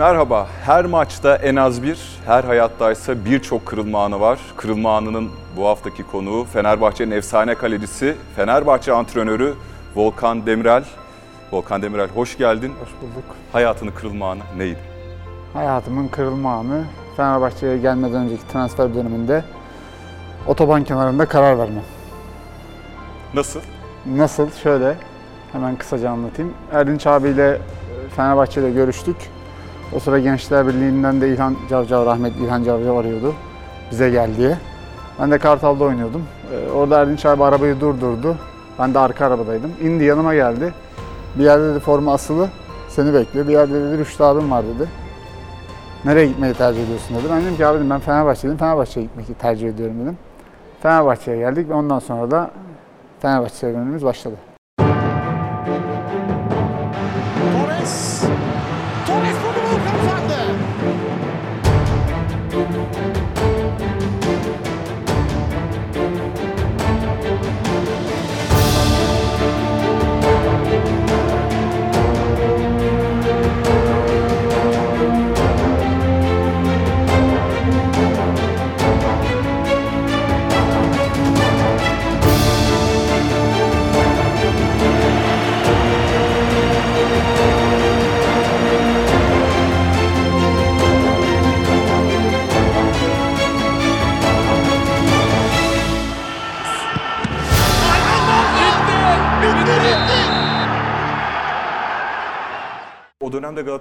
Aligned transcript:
Merhaba. 0.00 0.46
Her 0.64 0.84
maçta 0.84 1.36
en 1.36 1.56
az 1.56 1.82
bir, 1.82 1.98
her 2.26 2.44
hayattaysa 2.44 3.24
birçok 3.24 3.66
kırılma 3.66 4.04
anı 4.04 4.20
var. 4.20 4.38
Kırılma 4.56 4.96
anının 4.96 5.30
bu 5.56 5.66
haftaki 5.66 6.02
konuğu 6.02 6.44
Fenerbahçe'nin 6.44 7.10
efsane 7.10 7.54
kalecisi, 7.54 8.16
Fenerbahçe 8.36 8.92
antrenörü 8.92 9.54
Volkan 9.96 10.46
Demirel. 10.46 10.84
Volkan 11.52 11.82
Demirel 11.82 12.08
hoş 12.08 12.38
geldin. 12.38 12.72
Hoş 12.82 12.88
bulduk. 13.02 13.24
Hayatının 13.52 13.90
kırılma 13.90 14.30
anı 14.30 14.40
neydi? 14.56 14.78
Hayatımın 15.52 16.08
kırılma 16.08 16.52
anı 16.52 16.84
Fenerbahçe'ye 17.16 17.78
gelmeden 17.78 18.22
önceki 18.22 18.48
transfer 18.48 18.94
döneminde 18.94 19.44
otoban 20.46 20.84
kenarında 20.84 21.26
karar 21.26 21.58
vermem. 21.58 21.84
Nasıl? 23.34 23.60
Nasıl? 24.06 24.50
Şöyle 24.50 24.96
hemen 25.52 25.76
kısaca 25.76 26.10
anlatayım. 26.10 26.54
Erdinç 26.72 27.06
abiyle 27.06 27.60
Fenerbahçe'de 28.16 28.70
görüştük. 28.70 29.16
O 29.96 30.00
sıra 30.00 30.18
Gençler 30.18 30.66
Birliği'nden 30.66 31.20
de 31.20 31.28
İlhan 31.28 31.56
Cavcav, 31.70 32.06
rahmet 32.06 32.36
İlhan 32.36 32.64
Cavcav 32.64 32.96
arıyordu 32.96 33.34
bize 33.90 34.10
gel 34.10 34.36
diye. 34.36 34.58
Ben 35.20 35.30
de 35.30 35.38
Kartal'da 35.38 35.84
oynuyordum. 35.84 36.22
Ee, 36.52 36.70
Orada 36.70 37.00
Erdinç 37.00 37.26
abi 37.26 37.44
arabayı 37.44 37.80
durdurdu. 37.80 38.36
Ben 38.78 38.94
de 38.94 38.98
arka 38.98 39.26
arabadaydım. 39.26 39.70
İndi 39.82 40.04
yanıma 40.04 40.34
geldi. 40.34 40.74
Bir 41.38 41.44
yerde 41.44 41.70
dedi 41.70 41.80
forma 41.80 42.12
asılı. 42.12 42.48
Seni 42.88 43.14
bekliyor. 43.14 43.48
Bir 43.48 43.52
yerde 43.52 43.74
dedi 43.74 43.98
Rüştü 43.98 44.22
abim 44.22 44.50
var 44.50 44.64
dedi. 44.64 44.88
Nereye 46.04 46.26
gitmeyi 46.26 46.54
tercih 46.54 46.84
ediyorsun 46.84 47.16
dedi. 47.16 47.24
Ben 47.30 47.42
dedim 47.42 47.56
ki 47.56 47.66
abi 47.66 47.78
dedim, 47.78 47.90
ben 47.90 48.00
Fenerbahçe'yim. 48.00 48.56
Fenerbahçe'ye 48.56 49.06
gitmeyi 49.06 49.34
tercih 49.34 49.68
ediyorum 49.68 49.96
dedim. 50.02 50.18
Fenerbahçe'ye 50.82 51.38
geldik 51.38 51.68
ve 51.68 51.74
ondan 51.74 51.98
sonra 51.98 52.30
da 52.30 52.50
Fenerbahçe 53.20 53.54
serüvenimiz 53.54 54.04
başladı. 54.04 54.36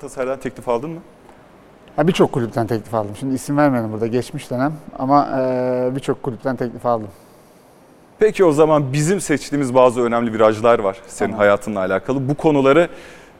Galatasaray'dan 0.09 0.39
teklif 0.39 0.69
aldın 0.69 0.89
mı? 0.89 0.99
Ha, 1.95 2.07
birçok 2.07 2.31
kulüpten 2.31 2.67
teklif 2.67 2.93
aldım. 2.93 3.15
Şimdi 3.19 3.35
isim 3.35 3.57
vermedim 3.57 3.91
burada 3.91 4.07
geçmiş 4.07 4.51
dönem 4.51 4.73
ama 4.99 5.27
eee, 5.37 5.95
birçok 5.95 6.23
kulüpten 6.23 6.55
teklif 6.55 6.85
aldım. 6.85 7.07
Peki 8.19 8.45
o 8.45 8.51
zaman 8.51 8.93
bizim 8.93 9.21
seçtiğimiz 9.21 9.75
bazı 9.75 10.01
önemli 10.01 10.33
virajlar 10.33 10.79
var 10.79 10.97
senin 11.07 11.29
Tamam. 11.31 11.39
hayatınla 11.39 11.79
alakalı. 11.79 12.29
Bu 12.29 12.35
konuları 12.35 12.89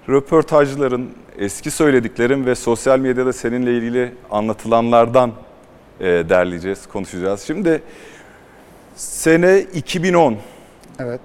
röportajların, 0.09 1.09
eski 1.37 1.71
söylediklerin 1.71 2.45
ve 2.45 2.55
sosyal 2.55 2.99
medyada 2.99 3.33
seninle 3.33 3.77
ilgili 3.77 4.13
anlatılanlardan 4.31 5.31
e, 5.99 6.05
derleyeceğiz, 6.05 6.87
konuşacağız. 6.87 7.41
Şimdi 7.41 7.81
sene 8.95 9.59
2010. 9.59 10.37
Evet. 10.99 11.21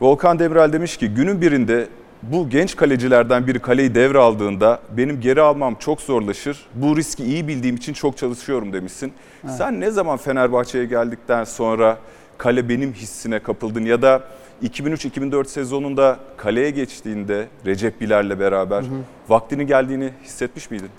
Volkan 0.00 0.38
Demirel 0.38 0.72
demiş 0.72 0.96
ki 0.96 1.08
günün 1.08 1.40
birinde 1.40 1.88
bu 2.32 2.48
genç 2.48 2.76
kalecilerden 2.76 3.46
biri 3.46 3.58
kaleyi 3.58 3.94
devraldığında 3.94 4.78
benim 4.96 5.20
geri 5.20 5.40
almam 5.40 5.74
çok 5.74 6.00
zorlaşır. 6.00 6.66
Bu 6.74 6.96
riski 6.96 7.24
iyi 7.24 7.48
bildiğim 7.48 7.76
için 7.76 7.92
çok 7.92 8.16
çalışıyorum 8.16 8.72
demişsin. 8.72 9.12
Sen 9.46 9.80
ne 9.80 9.90
zaman 9.90 10.16
Fenerbahçe'ye 10.16 10.84
geldikten 10.84 11.44
sonra 11.44 11.98
kale 12.38 12.68
benim 12.68 12.92
hissine 12.92 13.38
kapıldın 13.38 13.84
ya 13.84 14.02
da 14.02 14.22
2003-2004 14.62 15.44
sezonunda 15.44 16.18
kaleye 16.36 16.70
geçtiğinde 16.70 17.48
Recep 17.66 18.00
Bilal'le 18.00 18.40
beraber 18.40 18.84
vaktini 19.28 19.66
geldiğini 19.66 20.10
hissetmiş 20.24 20.70
miydin? 20.70 20.90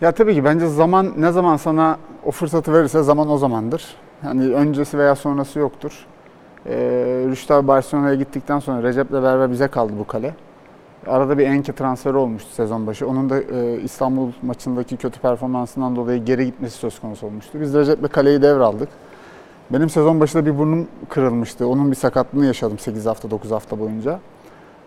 Ya 0.00 0.12
tabii 0.12 0.34
ki 0.34 0.44
bence 0.44 0.68
zaman 0.68 1.12
ne 1.16 1.32
zaman 1.32 1.56
sana 1.56 1.98
o 2.24 2.30
fırsatı 2.30 2.72
verirse 2.72 3.02
zaman 3.02 3.30
o 3.30 3.38
zamandır. 3.38 3.84
Yani 4.24 4.54
öncesi 4.54 4.98
veya 4.98 5.14
sonrası 5.14 5.58
yoktur. 5.58 5.92
Ee, 6.66 7.24
Rüştü 7.28 7.54
Barcelona'ya 7.54 8.14
gittikten 8.14 8.58
sonra 8.58 8.82
Recep'le 8.82 9.12
beraber 9.12 9.50
bize 9.50 9.68
kaldı 9.68 9.92
bu 9.98 10.06
kale. 10.06 10.34
Arada 11.06 11.38
bir 11.38 11.46
Enke 11.46 11.72
transferi 11.72 12.16
olmuştu 12.16 12.48
sezon 12.52 12.86
başı. 12.86 13.08
Onun 13.08 13.30
da 13.30 13.40
e, 13.40 13.80
İstanbul 13.80 14.32
maçındaki 14.42 14.96
kötü 14.96 15.20
performansından 15.20 15.96
dolayı 15.96 16.24
geri 16.24 16.44
gitmesi 16.44 16.78
söz 16.78 17.00
konusu 17.00 17.26
olmuştu. 17.26 17.58
Biz 17.60 17.74
Recep'le 17.74 18.08
kaleyi 18.12 18.42
devraldık. 18.42 18.88
Benim 19.70 19.90
sezon 19.90 20.20
başında 20.20 20.46
bir 20.46 20.58
burnum 20.58 20.88
kırılmıştı. 21.08 21.68
Onun 21.68 21.90
bir 21.90 21.96
sakatlığını 21.96 22.46
yaşadım 22.46 22.78
8 22.78 23.06
hafta 23.06 23.30
9 23.30 23.50
hafta 23.50 23.78
boyunca. 23.78 24.18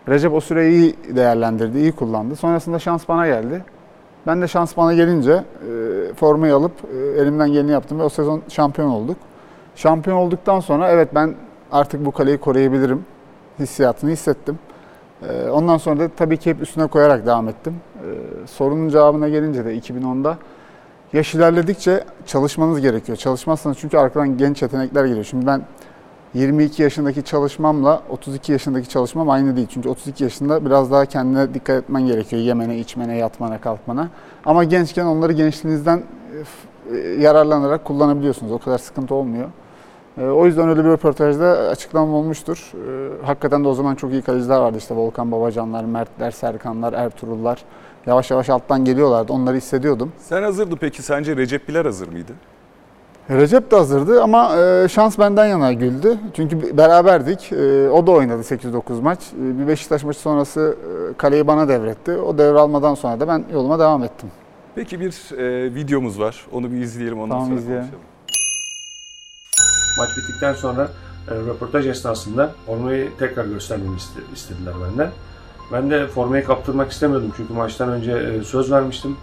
Recep 0.08 0.32
o 0.32 0.40
süreyi 0.40 0.72
iyi 0.72 1.16
değerlendirdi, 1.16 1.78
iyi 1.78 1.92
kullandı. 1.92 2.36
Sonrasında 2.36 2.78
şans 2.78 3.08
bana 3.08 3.26
geldi. 3.26 3.64
Ben 4.26 4.42
de 4.42 4.48
şans 4.48 4.76
bana 4.76 4.94
gelince 4.94 5.32
e, 5.32 6.14
formayı 6.14 6.54
alıp 6.54 6.72
e, 6.94 7.20
elimden 7.20 7.52
geleni 7.52 7.70
yaptım 7.70 7.98
ve 7.98 8.02
o 8.02 8.08
sezon 8.08 8.42
şampiyon 8.48 8.88
olduk. 8.88 9.16
Şampiyon 9.76 10.16
olduktan 10.16 10.60
sonra 10.60 10.88
evet 10.88 11.08
ben 11.14 11.34
artık 11.76 12.04
bu 12.04 12.10
kaleyi 12.10 12.38
koruyabilirim 12.38 13.04
hissiyatını 13.58 14.10
hissettim. 14.10 14.58
E, 15.28 15.48
ondan 15.48 15.76
sonra 15.76 16.00
da 16.00 16.08
tabii 16.16 16.36
ki 16.36 16.50
hep 16.50 16.62
üstüne 16.62 16.86
koyarak 16.86 17.26
devam 17.26 17.48
ettim. 17.48 17.74
E, 17.96 18.06
sorunun 18.46 18.88
cevabına 18.88 19.28
gelince 19.28 19.64
de 19.64 19.78
2010'da 19.78 20.38
yaş 21.12 21.34
ilerledikçe 21.34 22.04
çalışmanız 22.26 22.80
gerekiyor. 22.80 23.18
Çalışmazsanız 23.18 23.78
çünkü 23.78 23.98
arkadan 23.98 24.38
genç 24.38 24.62
yetenekler 24.62 25.04
geliyor. 25.04 25.24
Şimdi 25.24 25.46
ben 25.46 25.62
22 26.34 26.82
yaşındaki 26.82 27.22
çalışmamla 27.22 28.02
32 28.10 28.52
yaşındaki 28.52 28.88
çalışmam 28.88 29.30
aynı 29.30 29.56
değil. 29.56 29.68
Çünkü 29.70 29.88
32 29.88 30.24
yaşında 30.24 30.64
biraz 30.64 30.90
daha 30.90 31.06
kendine 31.06 31.54
dikkat 31.54 31.82
etmen 31.82 32.06
gerekiyor. 32.06 32.42
Yemene, 32.42 32.78
içmene, 32.78 33.16
yatmana, 33.16 33.60
kalkmana. 33.60 34.08
Ama 34.44 34.64
gençken 34.64 35.06
onları 35.06 35.32
gençliğinizden 35.32 36.02
e, 36.92 36.96
e, 36.96 36.98
yararlanarak 36.98 37.84
kullanabiliyorsunuz. 37.84 38.52
O 38.52 38.58
kadar 38.58 38.78
sıkıntı 38.78 39.14
olmuyor. 39.14 39.48
E, 40.18 40.24
O 40.24 40.46
yüzden 40.46 40.68
öyle 40.68 40.84
bir 40.84 40.88
röportajda 40.90 41.46
açıklamam 41.46 42.14
olmuştur. 42.14 42.72
E, 43.22 43.26
Hakikaten 43.26 43.64
de 43.64 43.68
o 43.68 43.74
zaman 43.74 43.94
çok 43.94 44.12
iyi 44.12 44.22
kaleciler 44.22 44.58
vardı. 44.58 44.78
İşte 44.78 44.94
Volkan 44.96 45.32
Babacanlar, 45.32 45.84
Mertler, 45.84 46.30
Serkanlar, 46.30 46.92
Ertuğrullar. 46.92 47.62
Yavaş 48.06 48.30
yavaş 48.30 48.50
alttan 48.50 48.84
geliyorlardı. 48.84 49.32
Onları 49.32 49.56
hissediyordum. 49.56 50.12
Sen 50.18 50.42
hazırdı 50.42 50.76
peki 50.80 51.02
sence 51.02 51.36
Recep 51.36 51.68
Bilal 51.68 51.84
hazır 51.84 52.08
mıydı? 52.08 52.32
Recep 53.30 53.70
de 53.70 53.76
hazırdı 53.76 54.22
ama 54.22 54.56
e, 54.56 54.88
şans 54.88 55.18
benden 55.18 55.46
yana 55.46 55.72
güldü. 55.72 56.18
Çünkü 56.34 56.76
beraberdik. 56.76 57.52
E, 57.52 57.90
o 57.90 58.06
da 58.06 58.10
oynadı 58.10 58.42
8-9 58.42 59.02
maç. 59.02 59.18
E, 59.42 59.58
bir 59.58 59.66
Beşiktaş 59.68 60.04
maçı 60.04 60.18
sonrası 60.18 60.76
kaleyi 61.18 61.46
bana 61.46 61.68
devretti. 61.68 62.12
O 62.12 62.38
devralmadan 62.38 62.94
sonra 62.94 63.20
da 63.20 63.28
ben 63.28 63.44
yoluma 63.52 63.78
devam 63.78 64.04
ettim. 64.04 64.30
Peki 64.74 65.00
bir 65.00 65.12
videomuz 65.74 66.20
var. 66.20 66.46
Onu 66.52 66.72
bir 66.72 66.76
izleyelim 66.76 67.18
ondan 67.20 67.30
Tamam, 67.30 67.46
sonra 67.46 67.58
izleyelim. 67.58 67.82
konuşalım. 67.84 68.04
Maç 69.98 70.10
bittikten 70.16 70.52
sonra 70.54 70.88
e, 71.30 71.34
röportaj 71.34 71.86
esnasında 71.86 72.52
formayı 72.66 73.10
tekrar 73.18 73.44
göstermemi 73.44 73.96
iste- 73.96 74.34
istediler 74.34 74.74
benden. 74.88 75.10
Ben 75.72 75.90
de 75.90 76.06
formayı 76.06 76.44
kaptırmak 76.44 76.92
istemiyordum 76.92 77.32
çünkü 77.36 77.52
maçtan 77.52 77.88
önce 77.88 78.12
e, 78.12 78.44
söz 78.44 78.72
vermiştim. 78.72 79.16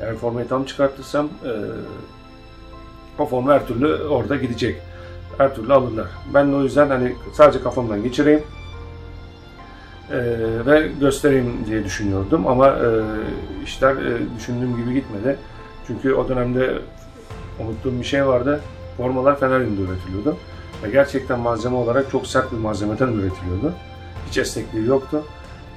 Yani 0.00 0.18
formayı 0.18 0.48
tam 0.48 0.64
çıkartırsam 0.64 1.26
e, 1.44 1.52
o 3.18 3.26
forma 3.26 3.52
her 3.52 3.66
türlü 3.66 4.04
orada 4.04 4.36
gidecek. 4.36 4.80
Her 5.38 5.54
türlü 5.54 5.72
alırlar. 5.72 6.06
Ben 6.34 6.52
de 6.52 6.56
o 6.56 6.62
yüzden 6.62 6.88
hani 6.88 7.14
sadece 7.32 7.62
kafamdan 7.62 8.02
geçireyim 8.02 8.42
e, 10.10 10.16
ve 10.66 10.88
göstereyim 11.00 11.66
diye 11.66 11.84
düşünüyordum 11.84 12.46
ama 12.46 12.68
e, 12.68 12.88
işler 13.64 13.96
e, 13.96 14.18
düşündüğüm 14.38 14.76
gibi 14.76 14.94
gitmedi. 14.94 15.36
Çünkü 15.86 16.14
o 16.14 16.28
dönemde 16.28 16.78
unuttuğum 17.60 18.00
bir 18.00 18.04
şey 18.04 18.26
vardı. 18.26 18.60
Formalar 18.96 19.40
Fenerbahçe'de 19.40 19.82
üretiliyordu. 19.82 20.36
Ve 20.82 20.90
gerçekten 20.90 21.38
malzeme 21.40 21.76
olarak 21.76 22.10
çok 22.10 22.26
sert 22.26 22.52
bir 22.52 22.56
malzemeden 22.56 23.08
üretiliyordu. 23.08 23.72
Hiç 24.28 24.38
esnekliği 24.38 24.86
yoktu. 24.86 25.22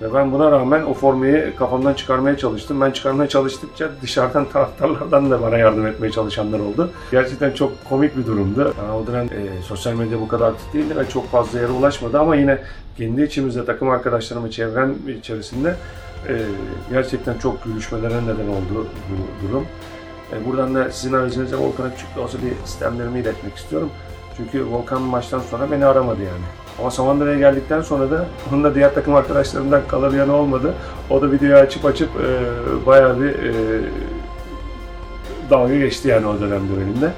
Ve 0.02 0.14
ben 0.14 0.31
buna 0.31 0.52
rağmen 0.52 0.84
o 0.84 0.94
formayı 0.94 1.56
kafamdan 1.56 1.94
çıkarmaya 1.94 2.38
çalıştım. 2.38 2.81
Ben 2.81 2.92
çıkarmaya 2.92 3.30
çalıştıkça 3.30 3.90
dışarıdan 4.02 4.46
taraftarlardan 4.50 5.31
da 5.31 5.42
bana 5.42 5.58
yardım 5.58 5.88
etmeye 5.88 6.12
çalışanlar 6.12 6.60
oldu. 6.60 6.92
Gerçekten 7.12 7.52
çok 7.52 7.86
komik 7.90 8.18
bir 8.18 8.25
durumdu. 8.25 8.74
Yani 8.81 8.92
o 8.92 9.08
dönem 9.08 9.25
e, 9.25 9.62
sosyal 9.62 9.94
medya 9.94 10.19
bu 10.19 10.28
kadar 10.28 10.50
aktif 10.50 10.74
değildi 10.74 10.98
ve 10.98 11.10
çok 11.10 11.31
fazla 11.31 11.60
yere 11.60 11.72
ulaşmadı 11.72 12.19
ama 12.19 12.36
yine 12.36 12.60
kendi 12.98 13.24
içimizde 13.24 13.66
takım 13.66 13.90
arkadaşlarımı 13.90 14.52
çevrem 14.52 14.96
içerisinde 15.19 15.75
E, 16.28 16.34
gerçekten 16.92 17.38
çok 17.38 17.64
gülüşmelere 17.64 18.24
neden 18.24 18.48
oldu 18.48 18.88
bu 19.10 19.48
durum. 19.48 19.66
E, 20.33 20.45
buradan 20.45 20.75
da 20.75 20.91
sizin 20.91 21.13
aracınızda 21.13 21.57
Volkan'a 21.57 21.91
küçük 21.91 22.18
olsa 22.18 22.38
bir 22.38 22.65
sistemlerimi 22.65 23.19
iletmek 23.19 23.56
istiyorum. 23.56 23.89
Çünkü 24.38 24.65
Volkan 24.71 25.01
maçtan 25.01 25.39
sonra 25.39 25.71
beni 25.71 25.85
aramadı 25.85 26.21
yani. 26.21 26.45
Ama 26.79 26.91
Samandıra'ya 26.91 27.38
geldikten 27.38 27.81
sonra 27.81 28.12
da 28.12 28.25
onun 28.50 28.63
da 28.63 28.75
diğer 28.75 28.94
takım 28.94 29.15
arkadaşlarından 29.15 29.81
kalabiyanı 29.88 30.35
olmadı. 30.35 30.74
O 31.09 31.21
da 31.21 31.31
videoyu 31.31 31.56
açıp 31.56 31.85
açıp 31.85 32.09
e, 32.09 32.85
bayağı 32.85 33.21
bir 33.21 33.29
e, 33.29 33.53
dalga 35.50 35.75
geçti 35.75 36.07
yani 36.07 36.27
o 36.27 36.39
dönemde 36.39 36.71
benimle. 36.77 37.12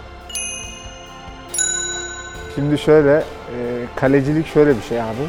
Şimdi 2.56 2.78
şöyle, 2.78 3.16
e, 3.16 3.86
kalecilik 3.96 4.48
şöyle 4.48 4.78
bir 4.78 4.82
şey 4.82 5.02
abi. 5.02 5.28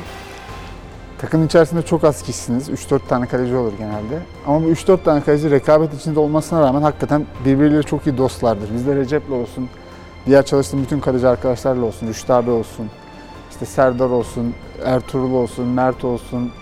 Takım 1.21 1.45
içerisinde 1.45 1.83
çok 1.83 2.05
az 2.05 2.23
kişisiniz. 2.23 2.69
3-4 2.69 3.01
tane 3.09 3.27
kaleci 3.27 3.57
olur 3.57 3.73
genelde. 3.79 4.19
Ama 4.47 4.63
bu 4.63 4.69
3-4 4.69 5.03
tane 5.03 5.21
kaleci 5.21 5.51
rekabet 5.51 5.95
içinde 5.95 6.21
olmasına 6.21 6.61
rağmen 6.61 6.83
hakikaten 6.83 7.27
birbirleriyle 7.45 7.83
çok 7.83 8.07
iyi 8.07 8.19
dostlardır. 8.19 8.75
Bizde 8.75 8.97
Recep'le 8.97 9.31
olsun, 9.31 9.69
diğer 10.27 10.45
çalıştığım 10.45 10.83
bütün 10.83 11.01
kaleci 11.01 11.29
arkadaşlarla 11.29 11.85
olsun, 11.85 12.07
Rüştü 12.07 12.33
abi 12.33 12.51
olsun, 12.51 12.87
işte 13.51 13.67
Serdar 13.67 14.11
olsun, 14.11 14.55
Ertuğrul 14.85 15.33
olsun, 15.33 15.67
Mert 15.67 16.05
olsun. 16.05 16.53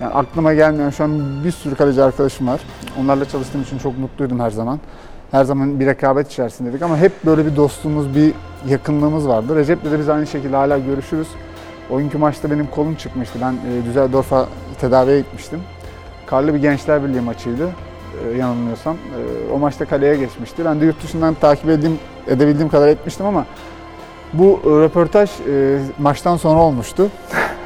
Yani 0.00 0.14
aklıma 0.14 0.54
gelmeyen 0.54 0.90
şu 0.90 1.04
an 1.04 1.44
bir 1.44 1.50
sürü 1.50 1.74
kaleci 1.74 2.02
arkadaşım 2.02 2.48
var. 2.48 2.60
Onlarla 3.00 3.28
çalıştığım 3.28 3.62
için 3.62 3.78
çok 3.78 3.98
mutluydum 3.98 4.40
her 4.40 4.50
zaman. 4.50 4.80
Her 5.30 5.44
zaman 5.44 5.80
bir 5.80 5.86
rekabet 5.86 6.32
içerisindeydik 6.32 6.82
ama 6.82 6.96
hep 6.96 7.12
böyle 7.26 7.46
bir 7.46 7.56
dostluğumuz, 7.56 8.14
bir 8.14 8.32
yakınlığımız 8.68 9.28
vardı. 9.28 9.56
Recep'le 9.56 9.84
de 9.84 9.98
biz 9.98 10.08
aynı 10.08 10.26
şekilde 10.26 10.56
hala 10.56 10.78
görüşürüz. 10.78 11.28
O 11.90 11.98
günkü 11.98 12.18
maçta 12.18 12.50
benim 12.50 12.66
kolum 12.66 12.94
çıkmıştı. 12.94 13.38
Ben 13.42 13.52
e, 13.52 13.84
Düsseldorf'a 13.84 14.48
tedaviye 14.80 15.18
gitmiştim. 15.18 15.60
Karlı 16.26 16.54
bir 16.54 16.58
Gençler 16.58 17.04
Birliği 17.04 17.20
maçıydı 17.20 17.70
e, 18.24 18.36
yanılmıyorsam. 18.38 18.94
E, 18.94 19.52
o 19.52 19.58
maçta 19.58 19.84
kaleye 19.84 20.16
geçmişti. 20.16 20.64
Ben 20.64 20.80
de 20.80 20.84
yurt 20.84 21.02
dışından 21.02 21.34
takip 21.34 21.68
edeyim, 21.68 21.98
edebildiğim 22.26 22.68
kadar 22.68 22.88
etmiştim 22.88 23.26
ama 23.26 23.46
bu 24.32 24.60
e, 24.64 24.68
röportaj 24.68 25.30
e, 25.30 25.78
maçtan 25.98 26.36
sonra 26.36 26.60
olmuştu. 26.60 27.08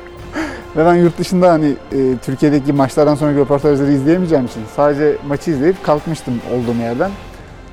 Ve 0.76 0.86
ben 0.86 0.94
yurt 0.94 1.18
dışında 1.18 1.52
hani 1.52 1.74
e, 1.92 2.16
Türkiye'deki 2.24 2.72
maçlardan 2.72 3.14
sonraki 3.14 3.38
röportajları 3.38 3.92
izleyemeyeceğim 3.92 4.44
için 4.44 4.62
sadece 4.76 5.16
maçı 5.28 5.50
izleyip 5.50 5.84
kalkmıştım 5.84 6.34
olduğum 6.54 6.80
yerden. 6.80 7.10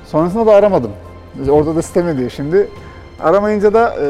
Sonrasında 0.06 0.46
da 0.46 0.52
aramadım. 0.52 0.90
Orada 1.50 1.76
da 1.76 1.82
sitem 1.82 2.08
ediyor 2.08 2.30
şimdi. 2.30 2.68
Aramayınca 3.22 3.74
da 3.74 3.94
e, 4.00 4.04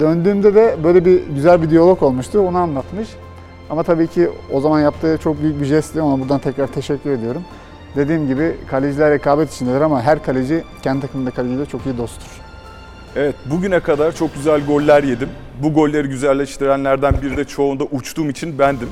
döndüğümde 0.00 0.54
de 0.54 0.76
böyle 0.84 1.04
bir 1.04 1.22
güzel 1.26 1.62
bir 1.62 1.70
diyalog 1.70 2.02
olmuştu. 2.02 2.40
Onu 2.40 2.58
anlatmış. 2.58 3.08
Ama 3.70 3.82
tabii 3.82 4.06
ki 4.06 4.30
o 4.52 4.60
zaman 4.60 4.80
yaptığı 4.80 5.18
çok 5.22 5.42
büyük 5.42 5.60
bir 5.60 5.66
jestti. 5.66 6.02
Ona 6.02 6.20
buradan 6.20 6.38
tekrar 6.38 6.66
teşekkür 6.66 7.10
ediyorum. 7.10 7.42
Dediğim 7.96 8.26
gibi 8.26 8.56
kaleciler 8.70 9.10
rekabet 9.10 9.52
içindeler 9.52 9.80
ama 9.80 10.02
her 10.02 10.22
kaleci 10.22 10.64
kendi 10.82 11.00
takımında 11.00 11.30
kaleciyle 11.30 11.66
çok 11.66 11.86
iyi 11.86 11.98
dosttur. 11.98 12.28
Evet, 13.16 13.34
bugüne 13.50 13.80
kadar 13.80 14.12
çok 14.12 14.34
güzel 14.34 14.66
goller 14.66 15.02
yedim. 15.02 15.28
Bu 15.62 15.72
golleri 15.72 16.08
güzelleştirenlerden 16.08 17.14
biri 17.22 17.36
de 17.36 17.44
çoğunda 17.44 17.84
uçtuğum 17.84 18.28
için 18.28 18.58
bendim. 18.58 18.88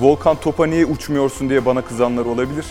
Volkan 0.00 0.36
topa 0.36 0.66
niye 0.66 0.86
uçmuyorsun 0.86 1.50
diye 1.50 1.66
bana 1.66 1.82
kızanlar 1.82 2.24
olabilir. 2.24 2.66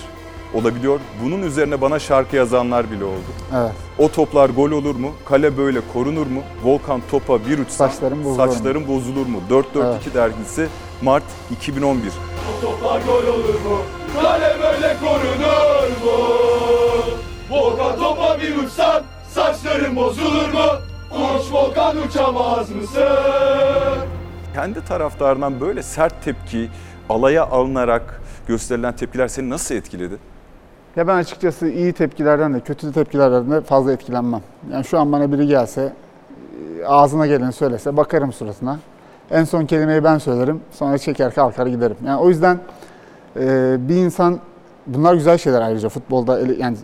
Olabiliyor. 0.54 1.00
Bunun 1.24 1.42
üzerine 1.42 1.82
bana 1.82 2.00
şarkı 2.00 2.36
yazanlar 2.36 2.92
bile 2.92 3.04
oldu. 3.06 3.30
Evet. 3.58 3.72
O 3.98 4.10
toplar 4.12 4.50
gol 4.50 4.72
olur 4.72 4.96
mu? 4.96 5.12
Kale 5.26 5.58
böyle 5.58 5.80
korunur 5.94 6.28
mu? 6.28 6.42
Volkan 6.64 7.02
topa 7.12 7.46
bir 7.46 7.60
uçsa 7.60 7.90
Saçların 7.90 8.24
bozulur 8.24 8.46
mu? 8.48 8.54
saçların 8.54 8.88
bozulur 8.88 9.26
mu? 9.26 9.42
442 9.50 10.14
dergisi 10.14 10.68
Mart 11.02 11.24
2011. 11.52 12.12
Toplar 12.62 13.02
gol 13.02 13.34
olur 13.34 13.54
mu? 13.54 13.78
Kale 14.22 14.56
böyle 14.64 14.96
korunur 15.00 15.90
mu? 16.04 16.20
Volkan 17.50 18.00
topa 18.00 18.38
bir 18.42 18.58
uçsan 18.58 19.04
saçların 19.34 19.96
bozulur 19.96 20.54
mu? 20.54 20.66
Uç 21.12 21.52
Volkan 21.54 21.98
uçamaz 21.98 22.70
mısın? 22.70 23.04
Kendi 24.54 24.86
taraftarından 24.86 25.62
böyle 25.62 25.84
sert 25.84 26.24
tepki, 26.24 26.70
alaya 27.10 27.46
alınarak 27.48 28.22
gösterilen 28.48 28.96
tepkiler 28.96 29.28
seni 29.28 29.50
nasıl 29.50 29.76
etkiledi? 29.76 30.18
Ya 31.00 31.08
ben 31.08 31.16
açıkçası 31.16 31.68
iyi 31.68 31.94
tepkilerden 31.94 32.54
de 32.54 32.60
kötü 32.60 32.94
tepkilerden 32.94 33.52
de 33.52 33.62
fazla 33.62 33.92
etkilenmem. 33.92 34.42
Yani 34.72 34.86
şu 34.86 35.00
an 35.00 35.12
bana 35.12 35.32
biri 35.32 35.48
gelse, 35.48 35.94
e, 36.82 36.86
ağzına 36.86 37.28
geleni 37.28 37.54
söylese 37.54 37.98
bakarım 37.98 38.34
suratına. 38.34 38.80
En 39.32 39.44
son 39.44 39.66
kelimeyi 39.66 40.04
ben 40.04 40.18
söylerim, 40.18 40.62
sonra 40.72 40.98
çeker 40.98 41.34
kalkar 41.34 41.68
giderim. 41.68 41.96
Yani 42.06 42.22
o 42.22 42.30
yüzden 42.30 42.60
e, 43.40 43.78
bir 43.80 43.96
insan, 43.96 44.40
bunlar 44.88 45.14
güzel 45.14 45.38
şeyler 45.38 45.62
ayrıca 45.62 45.90
futbolda 45.90 46.40
yani 46.40 46.78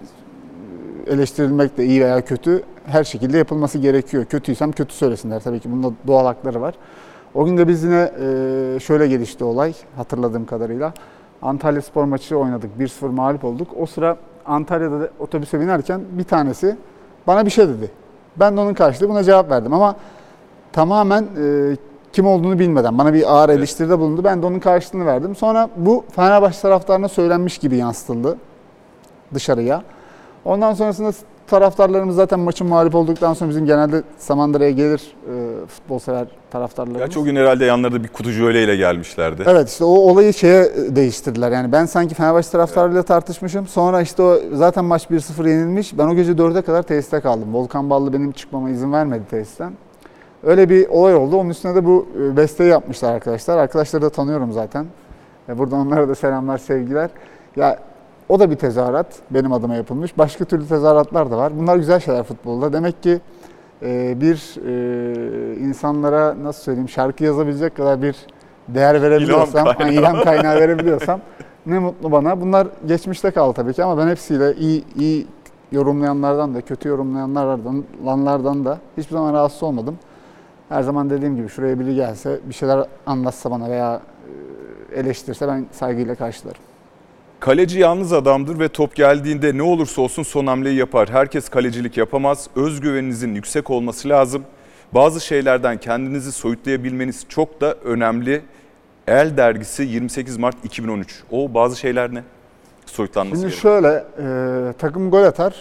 eleştirilmek 1.07 1.77
de 1.77 1.85
iyi 1.85 2.01
veya 2.01 2.25
kötü 2.25 2.63
her 2.85 3.03
şekilde 3.03 3.37
yapılması 3.37 3.77
gerekiyor. 3.77 4.25
Kötüysem 4.25 4.71
kötü 4.71 4.93
söylesinler 4.93 5.39
tabii 5.39 5.59
ki 5.59 5.71
bunda 5.71 5.91
doğal 6.07 6.25
hakları 6.25 6.61
var. 6.61 6.75
O 7.33 7.45
gün 7.45 7.57
de 7.57 7.67
biz 7.67 7.83
yine 7.83 8.11
e, 8.21 8.79
şöyle 8.79 9.07
gelişti 9.07 9.43
olay 9.43 9.73
hatırladığım 9.97 10.45
kadarıyla. 10.45 10.93
Antalya 11.45 11.81
spor 11.81 12.03
maçı 12.03 12.37
oynadık. 12.37 12.71
1-0 12.79 13.09
mağlup 13.09 13.43
olduk. 13.43 13.67
O 13.79 13.85
sıra 13.85 14.17
Antalya'da 14.45 14.99
da 15.01 15.09
otobüse 15.19 15.59
binerken 15.59 16.01
bir 16.11 16.23
tanesi 16.23 16.77
bana 17.27 17.45
bir 17.45 17.51
şey 17.51 17.67
dedi. 17.67 17.91
Ben 18.37 18.57
de 18.57 18.61
onun 18.61 18.73
karşılığı 18.73 19.09
buna 19.09 19.23
cevap 19.23 19.51
verdim 19.51 19.73
ama 19.73 19.95
tamamen 20.73 21.23
e, 21.23 21.77
kim 22.13 22.27
olduğunu 22.27 22.59
bilmeden 22.59 22.97
bana 22.97 23.13
bir 23.13 23.33
ağır 23.35 23.49
eleştiride 23.49 23.99
bulundu. 23.99 24.23
Ben 24.23 24.41
de 24.41 24.45
onun 24.45 24.59
karşılığını 24.59 25.05
verdim. 25.05 25.35
Sonra 25.35 25.69
bu 25.77 26.03
Fenerbahçe 26.11 26.61
taraftarına 26.61 27.07
söylenmiş 27.07 27.57
gibi 27.57 27.77
yansıtıldı 27.77 28.37
dışarıya. 29.33 29.83
Ondan 30.45 30.73
sonrasında 30.73 31.11
taraftarlarımız 31.47 32.15
zaten 32.15 32.39
maçın 32.39 32.67
mağlup 32.67 32.95
olduktan 32.95 33.33
sonra 33.33 33.49
bizim 33.49 33.65
genelde 33.65 34.03
Samandıra'ya 34.17 34.71
gelir 34.71 35.01
e, 35.29 35.65
futbol 35.67 35.99
sever 35.99 36.27
taraftarlarımız. 36.51 36.99
Gerçi 36.99 37.19
o 37.19 37.23
gün 37.23 37.35
herhalde 37.35 37.65
yanlarında 37.65 38.03
bir 38.03 38.07
kutucu 38.07 38.45
öğleyle 38.45 38.75
gelmişlerdi. 38.75 39.43
Evet 39.47 39.69
işte 39.69 39.83
o 39.83 39.87
olayı 39.87 40.33
şeye 40.33 40.71
değiştirdiler. 40.95 41.51
Yani 41.51 41.71
ben 41.71 41.85
sanki 41.85 42.15
Fenerbahçe 42.15 42.49
taraftarıyla 42.49 43.03
tartışmışım. 43.03 43.67
Sonra 43.67 44.01
işte 44.01 44.23
o 44.23 44.39
zaten 44.53 44.85
maç 44.85 45.05
1-0 45.05 45.49
yenilmiş. 45.49 45.97
Ben 45.97 46.07
o 46.07 46.15
gece 46.15 46.31
4'e 46.31 46.61
kadar 46.61 46.83
tesiste 46.83 47.19
kaldım. 47.19 47.53
Volkan 47.53 47.89
Ballı 47.89 48.13
benim 48.13 48.31
çıkmama 48.31 48.69
izin 48.69 48.93
vermedi 48.93 49.23
tesisten. 49.29 49.73
Öyle 50.43 50.69
bir 50.69 50.87
olay 50.87 51.15
oldu. 51.15 51.37
Onun 51.37 51.49
üstüne 51.49 51.75
de 51.75 51.85
bu 51.85 52.07
e, 52.21 52.37
besteyi 52.37 52.69
yapmışlar 52.69 53.13
arkadaşlar. 53.13 53.57
Arkadaşları 53.57 54.01
da 54.01 54.09
tanıyorum 54.09 54.51
zaten. 54.51 54.85
E, 55.49 55.57
Buradan 55.57 55.79
onlara 55.87 56.07
da 56.09 56.15
selamlar, 56.15 56.57
sevgiler. 56.57 57.09
Ya 57.55 57.79
o 58.29 58.39
da 58.39 58.51
bir 58.51 58.55
tezahürat 58.55 59.07
benim 59.31 59.53
adıma 59.53 59.75
yapılmış. 59.75 60.17
Başka 60.17 60.45
türlü 60.45 60.67
tezahüratlar 60.67 61.31
da 61.31 61.37
var. 61.37 61.53
Bunlar 61.57 61.77
güzel 61.77 61.99
şeyler 61.99 62.23
futbolda. 62.23 62.73
Demek 62.73 63.03
ki 63.03 63.19
e, 63.81 64.21
bir 64.21 64.55
e, 64.67 65.55
insanlara 65.55 66.35
nasıl 66.43 66.63
söyleyeyim 66.63 66.89
şarkı 66.89 67.23
yazabilecek 67.23 67.75
kadar 67.75 68.01
bir 68.01 68.15
değer 68.67 69.01
verebiliyorsam, 69.01 69.65
İlham 69.65 69.75
hani 69.77 69.93
ilham 69.93 70.23
kaynağı 70.23 70.55
verebiliyorsam 70.55 71.19
ne 71.65 71.79
mutlu 71.79 72.11
bana. 72.11 72.41
Bunlar 72.41 72.67
geçmişte 72.87 73.31
kaldı 73.31 73.53
tabii 73.55 73.73
ki 73.73 73.83
ama 73.83 73.97
ben 73.97 74.07
hepsiyle 74.07 74.55
iyi 74.55 74.83
iyi 74.95 75.27
yorumlayanlardan 75.71 76.55
da, 76.55 76.61
kötü 76.61 76.89
yorumlayanlardan 76.89 78.65
da 78.65 78.79
hiçbir 78.97 79.13
zaman 79.13 79.33
rahatsız 79.33 79.63
olmadım. 79.63 79.97
Her 80.69 80.81
zaman 80.81 81.09
dediğim 81.09 81.35
gibi 81.35 81.49
şuraya 81.49 81.79
biri 81.79 81.95
gelse, 81.95 82.39
bir 82.45 82.53
şeyler 82.53 82.87
anlatsa 83.05 83.51
bana 83.51 83.69
veya 83.69 84.01
e, 84.95 84.99
eleştirse 84.99 85.47
ben 85.47 85.65
saygıyla 85.71 86.15
karşılarım. 86.15 86.61
Kaleci 87.45 87.79
yalnız 87.79 88.13
adamdır 88.13 88.59
ve 88.59 88.69
top 88.69 88.95
geldiğinde 88.95 89.57
ne 89.57 89.63
olursa 89.63 90.01
olsun 90.01 90.23
son 90.23 90.47
hamleyi 90.47 90.75
yapar. 90.77 91.09
Herkes 91.09 91.49
kalecilik 91.49 91.97
yapamaz. 91.97 92.47
Özgüveninizin 92.55 93.35
yüksek 93.35 93.69
olması 93.69 94.09
lazım. 94.09 94.43
Bazı 94.93 95.21
şeylerden 95.21 95.77
kendinizi 95.77 96.31
soyutlayabilmeniz 96.31 97.25
çok 97.29 97.61
da 97.61 97.73
önemli. 97.73 98.41
El 99.07 99.37
dergisi 99.37 99.83
28 99.83 100.37
Mart 100.37 100.65
2013. 100.65 101.23
O 101.31 101.53
bazı 101.53 101.79
şeyler 101.79 102.13
ne? 102.13 102.23
Soyutlanması 102.85 103.41
Şimdi 103.41 103.51
gerekiyor. 103.51 103.81
şöyle, 103.81 104.05
e, 104.69 104.73
takım 104.73 105.11
gol 105.11 105.23
atar, 105.23 105.55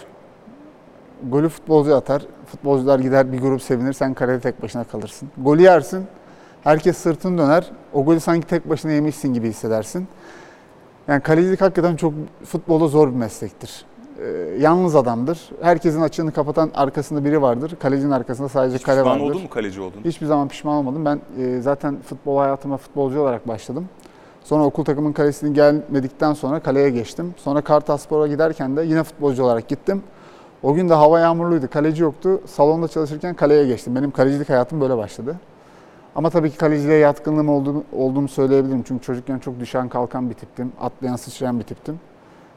golü 1.23 1.49
futbolcu 1.49 1.95
atar, 1.95 2.21
futbolcular 2.51 2.99
gider 2.99 3.31
bir 3.31 3.39
grup 3.39 3.61
sevinir, 3.61 3.93
sen 3.93 4.13
kalede 4.13 4.39
tek 4.39 4.61
başına 4.61 4.83
kalırsın. 4.83 5.29
Golü 5.37 5.61
yersin, 5.61 6.05
herkes 6.63 6.97
sırtını 6.97 7.37
döner, 7.37 7.71
o 7.93 8.05
golü 8.05 8.19
sanki 8.19 8.47
tek 8.47 8.69
başına 8.69 8.91
yemişsin 8.91 9.33
gibi 9.33 9.49
hissedersin. 9.49 10.07
Yani 11.07 11.21
kalecilik 11.21 11.61
hakikaten 11.61 11.95
çok 11.95 12.13
futbolda 12.45 12.87
zor 12.87 13.07
bir 13.07 13.15
meslektir. 13.15 13.85
E, 14.19 14.25
yalnız 14.59 14.95
adamdır. 14.95 15.49
Herkesin 15.61 16.01
açığını 16.01 16.31
kapatan 16.31 16.71
arkasında 16.75 17.25
biri 17.25 17.41
vardır. 17.41 17.75
Kalecinin 17.79 18.11
arkasında 18.11 18.49
sadece 18.49 18.77
Hiç 18.77 18.83
kale 18.83 18.97
pişman 18.99 19.19
vardır. 19.19 19.31
oldun 19.31 19.41
mu 19.41 19.49
kaleci 19.49 19.81
oldun? 19.81 20.01
Hiçbir 20.05 20.25
zaman 20.25 20.47
pişman 20.47 20.75
olmadım. 20.75 21.05
Ben 21.05 21.19
e, 21.43 21.61
zaten 21.61 21.97
futbol 22.01 22.37
hayatıma 22.37 22.77
futbolcu 22.77 23.21
olarak 23.21 23.47
başladım. 23.47 23.85
Sonra 24.43 24.63
okul 24.63 24.83
takımın 24.85 25.13
kalesini 25.13 25.53
gelmedikten 25.53 26.33
sonra 26.33 26.59
kaleye 26.59 26.89
geçtim. 26.89 27.33
Sonra 27.37 27.61
Kartalspor'a 27.61 28.27
giderken 28.27 28.77
de 28.77 28.81
yine 28.83 29.03
futbolcu 29.03 29.43
olarak 29.43 29.67
gittim. 29.67 30.03
O 30.63 30.73
gün 30.73 30.89
de 30.89 30.93
hava 30.93 31.19
yağmurluydu, 31.19 31.69
kaleci 31.69 32.03
yoktu. 32.03 32.41
Salonda 32.45 32.87
çalışırken 32.87 33.33
kaleye 33.35 33.65
geçtim. 33.67 33.95
Benim 33.95 34.11
kalecilik 34.11 34.49
hayatım 34.49 34.81
böyle 34.81 34.97
başladı. 34.97 35.35
Ama 36.15 36.29
tabii 36.29 36.49
ki 36.51 36.57
kaleciliğe 36.57 36.97
yatkınlığım 36.97 37.49
olduğunu, 37.49 37.83
olduğumu 37.93 38.27
söyleyebilirim. 38.27 38.83
Çünkü 38.87 39.03
çocukken 39.05 39.39
çok 39.39 39.59
düşen 39.59 39.89
kalkan 39.89 40.29
bir 40.29 40.35
tiptim. 40.35 40.71
Atlayan 40.81 41.15
sıçrayan 41.15 41.59
bir 41.59 41.63
tiptim. 41.63 41.99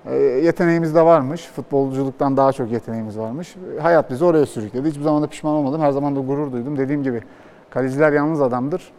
E, 0.07 0.15
yeteneğimiz 0.17 0.95
de 0.95 1.03
varmış. 1.05 1.47
Futbolculuktan 1.57 2.37
daha 2.37 2.53
çok 2.53 2.71
yeteneğimiz 2.73 3.19
varmış. 3.19 3.57
Hayat 3.83 4.11
bizi 4.11 4.25
oraya 4.25 4.47
sürükledi. 4.47 4.89
Hiçbir 4.89 5.03
zaman 5.03 5.23
da 5.23 5.27
pişman 5.27 5.55
olmadım. 5.55 5.81
Her 5.81 5.91
zaman 5.93 6.17
da 6.17 6.21
gurur 6.21 6.53
duydum. 6.53 6.79
Dediğim 6.79 7.03
gibi 7.03 7.23
kaleciler 7.71 8.13
yalnız 8.13 8.41
adamdır. 8.43 8.93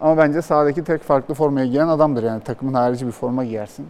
Ama 0.00 0.16
bence 0.18 0.42
sahadaki 0.42 0.84
tek 0.84 1.02
farklı 1.02 1.34
formayı 1.34 1.70
giyen 1.70 1.88
adamdır. 1.88 2.22
Yani 2.22 2.40
takımın 2.42 2.74
harici 2.74 3.06
bir 3.06 3.12
forma 3.12 3.44
giyersin. 3.44 3.86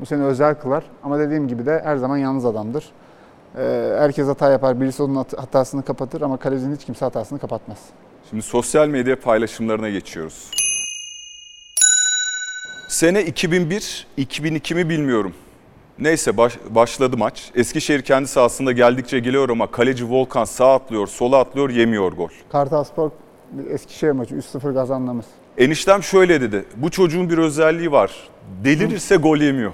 Bu 0.00 0.06
seni 0.06 0.22
özel 0.22 0.54
kılar. 0.54 0.84
Ama 1.02 1.18
dediğim 1.18 1.48
gibi 1.48 1.66
de 1.66 1.80
her 1.84 1.96
zaman 1.96 2.16
yalnız 2.16 2.44
adamdır. 2.46 2.92
Ee, 3.58 3.94
herkes 3.98 4.28
hata 4.28 4.50
yapar. 4.50 4.80
Birisi 4.80 5.02
onun 5.02 5.14
hat- 5.14 5.38
hatasını 5.38 5.82
kapatır 5.82 6.20
ama 6.22 6.36
kalecinin 6.36 6.74
hiç 6.74 6.84
kimse 6.84 7.04
hatasını 7.04 7.38
kapatmaz. 7.38 7.78
Şimdi 8.30 8.42
sosyal 8.42 8.88
medya 8.88 9.20
paylaşımlarına 9.20 9.88
geçiyoruz. 9.90 10.50
Sene 12.88 13.22
2001, 13.24 14.06
2002 14.16 14.74
mi 14.74 14.88
bilmiyorum. 14.88 15.34
Neyse 15.98 16.36
baş- 16.36 16.58
başladı 16.70 17.16
maç. 17.16 17.50
Eskişehir 17.54 18.02
kendi 18.02 18.28
sahasında 18.28 18.72
geldikçe 18.72 19.18
geliyor 19.18 19.48
ama 19.48 19.70
kaleci 19.70 20.10
Volkan 20.10 20.44
sağ 20.44 20.74
atlıyor, 20.74 21.06
sola 21.06 21.38
atlıyor, 21.38 21.70
yemiyor 21.70 22.12
gol. 22.12 22.28
Kartalspor 22.52 23.10
Eskişehir 23.70 24.10
maçı 24.12 24.34
3-0 24.34 24.74
kazandığımız. 24.74 25.24
Eniştem 25.58 26.02
şöyle 26.02 26.40
dedi. 26.40 26.64
Bu 26.76 26.90
çocuğun 26.90 27.30
bir 27.30 27.38
özelliği 27.38 27.92
var. 27.92 28.10
Delirirse 28.64 29.16
gol 29.16 29.36
yemiyor. 29.38 29.72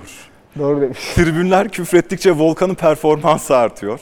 Doğru 0.59 0.81
demiş. 0.81 0.99
Tribünler 1.15 1.69
küfrettikçe 1.69 2.33
Volkan'ın 2.39 2.75
performansı 2.75 3.57
artıyor. 3.57 4.01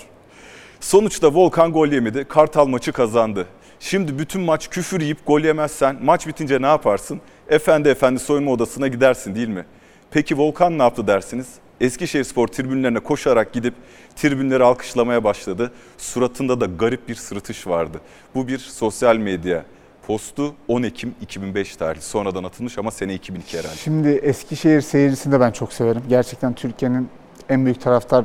Sonuçta 0.80 1.34
Volkan 1.34 1.72
gol 1.72 1.88
yemedi. 1.88 2.24
Kartal 2.24 2.66
maçı 2.66 2.92
kazandı. 2.92 3.46
Şimdi 3.80 4.18
bütün 4.18 4.40
maç 4.42 4.70
küfür 4.70 5.00
yiyip 5.00 5.26
gol 5.26 5.40
yemezsen 5.40 5.96
maç 6.02 6.26
bitince 6.26 6.62
ne 6.62 6.66
yaparsın? 6.66 7.20
Efendi 7.48 7.88
efendi 7.88 8.20
soyunma 8.20 8.50
odasına 8.50 8.88
gidersin 8.88 9.34
değil 9.34 9.48
mi? 9.48 9.64
Peki 10.10 10.38
Volkan 10.38 10.78
ne 10.78 10.82
yaptı 10.82 11.06
dersiniz? 11.06 11.46
Eskişehirspor 11.80 12.48
tribünlerine 12.48 12.98
koşarak 13.00 13.52
gidip 13.52 13.74
tribünleri 14.16 14.64
alkışlamaya 14.64 15.24
başladı. 15.24 15.72
Suratında 15.98 16.60
da 16.60 16.66
garip 16.66 17.08
bir 17.08 17.14
sırıtış 17.14 17.66
vardı. 17.66 18.00
Bu 18.34 18.48
bir 18.48 18.58
sosyal 18.58 19.16
medya 19.16 19.64
postu 20.06 20.54
10 20.68 20.82
Ekim 20.82 21.14
2005 21.20 21.76
tarihli. 21.76 22.02
Sonradan 22.02 22.44
atılmış 22.44 22.78
ama 22.78 22.90
sene 22.90 23.14
2002 23.14 23.58
herhalde. 23.58 23.76
Şimdi 23.76 24.08
Eskişehir 24.08 24.80
seyircisini 24.80 25.32
de 25.32 25.40
ben 25.40 25.50
çok 25.50 25.72
severim. 25.72 26.02
Gerçekten 26.08 26.52
Türkiye'nin 26.54 27.08
en 27.48 27.64
büyük 27.64 27.80
taraftar 27.80 28.24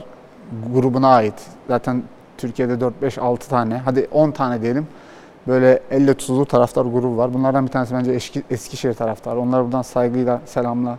grubuna 0.73 1.07
ait. 1.07 1.33
Zaten 1.67 2.03
Türkiye'de 2.37 2.73
4-5-6 2.73 3.37
tane, 3.49 3.77
hadi 3.77 4.07
10 4.11 4.31
tane 4.31 4.61
diyelim. 4.61 4.87
Böyle 5.47 5.79
elle 5.91 6.13
tutulur 6.13 6.45
taraftar 6.45 6.81
grubu 6.85 7.17
var. 7.17 7.33
Bunlardan 7.33 7.65
bir 7.65 7.71
tanesi 7.71 7.93
bence 7.95 8.11
Eski- 8.11 8.43
Eskişehir 8.49 8.93
taraftarı. 8.93 9.39
Onları 9.39 9.63
buradan 9.65 9.81
saygıyla 9.81 10.41
selamla 10.45 10.97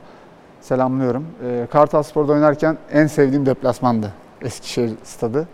selamlıyorum. 0.60 1.26
Ee, 1.44 1.66
Kartal 1.72 2.02
Spor'da 2.02 2.32
oynarken 2.32 2.78
en 2.92 3.06
sevdiğim 3.06 3.46
deplasmandı 3.46 4.12
Eskişehir 4.42 4.92
stadı. 5.04 5.48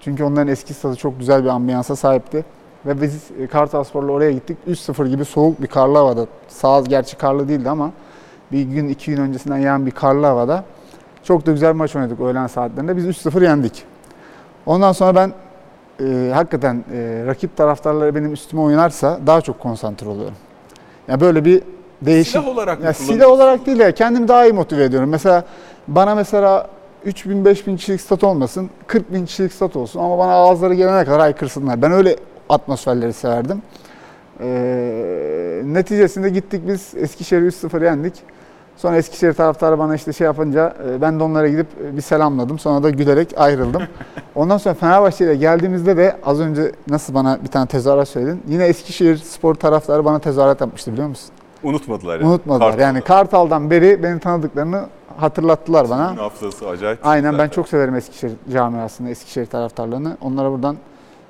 Çünkü 0.00 0.24
onların 0.24 0.48
eski 0.48 0.74
stadı 0.74 0.96
çok 0.96 1.18
güzel 1.18 1.44
bir 1.44 1.48
ambiyansa 1.48 1.96
sahipti. 1.96 2.44
Ve 2.86 3.02
biz 3.02 3.30
e, 3.40 3.46
Kartal 3.46 3.84
Spor'la 3.84 4.12
oraya 4.12 4.32
gittik. 4.32 4.58
3-0 4.68 5.08
gibi 5.08 5.24
soğuk 5.24 5.62
bir 5.62 5.66
karlı 5.66 5.98
havada. 5.98 6.26
Sağ 6.48 6.80
gerçi 6.80 7.16
karlı 7.18 7.48
değildi 7.48 7.70
ama 7.70 7.90
bir 8.52 8.62
gün 8.62 8.88
iki 8.88 9.10
gün 9.10 9.22
öncesinden 9.22 9.58
yağan 9.58 9.86
bir 9.86 9.90
karlı 9.90 10.26
havada. 10.26 10.64
Çok 11.24 11.46
da 11.46 11.52
güzel 11.52 11.70
bir 11.74 11.78
maç 11.78 11.96
oynadık 11.96 12.20
öğlen 12.20 12.46
saatlerinde. 12.46 12.96
Biz 12.96 13.06
3-0 13.06 13.44
yendik. 13.44 13.84
Ondan 14.66 14.92
sonra 14.92 15.14
ben 15.14 15.32
e, 16.02 16.30
hakikaten 16.34 16.84
e, 16.94 17.22
rakip 17.26 17.56
taraftarları 17.56 18.14
benim 18.14 18.32
üstüme 18.32 18.62
oynarsa 18.62 19.20
daha 19.26 19.40
çok 19.40 19.60
konsantre 19.60 20.08
oluyorum. 20.08 20.36
Yani 21.08 21.20
böyle 21.20 21.44
bir 21.44 21.62
değişik... 22.02 22.32
Silah 22.32 22.48
olarak 22.48 22.80
mı 22.80 22.86
ya 22.86 22.92
silah 22.92 23.28
olarak 23.28 23.66
değil 23.66 23.78
ya 23.78 23.94
kendimi 23.94 24.28
daha 24.28 24.44
iyi 24.44 24.52
motive 24.52 24.84
ediyorum. 24.84 25.08
Mesela 25.08 25.44
bana 25.88 26.14
mesela 26.14 26.68
3000 27.04 27.44
5000 27.44 27.76
kişilik 27.76 28.00
stat 28.00 28.24
olmasın, 28.24 28.70
40 28.86 29.12
bin 29.12 29.26
kişilik 29.26 29.52
stat 29.52 29.76
olsun 29.76 30.00
ama 30.00 30.18
bana 30.18 30.32
ağızları 30.32 30.74
gelene 30.74 31.04
kadar 31.04 31.20
haykırsınlar. 31.20 31.82
Ben 31.82 31.92
öyle 31.92 32.16
atmosferleri 32.48 33.12
severdim. 33.12 33.62
Ee, 34.40 35.62
neticesinde 35.64 36.30
gittik 36.30 36.62
biz 36.68 36.92
Eskişehir'i 36.96 37.46
3-0 37.46 37.84
yendik. 37.84 38.14
Sonra 38.76 38.96
Eskişehir 38.96 39.32
taraftarı 39.32 39.78
bana 39.78 39.94
işte 39.94 40.12
şey 40.12 40.24
yapınca 40.24 40.74
e, 40.88 41.00
ben 41.00 41.20
de 41.20 41.24
onlara 41.24 41.48
gidip 41.48 41.66
e, 41.84 41.96
bir 41.96 42.02
selamladım. 42.02 42.58
Sonra 42.58 42.82
da 42.82 42.90
gülerek 42.90 43.34
ayrıldım. 43.36 43.82
Ondan 44.34 44.58
sonra 44.58 44.74
Fenerbahçe 44.74 45.24
ile 45.24 45.36
geldiğimizde 45.36 45.96
de 45.96 46.16
az 46.24 46.40
önce 46.40 46.72
nasıl 46.88 47.14
bana 47.14 47.38
bir 47.42 47.48
tane 47.48 47.66
tezahürat 47.66 48.08
söyledin. 48.08 48.42
Yine 48.48 48.64
Eskişehir 48.64 49.16
spor 49.16 49.54
taraftarı 49.54 50.04
bana 50.04 50.18
tezahürat 50.18 50.60
yapmıştı 50.60 50.92
biliyor 50.92 51.08
musun? 51.08 51.30
Unutmadılar 51.62 52.20
yani. 52.20 52.28
Unutmadılar. 52.28 52.66
Kartal'da. 52.70 52.82
Yani 52.86 53.00
Kartal'dan 53.00 53.70
beri 53.70 54.02
beni 54.02 54.20
tanıdıklarını 54.20 54.86
hatırlattılar 55.16 55.90
bana. 55.90 56.10
Gün 56.10 56.16
hafızası 56.16 56.68
acayip. 56.68 57.06
Aynen 57.06 57.32
ben 57.32 57.38
zaten. 57.38 57.48
çok 57.48 57.68
severim 57.68 57.94
Eskişehir 57.94 58.32
camiasını, 58.52 59.10
Eskişehir 59.10 59.46
taraftarlarını. 59.46 60.16
Onlara 60.20 60.52
buradan 60.52 60.76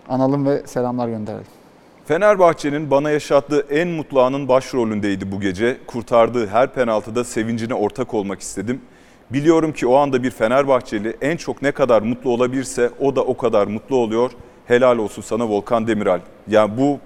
analım 0.08 0.46
ve 0.46 0.62
selamlar 0.66 1.08
gönderelim. 1.08 1.61
Fenerbahçe'nin 2.04 2.90
bana 2.90 3.10
yaşattığı 3.10 3.66
en 3.70 3.88
mutlu 3.88 4.20
anın 4.22 4.48
başrolündeydi 4.48 5.32
bu 5.32 5.40
gece. 5.40 5.78
Kurtardığı 5.86 6.46
her 6.46 6.72
penaltıda 6.74 7.24
sevincine 7.24 7.74
ortak 7.74 8.14
olmak 8.14 8.40
istedim. 8.40 8.80
Biliyorum 9.30 9.72
ki 9.72 9.86
o 9.86 9.96
anda 9.96 10.22
bir 10.22 10.30
Fenerbahçeli 10.30 11.16
en 11.20 11.36
çok 11.36 11.62
ne 11.62 11.72
kadar 11.72 12.02
mutlu 12.02 12.30
olabilirse 12.30 12.90
o 13.00 13.16
da 13.16 13.24
o 13.24 13.36
kadar 13.36 13.66
mutlu 13.66 13.96
oluyor. 13.96 14.30
Helal 14.66 14.98
olsun 14.98 15.22
sana 15.22 15.48
Volkan 15.48 15.86
Demirel. 15.86 16.20
Yani 16.48 16.72
bu 16.78 16.98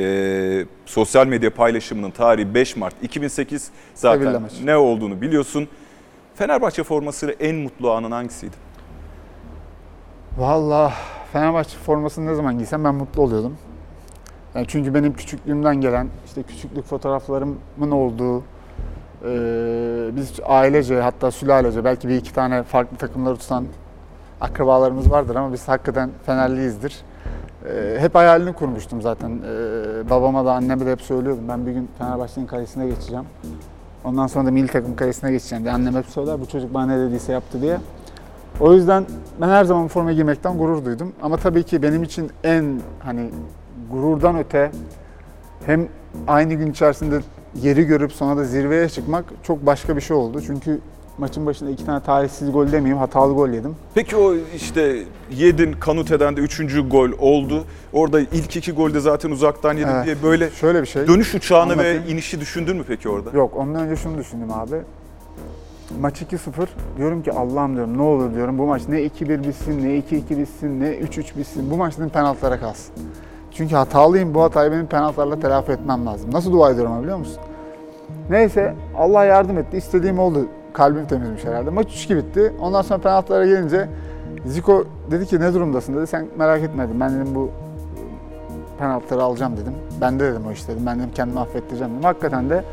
e, 0.00 0.66
sosyal 0.86 1.26
medya 1.26 1.54
paylaşımının 1.54 2.10
tarihi 2.10 2.54
5 2.54 2.76
Mart 2.76 2.94
2008 3.02 3.62
Sevilla 3.94 4.16
zaten 4.24 4.42
maçı. 4.42 4.66
ne 4.66 4.76
olduğunu 4.76 5.20
biliyorsun. 5.20 5.68
Fenerbahçe 6.34 6.82
formasıyla 6.82 7.34
en 7.40 7.56
mutlu 7.56 7.92
anın 7.92 8.10
hangisiydi? 8.10 8.56
Vallahi 10.38 10.94
Fenerbahçe 11.32 11.76
formasını 11.78 12.26
ne 12.30 12.34
zaman 12.34 12.58
giysem 12.58 12.84
ben 12.84 12.94
mutlu 12.94 13.22
oluyordum. 13.22 13.56
Yani 14.54 14.66
çünkü 14.68 14.94
benim 14.94 15.12
küçüklüğümden 15.12 15.76
gelen, 15.76 16.08
işte 16.26 16.42
küçüklük 16.42 16.84
fotoğraflarımın 16.84 17.90
olduğu, 17.90 18.38
eee, 18.38 18.42
biz 20.16 20.32
ailece 20.46 21.00
hatta 21.00 21.30
sülalece 21.30 21.84
belki 21.84 22.08
bir 22.08 22.16
iki 22.16 22.34
tane 22.34 22.62
farklı 22.62 22.96
takımları 22.96 23.36
tutan 23.36 23.64
akrabalarımız 24.40 25.10
vardır 25.10 25.36
ama 25.36 25.52
biz 25.52 25.68
hakikaten 25.68 26.10
Fenerliyizdir. 26.26 27.00
Eee, 27.66 27.98
hep 27.98 28.14
hayalini 28.14 28.52
kurmuştum 28.52 29.02
zaten. 29.02 29.30
Eee, 29.30 30.10
babama 30.10 30.44
da 30.44 30.52
anneme 30.52 30.86
de 30.86 30.92
hep 30.92 31.02
söylüyordum. 31.02 31.44
Ben 31.48 31.66
bir 31.66 31.72
gün 31.72 31.88
Fenerbahçe'nin 31.98 32.46
kalesine 32.46 32.86
geçeceğim. 32.86 33.24
Ondan 34.04 34.26
sonra 34.26 34.46
da 34.46 34.50
milli 34.50 34.68
takım 34.68 34.96
kalesine 34.96 35.30
geçeceğim 35.32 35.64
diye. 35.64 35.74
Annem 35.74 35.94
hep 35.94 36.06
söyler 36.06 36.40
bu 36.40 36.46
çocuk 36.46 36.74
bana 36.74 36.86
ne 36.86 36.98
dediyse 37.06 37.32
yaptı 37.32 37.62
diye. 37.62 37.78
O 38.60 38.72
yüzden 38.74 39.04
ben 39.40 39.48
her 39.48 39.64
zaman 39.64 39.88
forma 39.88 40.12
giymekten 40.12 40.58
gurur 40.58 40.84
duydum. 40.84 41.12
Ama 41.22 41.36
tabii 41.36 41.62
ki 41.62 41.82
benim 41.82 42.02
için 42.02 42.30
en 42.44 42.80
hani 42.98 43.30
gururdan 43.90 44.36
öte 44.38 44.70
hem 45.66 45.88
aynı 46.28 46.54
gün 46.54 46.70
içerisinde 46.70 47.20
yeri 47.62 47.84
görüp 47.84 48.12
sonra 48.12 48.36
da 48.36 48.44
zirveye 48.44 48.88
çıkmak 48.88 49.24
çok 49.42 49.66
başka 49.66 49.96
bir 49.96 50.00
şey 50.00 50.16
oldu. 50.16 50.40
Çünkü 50.46 50.78
maçın 51.18 51.46
başında 51.46 51.70
iki 51.70 51.86
tane 51.86 52.00
talihsiz 52.02 52.52
gol 52.52 52.72
demeyeyim, 52.72 52.98
hatalı 52.98 53.34
gol 53.34 53.48
yedim. 53.48 53.76
Peki 53.94 54.16
o 54.16 54.34
işte 54.56 55.02
yedin 55.30 55.72
Kanute'den 55.72 56.36
de 56.36 56.40
üçüncü 56.40 56.88
gol 56.88 57.10
oldu. 57.18 57.64
Orada 57.92 58.20
ilk 58.20 58.56
iki 58.56 58.72
golde 58.72 59.00
zaten 59.00 59.30
uzaktan 59.30 59.74
yedin 59.74 59.88
Evet. 59.88 60.04
diye 60.04 60.16
böyle 60.22 60.50
Şöyle 60.50 60.82
bir 60.82 60.86
şey. 60.86 61.06
dönüş 61.08 61.34
uçağını 61.34 61.72
Anlatayım. 61.72 62.04
ve 62.04 62.08
inişi 62.12 62.40
düşündün 62.40 62.76
mü 62.76 62.84
peki 62.88 63.08
orada? 63.08 63.36
Yok 63.36 63.56
ondan 63.56 63.82
önce 63.88 64.02
şunu 64.02 64.18
düşündüm 64.18 64.52
abi. 64.52 64.76
Maç 66.00 66.22
2-0. 66.22 66.66
Diyorum 66.98 67.22
ki 67.22 67.32
Allah'ım 67.32 67.74
diyorum 67.76 67.98
ne 67.98 68.02
olur 68.02 68.34
diyorum 68.34 68.58
bu 68.58 68.66
maç 68.66 68.82
ne 68.88 69.00
2-1 69.06 69.46
bitsin 69.48 69.84
ne 69.84 69.98
2-2 69.98 70.38
bitsin 70.38 70.80
ne 70.80 70.86
3-3 70.88 71.38
bitsin. 71.38 71.70
Bu 71.70 71.76
maç 71.76 71.94
penaltılara 72.12 72.60
kalsın. 72.60 72.94
Çünkü 73.50 73.74
hatalıyım 73.74 74.34
bu 74.34 74.42
hatayı 74.42 74.72
benim 74.72 74.86
penaltılarla 74.86 75.40
telafi 75.40 75.72
etmem 75.72 76.06
lazım. 76.06 76.32
Nasıl 76.32 76.52
dua 76.52 76.70
ediyorum 76.70 76.92
ama 76.92 77.02
biliyor 77.02 77.18
musun? 77.18 77.38
Neyse 78.30 78.74
Allah 78.96 79.24
yardım 79.24 79.58
etti. 79.58 79.76
İstediğim 79.76 80.18
oldu. 80.18 80.46
Kalbim 80.72 81.06
temizmiş 81.06 81.44
herhalde. 81.44 81.70
Maç 81.70 81.86
3-2 81.86 82.16
bitti. 82.16 82.52
Ondan 82.60 82.82
sonra 82.82 83.00
penaltılara 83.00 83.46
gelince 83.46 83.88
Zico 84.46 84.84
dedi 85.10 85.26
ki 85.26 85.40
ne 85.40 85.54
durumdasın 85.54 85.96
dedi. 85.96 86.06
Sen 86.06 86.26
merak 86.38 86.62
etme 86.62 86.88
dedim. 86.88 87.00
Ben 87.00 87.14
dedim 87.14 87.34
bu 87.34 87.50
penaltıları 88.78 89.22
alacağım 89.22 89.56
dedim. 89.56 89.72
Ben 90.00 90.20
de 90.20 90.24
dedim 90.24 90.42
o 90.48 90.52
iş 90.52 90.68
dedim. 90.68 90.82
Ben 90.86 90.98
dedim 90.98 91.10
kendimi 91.14 91.40
affettireceğim 91.40 91.92
dedim. 91.92 92.04
Hakikaten 92.04 92.50
de 92.50 92.64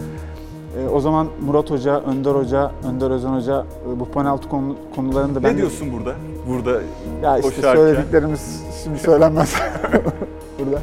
e, 0.77 0.88
o 0.89 1.00
zaman 1.00 1.27
Murat 1.46 1.72
Hoca, 1.72 2.00
Önder 2.00 2.31
Hoca, 2.31 2.72
Önder 2.89 3.12
Özen 3.12 3.29
Hoca 3.29 3.65
e, 3.96 4.00
bu 4.00 4.05
penaltı 4.05 4.50
konu, 4.50 4.75
konularında 4.96 5.43
ben 5.43 5.53
ne 5.53 5.57
diyorsun 5.57 5.88
burada? 5.93 6.15
Burada 6.50 6.81
ya 7.24 7.38
işte 7.38 7.62
söylediklerimiz 7.62 8.63
şimdi 8.84 9.00
söylenmez 9.00 9.55
burada. 10.60 10.80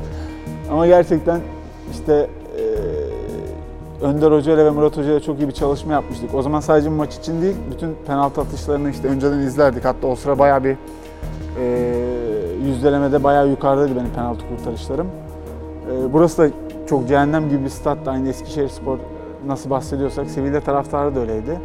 Ama 0.71 0.87
gerçekten 0.87 1.41
işte 1.93 2.29
e, 2.59 2.65
Önder 4.05 4.33
Hoca 4.33 4.55
ile 4.55 4.65
ve 4.65 4.71
Murat 4.71 4.97
Hoca 4.97 5.13
ile 5.13 5.21
çok 5.21 5.39
iyi 5.39 5.49
bir 5.49 5.53
çalışma 5.53 5.93
yapmıştık. 5.93 6.35
O 6.35 6.43
zaman 6.43 6.61
sadece 6.61 6.91
bu 6.91 6.95
maç 6.95 7.17
için 7.17 7.43
değil, 7.43 7.57
bütün 7.71 7.97
penaltı 8.07 8.41
atışlarını 8.41 8.91
işte 8.91 9.09
önceden 9.09 9.39
izlerdik. 9.39 9.85
Hatta 9.85 10.07
o 10.07 10.17
sıra 10.17 10.39
bayağı 10.39 10.65
bir 10.65 10.77
e, 11.61 11.95
yüzdelemede 12.67 13.25
bayağı 13.25 13.49
yukarıdaydı 13.49 13.97
benim 13.97 14.11
penaltı 14.11 14.41
kurtarışlarım. 14.49 15.07
E, 15.07 16.13
burası 16.13 16.43
da 16.43 16.51
çok 16.89 17.09
cehennem 17.09 17.49
gibi 17.49 17.65
bir 17.65 17.69
stat 17.69 18.07
da 18.07 18.11
aynı 18.11 18.29
Eskişehir 18.29 18.69
Spor 18.69 18.99
nasıl 19.47 19.71
bahsediyorsak 19.71 20.31
Sevilla 20.31 20.61
taraftarı 20.61 21.15
da 21.15 21.21
öyleydi. 21.21 21.61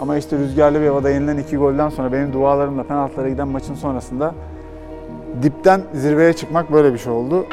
Ama 0.00 0.16
işte 0.16 0.38
rüzgarlı 0.38 0.80
bir 0.80 0.86
havada 0.86 1.10
yenilen 1.10 1.38
iki 1.38 1.56
golden 1.56 1.88
sonra 1.88 2.12
benim 2.12 2.32
dualarımla 2.32 2.82
penaltılara 2.82 3.28
giden 3.28 3.48
maçın 3.48 3.74
sonrasında 3.74 4.34
dipten 5.42 5.82
zirveye 5.94 6.32
çıkmak 6.32 6.72
böyle 6.72 6.92
bir 6.92 6.98
şey 6.98 7.12
oldu. 7.12 7.46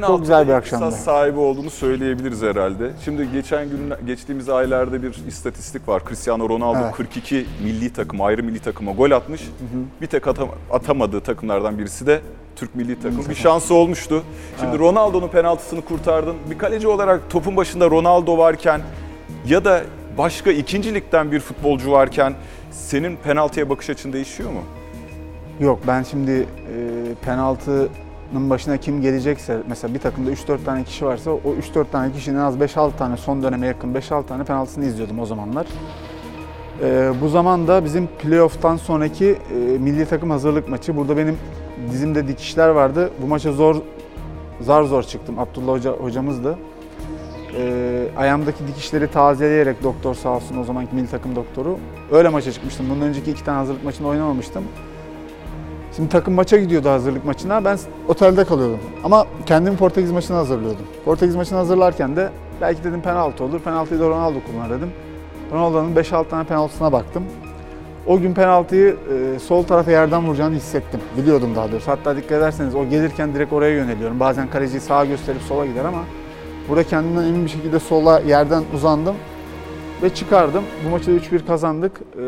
Penaltı 0.00 0.12
Çok 0.12 0.20
güzel 0.20 0.48
bir 0.48 0.52
akşamdı. 0.52 0.90
sahibi 0.96 1.38
olduğunu 1.38 1.70
söyleyebiliriz 1.70 2.42
herhalde. 2.42 2.90
Şimdi 3.04 3.32
geçen 3.32 3.68
gün 3.70 3.92
geçtiğimiz 4.06 4.48
aylarda 4.48 5.02
bir 5.02 5.14
istatistik 5.28 5.88
var. 5.88 6.02
Cristiano 6.08 6.48
Ronaldo 6.48 6.78
Evet. 6.84 6.94
42 6.94 7.46
milli 7.64 7.92
takım, 7.92 8.20
ayrı 8.20 8.42
milli 8.42 8.58
takıma 8.58 8.92
gol 8.92 9.10
atmış. 9.10 9.42
Bir 10.00 10.06
tek 10.06 10.26
atam- 10.26 10.48
atamadığı 10.72 11.20
takımlardan 11.20 11.78
birisi 11.78 12.06
de 12.06 12.20
Türk 12.56 12.74
milli 12.74 13.00
takım. 13.00 13.24
Bir 13.28 13.34
şansı 13.34 13.74
olmuştu. 13.74 14.22
Şimdi 14.60 14.78
Ronaldo'nun 14.78 15.28
penaltısını 15.28 15.80
kurtardın. 15.82 16.36
Bir 16.50 16.58
kaleci 16.58 16.88
olarak 16.88 17.30
topun 17.30 17.56
başında 17.56 17.90
Ronaldo 17.90 18.38
varken 18.38 18.80
ya 19.46 19.64
da 19.64 19.80
başka 20.18 20.50
ikinci 20.50 20.94
ligden 20.94 21.32
bir 21.32 21.40
futbolcu 21.40 21.90
varken 21.92 22.34
senin 22.70 23.16
penaltıya 23.16 23.68
bakış 23.70 23.90
açın 23.90 24.12
değişiyor 24.12 24.50
mu? 24.50 24.60
Yok 25.60 25.78
ben 25.86 26.02
şimdi 26.02 26.30
e, 26.30 26.46
penaltının 27.24 27.88
başına 28.32 28.76
kim 28.76 29.02
gelecekse 29.02 29.58
mesela 29.68 29.94
bir 29.94 29.98
takımda 29.98 30.32
3-4 30.32 30.64
tane 30.64 30.84
kişi 30.84 31.06
varsa 31.06 31.30
o 31.30 31.40
3-4 31.74 31.84
tane 31.92 32.12
kişinin 32.12 32.38
az 32.38 32.56
5-6 32.56 32.96
tane 32.98 33.16
son 33.16 33.42
döneme 33.42 33.66
yakın 33.66 33.94
5-6 33.94 34.26
tane 34.26 34.44
penaltısını 34.44 34.84
izliyordum 34.84 35.18
o 35.18 35.26
zamanlar. 35.26 35.66
E, 36.82 37.12
bu 37.20 37.28
zaman 37.28 37.68
da 37.68 37.84
bizim 37.84 38.06
playoff'tan 38.06 38.76
sonraki 38.76 39.26
e, 39.26 39.78
milli 39.78 40.06
takım 40.06 40.30
hazırlık 40.30 40.68
maçı. 40.68 40.96
Burada 40.96 41.16
benim 41.16 41.36
dizimde 41.92 42.28
dikişler 42.28 42.68
vardı. 42.68 43.10
Bu 43.22 43.26
maça 43.26 43.52
zor 43.52 43.76
zar 44.60 44.82
zor 44.82 45.02
çıktım. 45.02 45.38
Abdullah 45.38 45.72
Hoca 45.72 45.90
hocamızdı. 45.90 46.58
E, 47.58 48.06
ayağımdaki 48.16 48.66
dikişleri 48.68 49.10
tazeleyerek 49.10 49.82
doktor 49.82 50.14
sağ 50.14 50.28
olsun 50.28 50.58
o 50.58 50.64
zamanki 50.64 50.94
milli 50.94 51.08
takım 51.10 51.36
doktoru. 51.36 51.78
Öyle 52.12 52.28
maça 52.28 52.52
çıkmıştım. 52.52 52.86
Bundan 52.90 53.08
önceki 53.08 53.30
iki 53.30 53.44
tane 53.44 53.58
hazırlık 53.58 53.84
maçında 53.84 54.08
oynamamıştım. 54.08 54.64
Şimdi 56.00 56.12
takım 56.12 56.34
maça 56.34 56.56
gidiyordu 56.56 56.88
hazırlık 56.88 57.24
maçına. 57.24 57.64
Ben 57.64 57.78
otelde 58.08 58.44
kalıyordum. 58.44 58.78
Ama 59.04 59.26
kendimi 59.46 59.76
Portekiz 59.76 60.12
maçına 60.12 60.36
hazırlıyordum. 60.36 60.86
Portekiz 61.04 61.36
maçını 61.36 61.58
hazırlarken 61.58 62.16
de 62.16 62.30
belki 62.60 62.84
dedim 62.84 63.02
penaltı 63.02 63.44
olur. 63.44 63.60
Penaltıyı 63.60 64.00
da 64.00 64.08
Ronaldo 64.08 64.38
kullanır 64.46 64.70
dedim. 64.70 64.90
Ronaldo'nun 65.52 65.94
5-6 65.94 66.28
tane 66.28 66.44
penaltısına 66.44 66.92
baktım. 66.92 67.24
O 68.06 68.18
gün 68.18 68.34
penaltıyı 68.34 68.96
e, 69.34 69.38
sol 69.38 69.62
tarafa 69.62 69.90
yerden 69.90 70.26
vuracağını 70.26 70.54
hissettim. 70.54 71.00
Biliyordum 71.16 71.50
daha 71.56 71.72
doğrusu. 71.72 71.90
Hatta 71.90 72.16
dikkat 72.16 72.32
ederseniz 72.32 72.74
o 72.74 72.88
gelirken 72.88 73.34
direkt 73.34 73.52
oraya 73.52 73.74
yöneliyorum. 73.74 74.20
Bazen 74.20 74.50
kaleciyi 74.50 74.80
sağa 74.80 75.04
gösterip 75.04 75.42
sola 75.42 75.66
gider 75.66 75.84
ama 75.84 76.04
burada 76.68 76.84
kendimden 76.84 77.22
emin 77.22 77.44
bir 77.44 77.50
şekilde 77.50 77.78
sola 77.78 78.20
yerden 78.20 78.62
uzandım 78.74 79.14
ve 80.02 80.14
çıkardım. 80.14 80.64
Bu 80.86 80.90
maçı 80.90 81.06
da 81.06 81.36
3-1 81.36 81.46
kazandık. 81.46 81.92
E, 82.00 82.22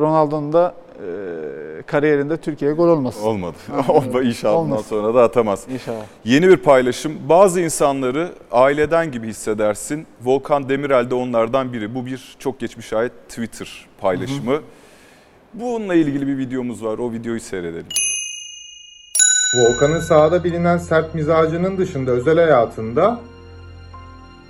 Ronaldo'nun 0.00 0.52
da 0.52 0.74
e, 0.98 1.63
kariyerinde 1.86 2.36
Türkiye'ye 2.36 2.76
gol 2.76 2.88
olmasın. 2.88 3.22
Olmadı. 3.22 3.56
Olma 3.88 4.22
inşallah 4.22 4.56
Olmaz. 4.58 4.86
sonra 4.86 5.14
da 5.14 5.22
atamaz. 5.22 5.64
İnşallah. 5.68 6.04
Yeni 6.24 6.48
bir 6.48 6.56
paylaşım. 6.56 7.12
Bazı 7.28 7.60
insanları 7.60 8.32
aileden 8.52 9.12
gibi 9.12 9.26
hissedersin. 9.28 10.06
Volkan 10.24 10.68
Demirel 10.68 11.10
de 11.10 11.14
onlardan 11.14 11.72
biri. 11.72 11.94
Bu 11.94 12.06
bir 12.06 12.36
çok 12.38 12.60
geçmiş 12.60 12.92
ait 12.92 13.12
Twitter 13.28 13.86
paylaşımı. 14.00 14.60
Bununla 15.54 15.94
ilgili 15.94 16.26
bir 16.26 16.38
videomuz 16.38 16.84
var. 16.84 16.98
O 16.98 17.12
videoyu 17.12 17.40
seyredelim. 17.40 17.86
Volkan'ın 19.56 20.00
sahada 20.00 20.44
bilinen 20.44 20.78
sert 20.78 21.14
mizacının 21.14 21.78
dışında 21.78 22.10
özel 22.10 22.36
hayatında 22.36 23.20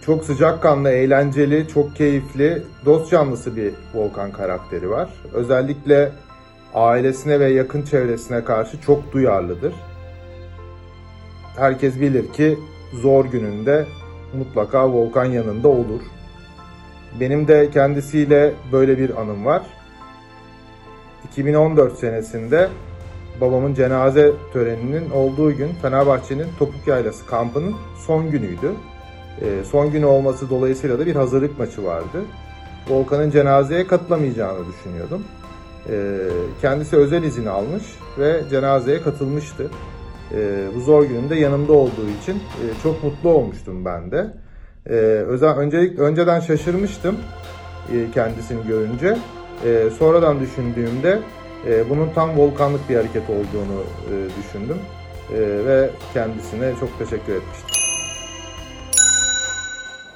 çok 0.06 0.24
sıcakkanlı, 0.24 0.90
eğlenceli, 0.90 1.68
çok 1.74 1.96
keyifli, 1.96 2.62
dost 2.84 3.10
canlısı 3.10 3.56
bir 3.56 3.72
Volkan 3.94 4.32
karakteri 4.32 4.90
var. 4.90 5.08
Özellikle 5.32 6.12
ailesine 6.74 7.40
ve 7.40 7.50
yakın 7.50 7.82
çevresine 7.82 8.44
karşı 8.44 8.80
çok 8.80 9.12
duyarlıdır. 9.12 9.74
Herkes 11.56 12.00
bilir 12.00 12.32
ki 12.32 12.58
zor 12.92 13.24
gününde 13.24 13.86
mutlaka 14.38 14.92
Volkan 14.92 15.24
yanında 15.24 15.68
olur. 15.68 16.00
Benim 17.20 17.48
de 17.48 17.70
kendisiyle 17.70 18.54
böyle 18.72 18.98
bir 18.98 19.20
anım 19.20 19.44
var. 19.44 19.62
2014 21.24 21.98
senesinde 21.98 22.68
babamın 23.40 23.74
cenaze 23.74 24.32
töreninin 24.52 25.10
olduğu 25.10 25.56
gün 25.56 25.68
Fenerbahçe'nin 25.82 26.46
Topuk 26.58 26.86
Yaylası 26.86 27.26
kampının 27.26 27.74
son 28.06 28.30
günüydü. 28.30 28.72
Ee, 29.40 29.64
son 29.64 29.92
günü 29.92 30.04
olması 30.04 30.50
dolayısıyla 30.50 30.98
da 30.98 31.06
bir 31.06 31.16
hazırlık 31.16 31.58
maçı 31.58 31.84
vardı. 31.84 32.24
Volkan'ın 32.88 33.30
cenazeye 33.30 33.86
katılamayacağını 33.86 34.66
düşünüyordum. 34.66 35.24
Ee, 35.90 36.18
kendisi 36.60 36.96
özel 36.96 37.22
izin 37.22 37.46
almış 37.46 37.82
ve 38.18 38.42
cenazeye 38.50 39.02
katılmıştı. 39.02 39.70
Ee, 40.34 40.66
bu 40.74 40.80
zor 40.80 41.04
günümde 41.04 41.34
yanımda 41.34 41.72
olduğu 41.72 42.08
için 42.22 42.34
e, 42.34 42.64
çok 42.82 43.04
mutlu 43.04 43.28
olmuştum 43.28 43.84
ben 43.84 44.10
de. 44.10 44.26
Ee, 44.86 44.92
özel, 45.26 45.56
öncelik, 45.56 45.98
önceden 45.98 46.40
şaşırmıştım 46.40 47.16
e, 47.92 48.10
kendisini 48.14 48.66
görünce. 48.66 49.18
Sonradan 49.98 50.40
düşündüğümde 50.40 51.18
e, 51.68 51.90
bunun 51.90 52.10
tam 52.14 52.38
volkanlık 52.38 52.88
bir 52.88 52.96
hareket 52.96 53.30
olduğunu 53.30 53.84
düşündüm 54.38 54.76
ve 55.66 55.90
kendisine 56.14 56.72
çok 56.80 56.98
teşekkür 56.98 57.32
etmiştim. 57.32 57.73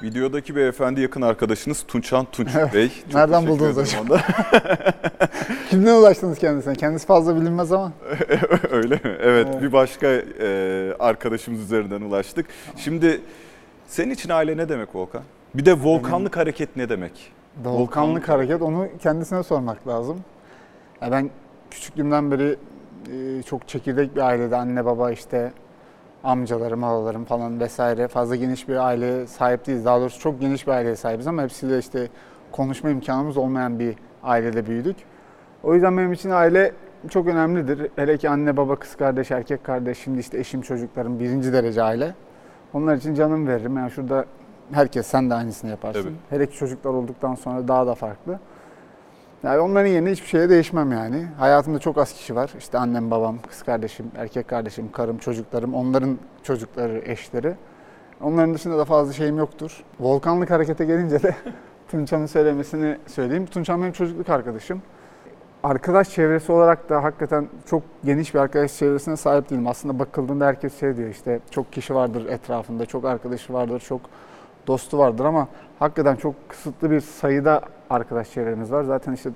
Videodaki 0.03 0.55
beyefendi 0.55 1.01
yakın 1.01 1.21
arkadaşınız 1.21 1.83
Tunçhan 1.87 2.25
Tunç 2.31 2.47
Bey. 2.73 2.89
Çok 3.05 3.13
Nereden 3.13 3.47
buldunuz 3.47 3.77
acaba? 3.77 4.21
Kimden 5.69 5.95
ulaştınız 5.95 6.39
kendisine? 6.39 6.75
Kendisi 6.75 7.05
fazla 7.07 7.35
bilinmez 7.35 7.71
ama. 7.71 7.91
Öyle 8.71 8.95
mi? 8.95 9.01
Evet, 9.03 9.47
Evet. 9.51 9.61
bir 9.61 9.73
başka 9.73 10.07
e, 10.07 10.93
arkadaşımız 10.99 11.61
üzerinden 11.61 12.01
ulaştık. 12.01 12.45
Şimdi 12.77 13.21
senin 13.87 14.11
için 14.11 14.29
aile 14.29 14.57
ne 14.57 14.69
demek 14.69 14.95
Volkan? 14.95 15.21
Bir 15.55 15.65
de 15.65 15.73
volkanlık 15.73 16.37
hareket 16.37 16.75
ne 16.75 16.89
demek? 16.89 17.31
Volkanlık 17.65 18.29
hareket 18.29 18.61
onu 18.61 18.87
kendisine 18.99 19.43
sormak 19.43 19.87
lazım. 19.87 20.19
Ya 21.01 21.11
ben 21.11 21.29
küçüklüğümden 21.71 22.31
beri 22.31 22.55
e, 23.13 23.43
çok 23.43 23.67
çekirdek 23.67 24.15
bir 24.15 24.21
ailede 24.21 24.55
anne 24.55 24.85
baba 24.85 25.11
işte 25.11 25.51
amcalarım, 26.23 26.83
halalarım 26.83 27.25
falan 27.25 27.59
vesaire 27.59 28.07
fazla 28.07 28.35
geniş 28.35 28.67
bir 28.67 28.75
aileye 28.75 29.27
sahip 29.27 29.67
değiliz. 29.67 29.85
Daha 29.85 30.01
doğrusu 30.01 30.19
çok 30.19 30.41
geniş 30.41 30.67
bir 30.67 30.71
aileye 30.71 30.95
sahibiz 30.95 31.27
ama 31.27 31.43
hepsiyle 31.43 31.79
işte 31.79 32.07
konuşma 32.51 32.89
imkanımız 32.89 33.37
olmayan 33.37 33.79
bir 33.79 33.95
ailede 34.23 34.67
büyüdük. 34.67 34.97
O 35.63 35.73
yüzden 35.73 35.97
benim 35.97 36.13
için 36.13 36.29
aile 36.29 36.71
çok 37.09 37.27
önemlidir. 37.27 37.91
Hele 37.95 38.17
ki 38.17 38.29
anne, 38.29 38.57
baba, 38.57 38.75
kız 38.75 38.95
kardeş, 38.95 39.31
erkek 39.31 39.63
kardeş, 39.63 39.97
şimdi 39.97 40.19
işte 40.19 40.39
eşim, 40.39 40.61
çocuklarım 40.61 41.19
birinci 41.19 41.53
derece 41.53 41.83
aile. 41.83 42.15
Onlar 42.73 42.95
için 42.95 43.13
canım 43.13 43.47
veririm. 43.47 43.77
Yani 43.77 43.91
şurada 43.91 44.25
herkes 44.71 45.07
sen 45.07 45.29
de 45.29 45.33
aynısını 45.33 45.69
yaparsın. 45.69 46.03
Tabii. 46.03 46.13
Hele 46.29 46.45
ki 46.45 46.57
çocuklar 46.57 46.91
olduktan 46.91 47.35
sonra 47.35 47.67
daha 47.67 47.87
da 47.87 47.95
farklı. 47.95 48.39
Yani 49.43 49.59
onların 49.59 49.89
yerine 49.89 50.11
hiçbir 50.11 50.27
şeye 50.27 50.49
değişmem 50.49 50.91
yani. 50.91 51.27
Hayatımda 51.37 51.79
çok 51.79 51.97
az 51.97 52.13
kişi 52.13 52.35
var. 52.35 52.51
İşte 52.57 52.77
annem, 52.77 53.11
babam, 53.11 53.37
kız 53.49 53.63
kardeşim, 53.63 54.11
erkek 54.17 54.47
kardeşim, 54.47 54.91
karım, 54.91 55.17
çocuklarım, 55.17 55.73
onların 55.73 56.17
çocukları, 56.43 57.01
eşleri. 57.05 57.55
Onların 58.21 58.53
dışında 58.53 58.77
da 58.77 58.85
fazla 58.85 59.13
şeyim 59.13 59.37
yoktur. 59.37 59.83
Volkanlık 59.99 60.51
harekete 60.51 60.85
gelince 60.85 61.23
de 61.23 61.35
Tunçan'ın 61.91 62.25
söylemesini 62.25 62.97
söyleyeyim. 63.07 63.45
Tunçan 63.45 63.81
benim 63.81 63.93
çocukluk 63.93 64.29
arkadaşım. 64.29 64.81
Arkadaş 65.63 66.09
çevresi 66.09 66.51
olarak 66.51 66.89
da 66.89 67.03
hakikaten 67.03 67.47
çok 67.65 67.83
geniş 68.05 68.33
bir 68.33 68.39
arkadaş 68.39 68.77
çevresine 68.77 69.17
sahip 69.17 69.49
değilim. 69.49 69.67
Aslında 69.67 69.99
bakıldığında 69.99 70.45
herkes 70.45 70.79
şey 70.79 70.97
diyor 70.97 71.09
işte 71.09 71.39
çok 71.51 71.73
kişi 71.73 71.95
vardır 71.95 72.25
etrafında, 72.25 72.85
çok 72.85 73.05
arkadaşı 73.05 73.53
vardır, 73.53 73.79
çok 73.79 74.01
dostu 74.69 74.97
vardır 74.97 75.25
ama 75.25 75.47
hakikaten 75.79 76.15
çok 76.15 76.35
kısıtlı 76.49 76.91
bir 76.91 77.01
sayıda 77.01 77.61
arkadaş 77.89 78.31
çevremiz 78.31 78.71
var. 78.71 78.83
Zaten 78.83 79.13
işte 79.13 79.29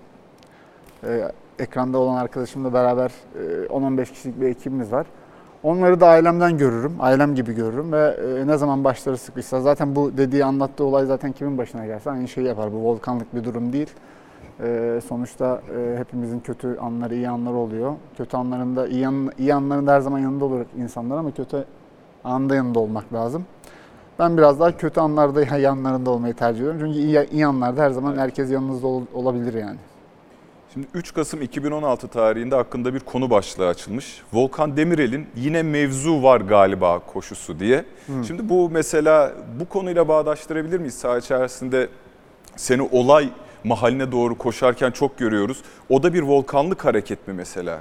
e, 1.04 1.32
ekranda 1.60 1.98
olan 1.98 2.16
arkadaşımla 2.16 2.74
beraber 2.74 3.12
e, 3.36 3.66
10-15 3.66 4.06
kişilik 4.06 4.42
bir 4.42 4.48
ekibimiz 4.48 4.92
var. 4.92 5.08
Onları 5.64 6.00
da 6.00 6.08
ailemden 6.08 6.58
görürüm, 6.58 6.96
ailem 7.00 7.36
gibi 7.36 7.54
görürüm 7.54 7.92
ve 7.92 8.18
e, 8.42 8.48
ne 8.48 8.58
zaman 8.58 8.84
başları 8.84 9.18
sıkışsa 9.18 9.62
zaten 9.62 9.96
bu 9.96 10.18
dediği 10.18 10.46
anlattığı 10.46 10.84
olay 10.84 11.06
zaten 11.06 11.32
kimin 11.32 11.58
başına 11.58 11.86
gelse 11.86 12.12
aynı 12.12 12.28
şeyi 12.28 12.48
yapar. 12.48 12.74
Bu 12.74 12.84
volkanlık 12.84 13.36
bir 13.36 13.44
durum 13.44 13.74
değil. 13.74 13.90
Ee, 14.62 15.00
sonuçta 15.08 15.62
e, 15.78 15.98
hepimizin 15.98 16.40
kötü 16.40 16.78
anları, 16.78 17.16
iyi 17.16 17.30
anları 17.30 17.56
oluyor. 17.56 17.94
Kötü 18.18 18.38
anlarında, 18.38 18.88
iyi, 18.88 19.08
an, 19.08 19.32
iyi 19.38 19.54
anlarında 19.54 19.94
her 19.94 20.00
zaman 20.00 20.20
yanında 20.20 20.46
olur 20.46 20.66
insanlar 20.78 21.18
ama 21.18 21.32
kötü 21.32 21.66
anda 22.24 22.56
yanında 22.56 22.80
olmak 22.80 23.14
lazım. 23.14 23.46
Ben 24.20 24.38
biraz 24.38 24.60
daha 24.60 24.78
kötü 24.78 25.00
anlarda 25.00 25.58
yanlarında 25.58 26.10
olmayı 26.10 26.34
tercih 26.34 26.60
ediyorum. 26.60 26.80
Çünkü 26.82 27.00
iyi, 27.00 27.30
iyi 27.32 27.46
anlarda 27.46 27.82
her 27.82 27.90
zaman 27.92 28.18
herkes 28.18 28.52
yanınızda 28.52 28.88
ol- 28.88 29.06
olabilir 29.14 29.54
yani. 29.54 29.78
Şimdi 30.74 30.88
3 30.94 31.14
Kasım 31.14 31.42
2016 31.42 32.08
tarihinde 32.08 32.56
hakkında 32.56 32.94
bir 32.94 33.00
konu 33.00 33.30
başlığı 33.30 33.68
açılmış. 33.68 34.22
Volkan 34.34 34.78
Demirel'in 34.78 35.28
yine 35.36 35.64
mevzu 35.64 36.24
var 36.24 36.42
galiba 36.42 37.00
koşusu 37.00 37.60
diye. 37.60 37.86
Şimdi 38.28 38.50
bu 38.50 38.70
mesela 38.70 39.32
bu 39.60 39.66
konuyla 39.66 40.08
bağdaştırabilir 40.08 40.80
miyiz? 40.80 40.94
Saha 40.94 41.18
içerisinde 41.18 41.90
seni 42.56 42.82
olay 42.92 43.30
mahaline 43.64 44.12
doğru 44.12 44.38
koşarken 44.38 44.92
çok 44.92 45.18
görüyoruz. 45.18 45.62
O 45.90 46.04
da 46.04 46.14
bir 46.14 46.22
volkanlık 46.22 46.86
hareket 46.86 47.28
mi 47.28 47.34
mesela? 47.34 47.80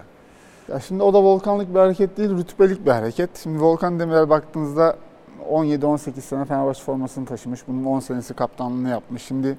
Ya 0.68 0.80
şimdi 0.80 1.02
o 1.02 1.12
da 1.14 1.22
volkanlık 1.22 1.74
bir 1.74 1.78
hareket 1.78 2.16
değil, 2.16 2.30
rütbelik 2.30 2.86
bir 2.86 2.90
hareket. 2.90 3.30
Şimdi 3.42 3.62
Volkan 3.62 4.00
Demirel 4.00 4.28
baktığınızda 4.30 4.96
17-18 5.50 6.20
sene 6.20 6.44
Fenerbahçe 6.44 6.82
formasını 6.82 7.26
taşımış. 7.26 7.68
Bunun 7.68 7.84
10 7.84 8.00
senesi 8.00 8.34
kaptanlığını 8.34 8.88
yapmış. 8.88 9.22
Şimdi 9.22 9.58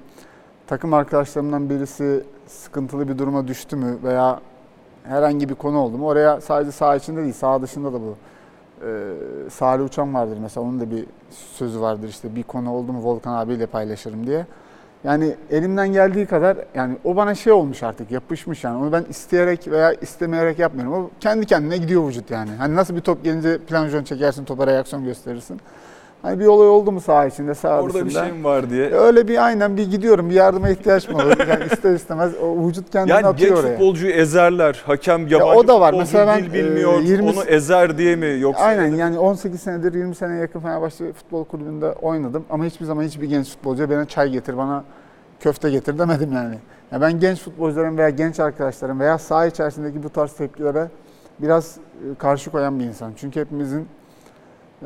takım 0.66 0.94
arkadaşlarımdan 0.94 1.70
birisi 1.70 2.24
sıkıntılı 2.46 3.08
bir 3.08 3.18
duruma 3.18 3.48
düştü 3.48 3.76
mü 3.76 3.98
veya 4.02 4.40
herhangi 5.04 5.48
bir 5.48 5.54
konu 5.54 5.78
oldu 5.78 5.98
mu 5.98 6.06
oraya 6.06 6.40
sadece 6.40 6.72
saha 6.72 6.96
içinde 6.96 7.22
değil, 7.22 7.32
saha 7.32 7.62
dışında 7.62 7.92
da 7.92 8.00
bu. 8.00 8.16
Ee, 8.82 9.14
Salih 9.50 9.84
Uçan 9.84 10.14
vardır 10.14 10.38
mesela 10.42 10.66
onun 10.66 10.80
da 10.80 10.90
bir 10.90 11.06
sözü 11.30 11.80
vardır 11.80 12.08
işte 12.08 12.36
bir 12.36 12.42
konu 12.42 12.72
oldu 12.72 12.92
mu 12.92 13.04
Volkan 13.04 13.34
abiyle 13.34 13.66
paylaşırım 13.66 14.26
diye. 14.26 14.46
Yani 15.04 15.34
elimden 15.50 15.92
geldiği 15.92 16.26
kadar 16.26 16.56
yani 16.74 16.96
o 17.04 17.16
bana 17.16 17.34
şey 17.34 17.52
olmuş 17.52 17.82
artık 17.82 18.10
yapışmış 18.10 18.64
yani 18.64 18.76
onu 18.76 18.92
ben 18.92 19.04
isteyerek 19.10 19.68
veya 19.68 19.92
istemeyerek 19.92 20.58
yapmıyorum. 20.58 20.92
O 20.94 21.10
kendi 21.20 21.46
kendine 21.46 21.76
gidiyor 21.76 22.08
vücut 22.08 22.30
yani. 22.30 22.50
Hani 22.58 22.74
nasıl 22.74 22.96
bir 22.96 23.00
top 23.00 23.24
gelince 23.24 23.58
planjon 23.58 24.04
çekersin 24.04 24.44
topa 24.44 24.66
reaksiyon 24.66 25.04
gösterirsin. 25.04 25.60
Hani 26.24 26.40
bir 26.40 26.46
olay 26.46 26.68
oldu 26.68 26.92
mu 26.92 27.00
saha 27.00 27.26
içinde 27.26 27.54
saha 27.54 27.82
Orada 27.82 28.00
bir 28.00 28.06
dışında. 28.06 28.24
şey 28.24 28.32
mi 28.32 28.44
var 28.44 28.70
diye. 28.70 28.90
Öyle 28.90 29.28
bir 29.28 29.44
aynen 29.44 29.76
bir 29.76 29.90
gidiyorum 29.90 30.30
bir 30.30 30.34
yardıma 30.34 30.68
ihtiyaç 30.68 31.08
mı 31.08 31.16
olur? 31.16 31.48
Yani 31.48 31.64
ister 31.72 31.94
istemez 31.94 32.32
o 32.42 32.66
vücut 32.68 32.90
kendini 32.90 33.10
Yani 33.10 33.26
atıyor 33.26 33.50
genç 33.50 33.64
oraya. 33.64 33.72
futbolcuyu 33.72 34.12
ezerler. 34.12 34.82
Hakem 34.86 35.26
yabancı 35.28 35.58
o 35.58 35.68
da 35.68 35.80
var. 35.80 35.94
Mesela 35.98 36.26
ben, 36.26 36.44
dil 36.44 36.52
bilmiyor. 36.52 37.00
e, 37.00 37.02
20 37.02 37.30
Onu 37.30 37.42
ezer 37.44 37.98
diye 37.98 38.16
mi 38.16 38.36
yoksa? 38.40 38.64
Aynen 38.64 38.94
yani 38.94 39.18
18 39.18 39.60
senedir 39.60 39.94
20 39.94 40.14
seneye 40.14 40.40
yakın 40.40 40.60
Fenerbahçe 40.60 41.12
Futbol 41.12 41.44
Kulübü'nde 41.44 41.92
oynadım 41.92 42.44
ama 42.50 42.64
hiçbir 42.64 42.84
zaman 42.86 43.02
hiçbir 43.02 43.26
genç 43.28 43.50
futbolcuya 43.50 43.90
bana 43.90 44.04
çay 44.04 44.30
getir, 44.30 44.56
bana 44.56 44.84
köfte 45.40 45.70
getir 45.70 45.98
demedim 45.98 46.32
yani. 46.32 46.58
Ya 46.92 47.00
ben 47.00 47.20
genç 47.20 47.40
futbolcuların 47.40 47.98
veya 47.98 48.10
genç 48.10 48.40
arkadaşların 48.40 49.00
veya 49.00 49.18
saha 49.18 49.46
içerisindeki 49.46 50.02
bu 50.02 50.08
tarz 50.10 50.32
tepkilere 50.32 50.88
biraz 51.38 51.76
e, 51.76 52.14
karşı 52.18 52.50
koyan 52.50 52.78
bir 52.80 52.84
insan. 52.84 53.12
Çünkü 53.16 53.40
hepimizin 53.40 53.80
e, 53.80 53.84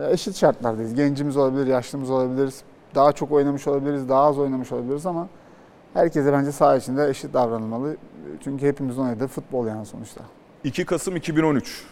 eşit 0.02 0.36
şartlardayız. 0.36 0.94
Gencimiz 0.94 1.36
olabilir, 1.36 1.66
yaşlımız 1.66 2.10
olabiliriz. 2.10 2.62
Daha 2.94 3.12
çok 3.12 3.32
oynamış 3.32 3.66
olabiliriz, 3.66 4.08
daha 4.08 4.22
az 4.22 4.38
oynamış 4.38 4.72
olabiliriz 4.72 5.06
ama 5.06 5.28
herkese 5.94 6.32
bence 6.32 6.52
saha 6.52 6.76
içinde 6.76 7.08
eşit 7.08 7.34
davranılmalı. 7.34 7.96
Çünkü 8.44 8.66
hepimizin 8.66 9.02
oynadığı 9.02 9.26
futbol 9.26 9.66
yani 9.66 9.86
sonuçta. 9.86 10.20
2 10.64 10.84
Kasım 10.84 11.16
2013. 11.16 11.84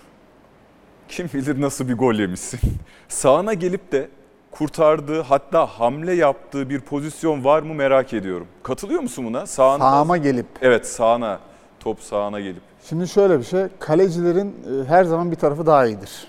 Kim 1.08 1.30
bilir 1.34 1.60
nasıl 1.60 1.88
bir 1.88 1.96
gol 1.96 2.14
yemişsin. 2.14 2.60
Sağına 3.08 3.54
gelip 3.54 3.92
de 3.92 4.08
kurtardığı 4.50 5.20
hatta 5.20 5.66
hamle 5.66 6.12
yaptığı 6.12 6.70
bir 6.70 6.80
pozisyon 6.80 7.44
var 7.44 7.62
mı 7.62 7.74
merak 7.74 8.14
ediyorum. 8.14 8.46
Katılıyor 8.62 9.00
musun 9.00 9.26
buna? 9.26 9.46
Sağında, 9.46 9.90
Sağıma 9.90 10.16
gelip 10.16 10.46
Evet 10.62 10.86
sağına. 10.86 11.38
Top 11.80 12.00
sağına 12.00 12.40
gelip. 12.40 12.62
Şimdi 12.88 13.08
şöyle 13.08 13.38
bir 13.38 13.44
şey, 13.44 13.66
kalecilerin 13.78 14.48
e, 14.48 14.88
her 14.88 15.04
zaman 15.04 15.30
bir 15.30 15.36
tarafı 15.36 15.66
daha 15.66 15.86
iyidir. 15.86 16.28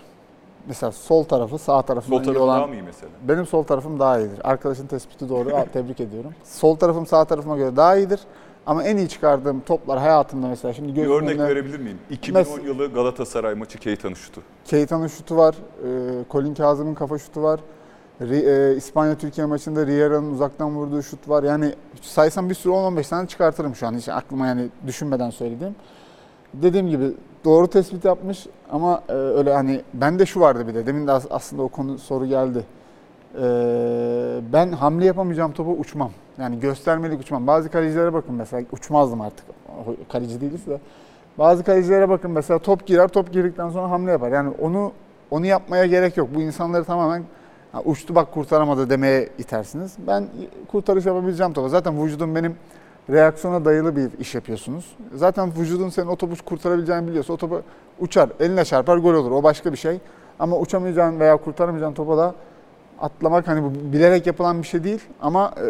Mesela 0.68 0.92
sol 0.92 1.24
tarafı 1.24 1.58
sağ 1.58 1.82
tarafından 1.82 2.18
Sol 2.18 2.24
iyi 2.24 2.26
tarafı 2.26 2.44
olan... 2.44 2.60
daha 2.60 2.68
mı 2.68 2.76
iyi 2.76 2.82
mesela? 2.84 3.10
Benim 3.28 3.46
sol 3.46 3.64
tarafım 3.64 4.00
daha 4.00 4.20
iyidir. 4.20 4.40
Arkadaşın 4.44 4.88
tespiti 4.88 5.30
doğru, 5.30 5.50
tebrik 5.74 6.00
ediyorum. 6.00 6.34
Sol 6.44 6.76
tarafım 6.76 7.06
sağ 7.06 7.26
tarafıma 7.26 7.58
göre 7.58 7.76
daha 7.76 7.96
iyidir. 7.98 8.20
Ama 8.66 8.84
en 8.84 8.98
iyi 8.98 9.10
çıkardığım 9.10 9.60
toplar 9.62 10.00
hayatımda 10.00 10.48
mesela 10.48 10.74
şimdi 10.74 10.96
Bir 10.96 11.06
örnek 11.08 11.30
önüne 11.30 11.48
verebilir 11.48 11.80
miyim? 11.80 11.98
2010 12.10 12.42
Mes- 12.44 12.66
yılı 12.66 12.94
Galatasaray 12.94 13.54
maçı 13.56 13.80
Keita'nın 13.80 14.14
şutu. 14.14 14.42
Keita'nın 14.66 15.08
şutu 15.08 15.38
var, 15.38 15.56
e, 15.84 15.90
Colin 16.32 16.54
Kazım'ın 16.54 16.94
kafa 16.94 17.18
şutu 17.18 17.44
var. 17.44 17.60
E, 18.22 18.76
İspanya-Türkiye 18.76 19.48
maçında 19.48 19.86
Riera'nın 19.88 20.34
uzaktan 20.34 20.76
vurduğu 20.76 21.04
şut 21.04 21.30
var. 21.30 21.44
Yani 21.44 21.74
saysam 22.02 22.50
bir 22.50 22.56
sürü 22.56 22.74
10-15 22.74 23.10
tane 23.10 23.28
çıkartırım 23.28 23.76
şu 23.76 23.88
an. 23.88 23.98
Hiç 23.98 24.10
aklıma 24.10 24.48
yani 24.48 24.68
düşünmeden 24.88 25.30
söylediğim. 25.30 25.76
Dediğim 26.54 26.90
gibi 26.90 27.12
doğru 27.46 27.68
tespit 27.68 28.06
yapmış 28.06 28.48
ama 28.72 29.02
e, 29.10 29.14
öyle 29.14 29.54
hani 29.54 29.82
bende 29.94 30.26
şu 30.26 30.40
vardı 30.40 30.68
bir 30.68 30.76
de. 30.76 30.86
Demin 30.86 31.08
de 31.08 31.12
as- 31.12 31.28
aslında 31.30 31.64
o 31.64 31.68
konu 31.68 31.98
soru 31.98 32.26
geldi. 32.26 32.64
E, 33.36 33.42
ben 34.54 34.72
hamle 34.72 35.06
yapamayacağım 35.06 35.52
topa 35.52 35.72
uçmam. 35.72 36.12
Yani 36.40 36.60
göstermelik 36.60 37.22
uçmam. 37.22 37.48
Bazı 37.48 37.70
kalecilere 37.70 38.14
bakın 38.14 38.36
mesela 38.36 38.64
uçmazdım 38.72 39.22
artık. 39.22 39.46
Kaleci 40.12 40.42
değiliz 40.42 40.68
de. 40.68 40.80
Bazı 41.38 41.64
kalecilere 41.64 42.10
bakın 42.10 42.32
mesela 42.32 42.60
top 42.60 42.88
girer, 42.88 43.08
top 43.08 43.32
girdikten 43.34 43.70
sonra 43.70 43.92
hamle 43.92 44.12
yapar. 44.12 44.32
Yani 44.32 44.54
onu 44.62 44.92
onu 45.32 45.46
yapmaya 45.46 45.86
gerek 45.86 46.18
yok. 46.18 46.30
Bu 46.36 46.42
insanları 46.42 46.84
tamamen 46.84 47.24
uçtu 47.86 48.16
bak 48.16 48.32
kurtaramadı 48.34 48.90
demeye 48.90 49.30
itersiniz. 49.38 49.96
Ben 50.08 50.26
kurtarış 50.72 51.06
yapabileceğim 51.06 51.54
topa. 51.54 51.70
Zaten 51.70 52.04
vücudum 52.04 52.36
benim 52.36 52.56
reaksiyona 53.10 53.66
dayalı 53.66 53.96
bir 53.96 54.20
iş 54.20 54.36
yapıyorsunuz. 54.36 54.86
Zaten 55.14 55.52
vücudun 55.60 55.90
senin 55.90 56.08
o 56.08 56.16
topu 56.16 56.36
kurtarabileceğini 56.46 57.08
biliyorsa 57.08 57.34
o 57.34 57.38
topa 57.38 57.62
uçar, 58.00 58.30
eline 58.40 58.66
çarpar 58.66 58.98
gol 58.98 59.14
olur. 59.14 59.32
O 59.32 59.44
başka 59.44 59.72
bir 59.72 59.78
şey. 59.78 60.00
Ama 60.40 60.58
uçamayacağın 60.60 61.20
veya 61.20 61.38
kurtaramayacağın 61.38 61.94
topa 61.94 62.18
da 62.18 62.36
atlamak 63.00 63.48
hani 63.48 63.64
bu 63.64 63.94
bilerek 63.94 64.28
yapılan 64.28 64.62
bir 64.62 64.68
şey 64.68 64.84
değil 64.84 65.02
ama 65.22 65.54
e, 65.58 65.64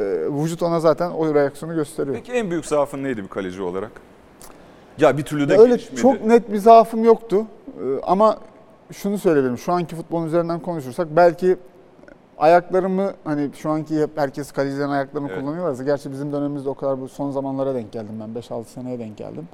vücut 0.44 0.64
ona 0.64 0.80
zaten 0.80 1.12
o 1.12 1.34
reaksiyonu 1.34 1.76
gösteriyor. 1.76 2.16
Peki 2.16 2.32
en 2.32 2.52
büyük 2.52 2.66
zaafın 2.66 3.04
neydi 3.04 3.24
bir 3.24 3.28
kaleci 3.28 3.62
olarak? 3.62 3.92
Ya 4.98 5.18
bir 5.18 5.24
türlü 5.24 5.50
de 5.50 5.58
Öyle 5.58 5.76
geçmedi. 5.76 6.02
çok 6.02 6.26
net 6.26 6.52
bir 6.52 6.58
zaafım 6.58 7.04
yoktu. 7.04 7.46
Ee, 7.68 8.02
Ama 8.04 8.38
şunu 8.92 9.18
söyleyebilirim. 9.18 9.58
Şu 9.58 9.74
anki 9.74 9.96
futbolun 9.96 10.28
üzerinden 10.28 10.60
konuşursak 10.60 11.08
belki 11.16 11.58
ayaklarımı 12.38 13.14
hani 13.24 13.50
şu 13.56 13.70
anki 13.70 14.02
hep 14.02 14.10
herkes 14.18 14.52
kalecilerin 14.52 14.90
ayaklarını 14.90 15.28
Evet. 15.32 15.40
kullanıyorlarsa 15.42 15.84
gerçi 15.84 16.12
bizim 16.12 16.34
dönemimizde 16.34 16.70
o 16.70 16.74
kadar 16.74 17.02
bu 17.02 17.08
son 17.08 17.32
zamanlara 17.32 17.74
denk 17.76 17.92
geldim 17.92 18.16
ben 18.20 18.42
5-6 18.42 18.64
seneye 18.66 19.00
denk 19.00 19.18
geldim. 19.18 19.48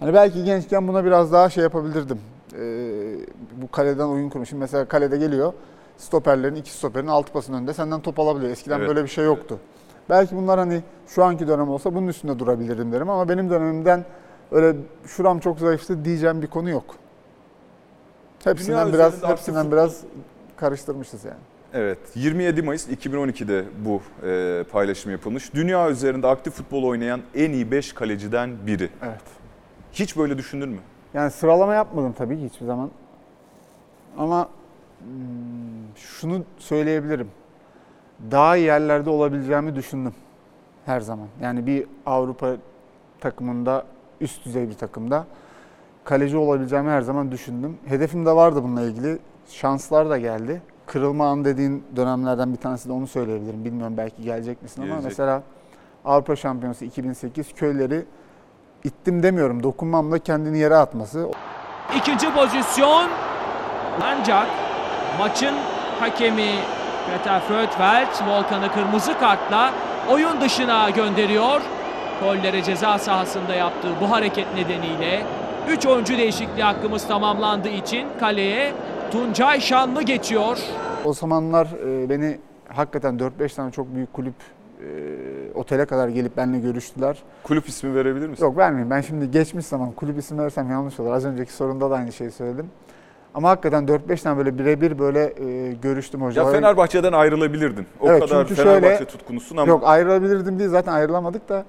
Hani 0.00 0.14
belki 0.14 0.44
gençken 0.44 0.88
buna 0.88 1.04
biraz 1.04 1.32
daha 1.32 1.50
şey 1.50 1.62
yapabilirdim. 1.62 2.20
Ee, 2.54 3.16
bu 3.62 3.70
kaleden 3.70 4.04
oyun 4.04 4.28
kurmuş. 4.28 4.48
Şimdi 4.48 4.60
mesela 4.60 4.84
kalede 4.84 5.16
geliyor. 5.16 5.52
Stoperlerin, 5.96 6.54
iki 6.54 6.70
stoperin 6.72 7.06
altı 7.06 7.32
pasın 7.32 7.52
önünde 7.52 7.74
senden 7.74 8.00
top 8.00 8.18
alabiliyor. 8.18 8.52
Eskiden 8.52 8.78
Evet. 8.78 8.88
böyle 8.88 9.02
bir 9.02 9.08
şey 9.08 9.24
yoktu. 9.24 9.58
Belki 10.10 10.36
bunlar 10.36 10.58
hani 10.58 10.82
şu 11.06 11.24
anki 11.24 11.48
dönem 11.48 11.68
olsa 11.68 11.94
bunun 11.94 12.06
üstünde 12.08 12.38
durabilirdim 12.38 12.92
derim 12.92 13.10
ama 13.10 13.28
benim 13.28 13.50
dönemimden 13.50 14.04
öyle 14.52 14.76
şuram 15.06 15.38
çok 15.38 15.58
zayıftı 15.58 16.04
diyeceğim 16.04 16.42
bir 16.42 16.46
konu 16.46 16.70
yok. 16.70 16.84
Hepsinden 18.44 18.86
Dünya 18.86 18.94
biraz 18.94 19.22
hepsinden 19.22 19.72
biraz 19.72 20.00
karıştırmışız 20.56 21.24
yani. 21.24 21.36
Evet, 21.74 21.98
27 22.14 22.62
Mayıs 22.62 22.88
2012'de 22.88 23.64
bu 23.84 24.02
e, 24.26 24.64
paylaşım 24.72 25.12
yapılmış. 25.12 25.54
Dünya 25.54 25.90
üzerinde 25.90 26.26
aktif 26.26 26.54
futbol 26.54 26.82
oynayan 26.82 27.20
en 27.34 27.52
iyi 27.52 27.70
5 27.70 27.92
kaleciden 27.92 28.50
biri. 28.66 28.90
Evet. 29.02 29.20
Hiç 29.92 30.16
böyle 30.16 30.38
düşündün 30.38 30.68
mü? 30.68 30.78
Yani 31.14 31.30
sıralama 31.30 31.74
yapmadım 31.74 32.14
tabii 32.18 32.38
ki 32.38 32.44
hiçbir 32.44 32.66
zaman. 32.66 32.90
Ama 34.18 34.48
hmm, 34.98 35.08
şunu 35.96 36.44
söyleyebilirim. 36.58 37.28
Daha 38.30 38.56
iyi 38.56 38.66
yerlerde 38.66 39.10
olabileceğimi 39.10 39.76
düşündüm 39.76 40.14
her 40.86 41.00
zaman. 41.00 41.26
Yani 41.42 41.66
bir 41.66 41.86
Avrupa 42.06 42.56
takımında, 43.20 43.84
üst 44.20 44.44
düzey 44.44 44.68
bir 44.68 44.74
takımda 44.74 45.26
kaleci 46.04 46.36
olabileceğimi 46.36 46.90
her 46.90 47.02
zaman 47.02 47.32
düşündüm. 47.32 47.78
Hedefim 47.86 48.26
de 48.26 48.32
vardı 48.32 48.62
bununla 48.62 48.82
ilgili. 48.82 49.18
Şanslar 49.48 50.10
da 50.10 50.18
geldi. 50.18 50.62
Kırılma 50.88 51.26
an 51.26 51.44
dediğin 51.44 51.84
dönemlerden 51.96 52.52
bir 52.52 52.58
tanesi 52.58 52.88
de 52.88 52.92
onu 52.92 53.06
söyleyebilirim. 53.06 53.64
Bilmiyorum 53.64 53.94
belki 53.96 54.22
gelecek 54.22 54.62
misin 54.62 54.82
ama 54.82 54.90
Gelecek. 54.90 55.10
mesela 55.10 55.42
Avrupa 56.04 56.36
Şampiyonası 56.36 56.84
2008 56.84 57.54
köyleri 57.54 58.04
ittim 58.84 59.22
demiyorum. 59.22 59.62
Dokunmamla 59.62 60.18
kendini 60.18 60.58
yere 60.58 60.76
atması. 60.76 61.28
İkinci 61.96 62.34
pozisyon. 62.34 63.08
Ancak 64.02 64.46
maçın 65.18 65.54
hakemi 66.00 66.50
Peter 67.10 67.40
Fötwelt 67.40 68.22
Volkan'ı 68.28 68.72
kırmızı 68.72 69.18
kartla 69.18 69.72
oyun 70.10 70.40
dışına 70.40 70.90
gönderiyor. 70.90 71.60
Kollere 72.20 72.62
ceza 72.62 72.98
sahasında 72.98 73.54
yaptığı 73.54 74.00
bu 74.00 74.10
hareket 74.10 74.54
nedeniyle 74.54 75.22
3 75.68 75.86
oyuncu 75.86 76.18
değişikliği 76.18 76.62
hakkımız 76.62 77.08
tamamlandığı 77.08 77.68
için 77.68 78.08
kaleye 78.20 78.72
Tuncay 79.10 79.60
Şanlı 79.60 80.02
geçiyor. 80.02 80.58
O 81.04 81.12
zamanlar 81.12 81.66
e, 81.86 82.10
beni 82.10 82.38
hakikaten 82.68 83.18
4-5 83.40 83.54
tane 83.54 83.70
çok 83.72 83.94
büyük 83.94 84.12
kulüp 84.12 84.34
otele 85.54 85.84
kadar 85.86 86.08
gelip 86.08 86.36
benimle 86.36 86.58
görüştüler. 86.58 87.22
Kulüp 87.42 87.68
ismi 87.68 87.94
verebilir 87.94 88.28
misin? 88.28 88.44
Yok 88.44 88.56
vermeyeyim. 88.56 88.90
Ben 88.90 89.00
şimdi 89.00 89.30
geçmiş 89.30 89.66
zaman 89.66 89.92
kulüp 89.92 90.18
isim 90.18 90.38
verirsem 90.38 90.70
yanlış 90.70 91.00
olur. 91.00 91.10
Az 91.10 91.24
önceki 91.26 91.52
sorunda 91.52 91.90
da 91.90 91.94
aynı 91.94 92.12
şeyi 92.12 92.30
söyledim. 92.30 92.66
Ama 93.34 93.48
hakikaten 93.50 93.84
4-5 93.84 94.22
tane 94.22 94.38
böyle 94.38 94.58
birebir 94.58 94.98
böyle 94.98 95.32
e, 95.44 95.72
görüştüm 95.72 96.20
Ya 96.20 96.26
hocalarla. 96.26 96.52
Fenerbahçe'den 96.58 97.12
ayrılabilirdin. 97.12 97.86
O 98.00 98.08
Evet, 98.10 98.20
kadar 98.22 98.46
çünkü 98.48 98.62
Fenerbahçe 98.62 98.88
şöyle- 98.96 99.04
tutkunusun 99.04 99.56
ama 99.56 99.68
Yok 99.68 99.82
ayrılabilirdim 99.84 100.58
değil 100.58 100.70
zaten 100.70 100.92
ayrılamadık 100.92 101.48
da. 101.48 101.64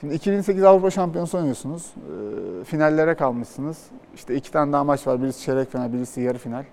Şimdi 0.00 0.14
2008 0.14 0.64
Avrupa 0.64 0.90
Şampiyonası 0.90 1.36
oynuyorsunuz. 1.38 1.86
Ee, 1.96 2.64
finallere 2.64 3.14
kalmışsınız. 3.14 3.78
İşte 4.14 4.34
iki 4.34 4.52
tane 4.52 4.72
daha 4.72 4.84
maç 4.84 5.06
var. 5.06 5.22
Birisi 5.22 5.42
çeyrek 5.44 5.70
final, 5.72 5.92
birisi 5.92 6.20
yarı 6.20 6.38
final. 6.38 6.64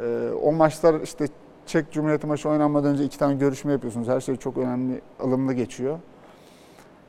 Ee, 0.00 0.30
o 0.42 0.52
maçlar 0.52 1.00
işte 1.00 1.26
Çek 1.66 1.92
Cumhuriyeti 1.92 2.26
maçı 2.26 2.48
oynanmadan 2.48 2.90
önce 2.92 3.04
iki 3.04 3.18
tane 3.18 3.34
görüşme 3.34 3.72
yapıyorsunuz. 3.72 4.08
Her 4.08 4.20
şey 4.20 4.36
çok 4.36 4.58
önemli, 4.58 5.00
ılımlı 5.24 5.52
geçiyor. 5.52 5.98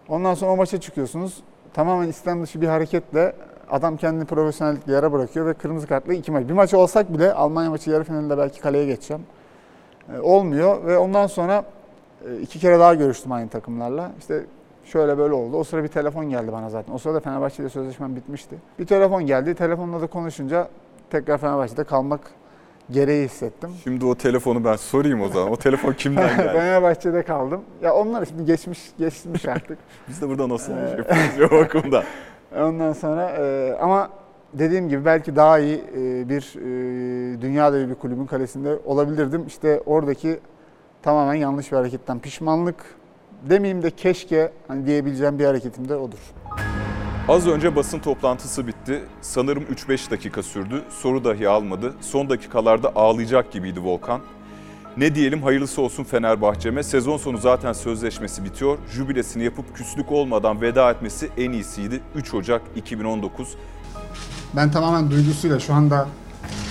Ondan 0.10 0.34
sonra 0.34 0.52
o 0.52 0.58
maça 0.58 0.80
çıkıyorsunuz. 0.80 1.44
Tamamen 1.74 2.08
istem 2.08 2.44
dışı 2.44 2.62
bir 2.62 2.68
hareketle 2.68 3.36
adam 3.70 3.98
kendini 3.98 4.26
profesyonellikle 4.26 4.94
yere 4.94 5.12
bırakıyor 5.12 5.46
ve 5.46 5.54
kırmızı 5.54 5.88
kartla 5.88 6.14
iki 6.14 6.32
maç. 6.32 6.48
Bir 6.48 6.54
maç 6.54 6.74
olsak 6.74 7.14
bile 7.14 7.34
Almanya 7.34 7.70
maçı 7.70 7.92
yarı 7.92 8.04
finalinde 8.04 8.38
belki 8.38 8.62
kaleye 8.62 8.86
geçeceğim. 8.86 9.24
Ee, 10.14 10.20
olmuyor 10.20 10.86
ve 10.86 10.98
ondan 10.98 11.28
sonra 11.28 11.64
e, 12.28 12.40
iki 12.42 12.60
kere 12.60 12.80
daha 12.80 12.94
görüştüm 12.94 13.32
aynı 13.32 13.50
takımlarla. 13.50 14.12
İşte 14.20 14.46
şöyle 14.86 15.18
böyle 15.18 15.34
oldu. 15.34 15.58
O 15.58 15.64
sıra 15.64 15.84
bir 15.84 15.88
telefon 15.88 16.30
geldi 16.30 16.52
bana 16.52 16.70
zaten. 16.70 16.94
O 16.94 16.98
sırada 16.98 17.20
Fenerbahçe 17.20 17.64
ile 17.64 17.70
sözleşmem 17.70 18.16
bitmişti. 18.16 18.56
Bir 18.80 18.86
telefon 18.86 19.26
geldi. 19.26 19.56
Telefonla 19.56 20.02
da 20.02 20.08
konuşunca 20.08 20.68
tekrar 21.10 21.38
Fenerbahçe'de 21.38 21.84
kalmak 21.84 22.22
gereği 22.92 23.26
hissettim. 23.26 23.70
şimdi 23.84 24.06
o 24.06 24.16
telefonu 24.16 24.66
ben 24.66 24.76
sorayım 24.76 25.22
o 25.22 25.28
zaman. 25.28 25.52
O 25.52 25.56
telefon 25.58 25.94
kimden 25.94 26.28
geldi? 26.38 26.52
Fenerbahçe'de 26.52 27.24
kaldım. 27.24 27.62
Ya 27.84 27.94
onlar 27.96 28.26
şimdi 28.26 28.46
geçmiş 28.46 28.80
geçmiş 29.00 29.46
artık. 29.46 29.78
Biz 30.10 30.22
de 30.22 30.30
burada 30.30 30.50
nasıl 30.50 30.72
yapıyoruz 30.74 31.38
ya 31.40 31.48
o 31.48 31.52
bakımda. 31.64 32.04
Ondan 32.58 32.94
sonra 32.94 33.30
e, 33.30 33.74
ama 33.82 34.10
dediğim 34.54 34.90
gibi 34.90 35.06
belki 35.06 35.36
daha 35.36 35.60
iyi 35.60 35.76
e, 35.98 36.30
bir 36.30 36.54
e, 36.58 37.42
dünya 37.42 37.74
devi 37.74 37.90
bir 37.90 37.96
kulübün 37.96 38.26
kalesinde 38.26 38.78
olabilirdim. 38.86 39.44
İşte 39.48 39.82
oradaki 39.86 40.40
tamamen 41.04 41.34
yanlış 41.34 41.72
bir 41.72 41.78
hareketten 41.78 42.20
pişmanlık 42.20 42.76
demeyeyim 43.50 43.84
de 43.84 43.92
keşke 43.92 44.52
hani 44.68 44.86
diyebileceğim 44.86 45.40
bir 45.40 45.46
hareketim 45.46 45.90
de 45.90 45.96
odur. 45.96 46.20
Az 47.28 47.48
önce 47.48 47.76
basın 47.76 48.00
toplantısı 48.00 48.68
bitti. 48.68 49.04
Sanırım 49.22 49.64
3-5 49.64 50.12
dakika 50.12 50.44
sürdü. 50.44 50.82
Soru 50.90 51.24
dahi 51.24 51.50
almadı. 51.50 51.94
Son 52.02 52.30
dakikalarda 52.30 52.92
ağlayacak 52.96 53.52
gibiydi 53.52 53.80
Volkan. 53.84 54.22
Ne 54.98 55.16
diyelim 55.16 55.44
hayırlısı 55.44 55.82
olsun 55.82 56.04
Fenerbahçe'me. 56.04 56.84
Sezon 56.84 57.18
sonu 57.18 57.38
zaten 57.38 57.74
sözleşmesi 57.74 58.44
bitiyor. 58.44 58.78
Jübilesini 58.92 59.44
yapıp 59.44 59.76
küslük 59.76 60.12
olmadan 60.12 60.62
veda 60.62 60.92
etmesi 60.92 61.30
en 61.38 61.52
iyisiydi. 61.52 62.02
3 62.16 62.34
Ocak 62.34 62.62
2019. 62.76 63.56
Ben 64.56 64.72
tamamen 64.72 65.12
duygusuyla 65.12 65.60
şu 65.60 65.74
anda 65.74 66.08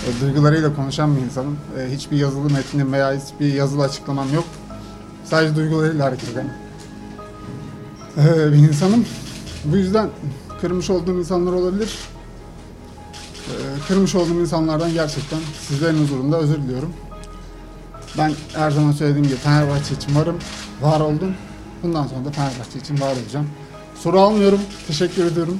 e, 0.07 0.21
duygularıyla 0.21 0.75
konuşan 0.75 1.15
bir 1.15 1.21
insanım. 1.21 1.59
E, 1.79 1.91
hiçbir 1.95 2.17
yazılı 2.17 2.53
metnim 2.53 2.93
veya 2.93 3.13
hiçbir 3.13 3.53
yazılı 3.53 3.83
açıklamam 3.83 4.33
yok. 4.33 4.45
Sadece 5.25 5.55
duygularıyla 5.55 6.05
hareket 6.05 6.29
eden 6.29 6.53
e, 8.17 8.51
bir 8.51 8.57
insanım. 8.57 9.05
Bu 9.65 9.77
yüzden 9.77 10.09
kırmış 10.61 10.89
olduğum 10.89 11.19
insanlar 11.19 11.53
olabilir. 11.53 11.99
E, 13.47 13.53
kırmış 13.87 14.15
olduğum 14.15 14.41
insanlardan 14.41 14.93
gerçekten 14.93 15.39
sizlerin 15.67 16.03
huzurunda 16.03 16.37
özür 16.37 16.57
diliyorum. 16.57 16.93
Ben 18.17 18.33
her 18.53 18.71
zaman 18.71 18.91
söylediğim 18.91 19.27
gibi 19.27 19.35
Fenerbahçe 19.35 19.95
için 19.95 20.15
varım, 20.15 20.37
var 20.81 20.99
oldum. 20.99 21.35
Bundan 21.83 22.07
sonra 22.07 22.25
da 22.25 22.31
Fenerbahçe 22.31 22.79
için 22.79 23.01
var 23.01 23.15
olacağım. 23.23 23.49
Soru 23.95 24.19
almıyorum. 24.19 24.59
Teşekkür 24.87 25.25
ediyorum. 25.25 25.59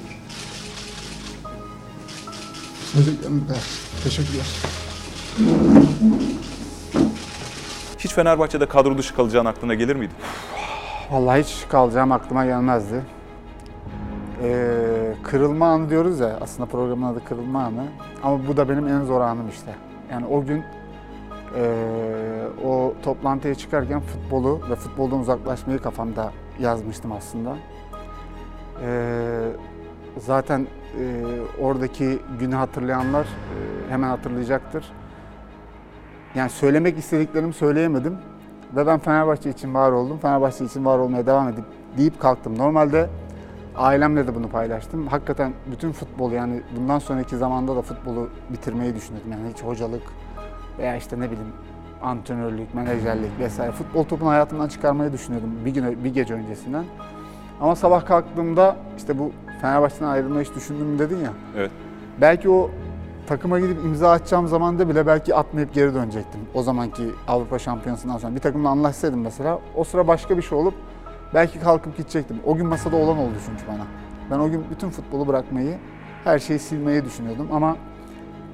Kadar. 3.51 3.63
Teşekkürler. 4.03 4.45
Hiç 7.99 8.11
Fenerbahçe'de 8.11 8.65
kadro 8.65 8.97
dışı 8.97 9.15
kalacağın 9.15 9.45
aklına 9.45 9.73
gelir 9.73 9.95
miydi? 9.95 10.13
Vallahi 11.11 11.43
hiç 11.43 11.69
kalacağım 11.69 12.11
aklıma 12.11 12.45
gelmezdi. 12.45 13.03
Ee, 14.43 15.13
kırılma 15.23 15.67
anı 15.67 15.89
diyoruz 15.89 16.19
ya, 16.19 16.37
aslında 16.41 16.69
programın 16.69 17.13
adı 17.13 17.25
kırılma 17.25 17.63
anı. 17.63 17.85
Ama 18.23 18.47
bu 18.47 18.57
da 18.57 18.69
benim 18.69 18.87
en 18.87 19.01
zor 19.01 19.21
anım 19.21 19.49
işte. 19.49 19.75
Yani 20.11 20.25
o 20.25 20.45
gün 20.45 20.63
ee, 21.57 22.47
o 22.65 22.93
toplantıya 23.03 23.55
çıkarken 23.55 23.99
futbolu 23.99 24.61
ve 24.69 24.75
futboldan 24.75 25.19
uzaklaşmayı 25.19 25.79
kafamda 25.79 26.31
yazmıştım 26.59 27.11
aslında. 27.11 27.55
Ee, 28.83 29.47
zaten 30.17 30.67
ee, 30.99 31.23
oradaki 31.61 32.19
günü 32.39 32.55
hatırlayanlar 32.55 33.23
ee, 33.23 33.91
hemen 33.91 34.09
hatırlayacaktır. 34.09 34.91
Yani 36.35 36.49
söylemek 36.49 36.97
istediklerimi 36.97 37.53
söyleyemedim. 37.53 38.17
Ve 38.75 38.87
ben 38.87 38.99
Fenerbahçe 38.99 39.49
için 39.49 39.73
var 39.73 39.91
oldum. 39.91 40.17
Fenerbahçe 40.21 40.65
için 40.65 40.85
var 40.85 40.97
olmaya 40.97 41.25
devam 41.25 41.49
edip 41.49 41.65
deyip 41.97 42.19
kalktım. 42.19 42.57
Normalde 42.57 43.09
ailemle 43.75 44.27
de 44.27 44.35
bunu 44.35 44.49
paylaştım. 44.49 45.07
Hakikaten 45.07 45.53
bütün 45.71 45.91
futbolu 45.91 46.33
yani 46.33 46.61
bundan 46.77 46.99
sonraki 46.99 47.37
zamanda 47.37 47.75
da 47.75 47.81
futbolu 47.81 48.29
bitirmeyi 48.49 48.95
düşünüyordum. 48.95 49.31
Yani 49.31 49.53
hiç 49.53 49.63
hocalık 49.63 50.03
veya 50.77 50.95
işte 50.95 51.19
ne 51.19 51.31
bileyim 51.31 51.53
antrenörlük, 52.01 52.75
menajerlik 52.75 53.39
vesaire 53.39 53.71
futbol 53.71 54.03
topunu 54.03 54.29
hayatımdan 54.29 54.67
çıkarmayı 54.67 55.13
düşünüyordum 55.13 55.49
bir 55.65 55.73
gün 55.73 56.03
bir 56.03 56.13
gece 56.13 56.33
öncesinden. 56.33 56.85
Ama 57.61 57.75
sabah 57.75 58.05
kalktığımda 58.05 58.75
işte 58.97 59.19
bu 59.19 59.31
Fenerbahçe'den 59.61 60.07
ayrılmayı 60.07 60.45
hiç 60.45 60.55
düşündün 60.55 60.87
mü 60.87 60.99
dedin 60.99 61.17
ya. 61.17 61.31
Evet. 61.57 61.71
Belki 62.21 62.49
o 62.49 62.69
takıma 63.27 63.59
gidip 63.59 63.85
imza 63.85 64.11
atacağım 64.11 64.47
zamanda 64.47 64.89
bile 64.89 65.07
belki 65.07 65.35
atmayıp 65.35 65.73
geri 65.73 65.93
dönecektim. 65.93 66.41
O 66.53 66.63
zamanki 66.63 67.03
Avrupa 67.27 67.59
Şampiyonası'ndan 67.59 68.17
sonra. 68.17 68.35
Bir 68.35 68.39
takımla 68.39 68.69
anlaşsaydım 68.69 69.21
mesela 69.21 69.59
o 69.75 69.83
sıra 69.83 70.07
başka 70.07 70.37
bir 70.37 70.41
şey 70.41 70.57
olup 70.57 70.73
belki 71.33 71.59
kalkıp 71.59 71.97
gidecektim. 71.97 72.37
O 72.45 72.55
gün 72.55 72.67
masada 72.67 72.95
olan 72.95 73.17
oldu 73.17 73.33
çünkü 73.45 73.63
bana. 73.67 73.85
Ben 74.31 74.39
o 74.39 74.49
gün 74.49 74.65
bütün 74.71 74.89
futbolu 74.89 75.27
bırakmayı, 75.27 75.77
her 76.23 76.39
şeyi 76.39 76.59
silmeyi 76.59 77.05
düşünüyordum 77.05 77.47
ama 77.53 77.75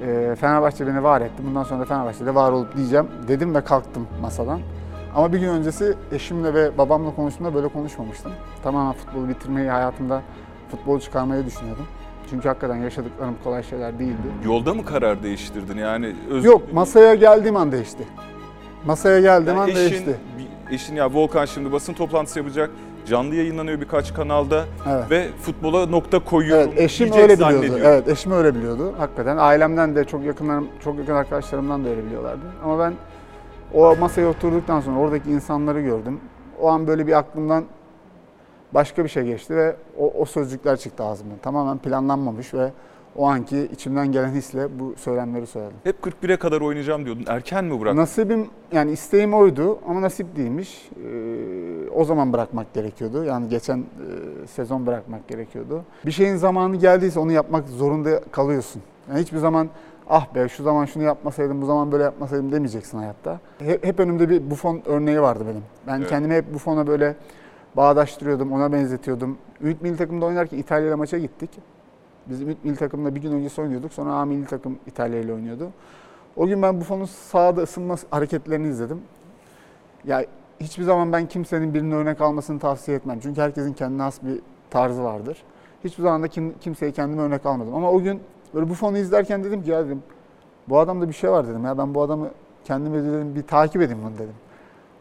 e, 0.01 0.35
Fenerbahçe 0.35 0.87
beni 0.87 1.03
var 1.03 1.21
etti. 1.21 1.43
Bundan 1.47 1.63
sonra 1.63 1.79
da 1.81 1.85
Fenerbahçe'de 1.85 2.35
var 2.35 2.51
olup 2.51 2.77
diyeceğim 2.77 3.07
dedim 3.27 3.55
ve 3.55 3.61
kalktım 3.61 4.07
masadan. 4.21 4.59
Ama 5.15 5.33
bir 5.33 5.39
gün 5.39 5.47
öncesi 5.47 5.93
eşimle 6.11 6.53
ve 6.53 6.77
babamla 6.77 7.15
konuştuğumda 7.15 7.53
böyle 7.53 7.67
konuşmamıştım. 7.67 8.31
Tamamen 8.63 8.93
futbolu 8.93 9.29
bitirmeyi, 9.29 9.69
hayatımda 9.69 10.21
futbolu 10.71 10.99
çıkarmayı 10.99 11.45
düşünüyordum. 11.45 11.85
Çünkü 12.29 12.47
hakikaten 12.47 12.75
yaşadıklarım 12.75 13.35
kolay 13.43 13.63
şeyler 13.63 13.99
değildi. 13.99 14.27
Yolda 14.45 14.73
mı 14.73 14.85
karar 14.85 15.23
değiştirdin 15.23 15.77
yani? 15.77 16.15
Öz... 16.29 16.45
Yok 16.45 16.73
masaya 16.73 17.15
geldiğim 17.15 17.55
an 17.55 17.71
değişti. 17.71 18.03
Masaya 18.85 19.19
geldiğim 19.19 19.59
an 19.59 19.67
Yani 19.67 19.75
değişti. 19.75 20.17
Eşin, 20.71 20.95
ya 20.95 21.13
Volkan 21.13 21.45
şimdi 21.45 21.71
basın 21.71 21.93
toplantısı 21.93 22.39
yapacak. 22.39 22.69
Canlı 23.05 23.35
yayınlanıyor 23.35 23.81
birkaç 23.81 24.13
kanalda 24.13 24.65
Evet. 24.89 25.11
ve 25.11 25.27
futbola 25.41 25.85
nokta 25.85 26.19
koyuyorum. 26.19 26.69
Evet 26.73 26.81
eşim 26.81 27.13
diyecek 27.13 27.41
öyle 27.41 27.57
biliyordu. 27.57 27.81
Evet 27.83 28.07
eşim 28.07 28.31
öyle 28.31 28.55
biliyordu. 28.55 28.93
Hakikaten 28.97 29.37
ailemden 29.37 29.95
de 29.95 30.03
çok 30.03 30.23
yakınlarım, 30.23 30.67
çok 30.83 30.97
yakın 30.97 31.13
arkadaşlarımdan 31.13 31.85
da 31.85 31.89
öyle 31.89 32.05
biliyorlardı. 32.05 32.45
Ama 32.63 32.79
ben 32.79 32.93
o 33.73 33.95
masaya 33.95 34.27
oturduktan 34.27 34.79
sonra 34.79 34.99
oradaki 34.99 35.31
insanları 35.31 35.81
gördüm. 35.81 36.19
O 36.61 36.67
an 36.69 36.87
böyle 36.87 37.07
bir 37.07 37.17
aklımdan 37.17 37.63
başka 38.73 39.03
bir 39.03 39.09
şey 39.09 39.23
geçti 39.23 39.55
ve 39.55 39.75
o, 39.97 40.13
o 40.21 40.25
sözcükler 40.25 40.77
çıktı 40.77 41.03
ağzımdan. 41.03 41.37
Tamamen 41.37 41.77
planlanmamış 41.77 42.53
ve 42.53 42.71
o 43.17 43.27
anki 43.27 43.69
içimden 43.73 44.11
gelen 44.11 44.31
hisle 44.31 44.79
bu 44.79 44.93
söylemleri 44.97 45.47
söyledim. 45.47 45.77
Hep 45.83 45.95
41'e 46.05 46.37
kadar 46.37 46.61
oynayacağım 46.61 47.05
diyordun. 47.05 47.25
Erken 47.27 47.65
mi 47.65 47.81
bıraktın? 47.81 48.01
Nasibim 48.01 48.47
yani 48.71 48.91
isteğim 48.91 49.33
oydu 49.33 49.79
ama 49.87 50.01
nasip 50.01 50.35
değilmiş. 50.35 50.89
Ee, 51.05 51.89
o 51.89 52.03
zaman 52.05 52.33
bırakmak 52.33 52.73
gerekiyordu. 52.73 53.23
Yani 53.23 53.49
geçen 53.49 53.77
e, 53.77 54.47
sezon 54.47 54.85
bırakmak 54.87 55.27
gerekiyordu. 55.27 55.83
Bir 56.05 56.11
şeyin 56.11 56.35
zamanı 56.35 56.75
geldiyse 56.75 57.19
onu 57.19 57.31
yapmak 57.31 57.67
zorunda 57.67 58.21
kalıyorsun. 58.31 58.81
Yani 59.09 59.21
hiçbir 59.21 59.37
zaman 59.37 59.69
ah 60.09 60.35
be 60.35 60.49
şu 60.49 60.63
zaman 60.63 60.85
şunu 60.85 61.03
yapmasaydım, 61.03 61.61
bu 61.61 61.65
zaman 61.65 61.91
böyle 61.91 62.03
yapmasaydım 62.03 62.51
demeyeceksin 62.51 62.97
hayatta. 62.97 63.39
Hep, 63.59 63.85
hep 63.85 63.99
önümde 63.99 64.29
bir 64.29 64.51
Buffon 64.51 64.81
örneği 64.85 65.21
vardı 65.21 65.43
benim. 65.49 65.63
Ben 65.87 65.97
Evet. 65.99 66.09
kendimi 66.09 66.33
hep 66.33 66.53
Buffon'a 66.53 66.87
böyle 66.87 67.15
bağdaştırıyordum, 67.77 68.51
ona 68.51 68.71
benzetiyordum. 68.73 69.37
Ümit 69.61 69.81
Milli 69.81 69.97
Takım'da 69.97 70.25
oynarken 70.25 70.57
İtalya 70.57 70.87
ile 70.87 70.95
maça 70.95 71.17
gittik. 71.17 71.49
Biz 72.29 72.43
Milli 72.43 72.75
Takım'da 72.75 73.15
bir 73.15 73.21
gün 73.21 73.31
öncesi 73.31 73.61
oynuyorduk. 73.61 73.93
Sonra 73.93 74.13
A 74.13 74.25
Milli 74.25 74.45
Takım 74.45 74.79
İtalya 74.87 75.19
ile 75.19 75.33
oynuyordu. 75.33 75.69
O 76.35 76.47
gün 76.47 76.61
ben 76.61 76.79
Buffon'un 76.79 77.05
sahada 77.05 77.61
ısınma 77.61 77.95
hareketlerini 78.09 78.67
izledim. 78.67 79.01
Ya 80.05 80.25
hiçbir 80.59 80.83
zaman 80.83 81.11
ben 81.11 81.27
kimsenin 81.27 81.73
birinin 81.73 81.91
örnek 81.91 82.21
almasını 82.21 82.59
tavsiye 82.59 82.97
etmem. 82.97 83.19
Çünkü 83.19 83.41
herkesin 83.41 83.73
kendine 83.73 84.01
has 84.01 84.23
bir 84.23 84.41
tarzı 84.69 85.03
vardır. 85.03 85.43
Hiçbir 85.83 86.03
zaman 86.03 86.23
da 86.23 86.27
kim, 86.27 86.53
kimseye 86.59 86.91
kendime 86.91 87.21
örnek 87.21 87.45
almadım. 87.45 87.75
Ama 87.75 87.91
o 87.91 88.01
gün 88.01 88.19
böyle 88.53 88.69
Buffon'u 88.69 88.97
izlerken 88.97 89.43
dedim 89.43 89.63
ki 89.63 89.69
ya 89.69 89.85
dedim 89.85 90.03
bu 90.69 90.79
adamda 90.79 91.07
bir 91.07 91.13
şey 91.13 91.31
var 91.31 91.47
dedim. 91.47 91.65
Ya 91.65 91.77
ben 91.77 91.95
bu 91.95 92.01
adamı 92.01 92.29
kendime 92.63 93.03
dedim 93.03 93.35
bir 93.35 93.41
takip 93.41 93.81
edeyim 93.81 94.01
bunu 94.03 94.13
dedim. 94.13 94.35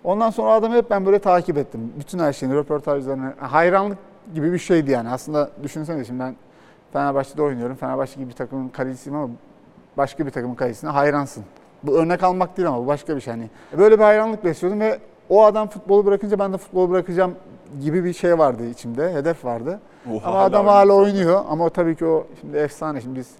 Ondan 0.05 0.31
sonra 0.31 0.51
adamı 0.51 0.75
hep 0.75 0.91
ben 0.91 1.07
böyle 1.07 1.19
takip 1.19 1.59
ettim. 1.59 1.93
Bütün 1.99 2.19
her 2.19 2.33
şeyini, 2.33 2.57
röportajlarını. 2.57 3.35
Hayranlık 3.39 3.99
gibi 4.35 4.53
bir 4.53 4.59
şeydi 4.59 4.91
yani. 4.91 5.09
Aslında 5.09 5.51
düşünsene 5.63 6.05
şimdi 6.05 6.21
ben 6.21 6.37
Fenerbahçe'de 6.93 7.43
oynuyorum. 7.43 7.77
Fenerbahçe 7.77 8.15
gibi 8.21 8.29
bir 8.29 8.35
takımın 8.35 8.69
kalecisiyim 8.69 9.19
ama 9.19 9.31
başka 9.97 10.27
bir 10.27 10.31
takımın 10.31 10.55
kalecisine 10.55 10.91
hayransın. 10.91 11.45
Bu 11.83 11.99
örnek 11.99 12.23
almak 12.23 12.57
değil 12.57 12.69
ama 12.69 12.83
bu 12.83 12.87
başka 12.87 13.17
bir 13.17 13.21
şey. 13.21 13.33
Hani 13.35 13.51
böyle 13.79 13.99
bir 13.99 14.05
hayranlık 14.05 14.45
besliyordum 14.45 14.81
ve 14.81 14.99
o 15.29 15.45
adam 15.45 15.69
futbolu 15.69 16.07
bırakınca 16.07 16.39
ben 16.39 16.53
de 16.53 16.57
futbolu 16.57 16.91
bırakacağım 16.91 17.35
gibi 17.81 18.05
bir 18.05 18.13
şey 18.13 18.39
vardı 18.39 18.67
içimde, 18.67 19.15
hedef 19.15 19.45
vardı. 19.45 19.81
Oha, 20.13 20.29
ama 20.31 20.39
adam 20.39 20.67
hala 20.67 20.93
oynuyor. 20.93 21.45
ama 21.49 21.71
tabii 21.71 21.97
ki 21.97 22.07
o 22.07 22.27
şimdi 22.41 22.57
efsane. 22.57 23.01
Şimdi 23.01 23.19
biz 23.19 23.31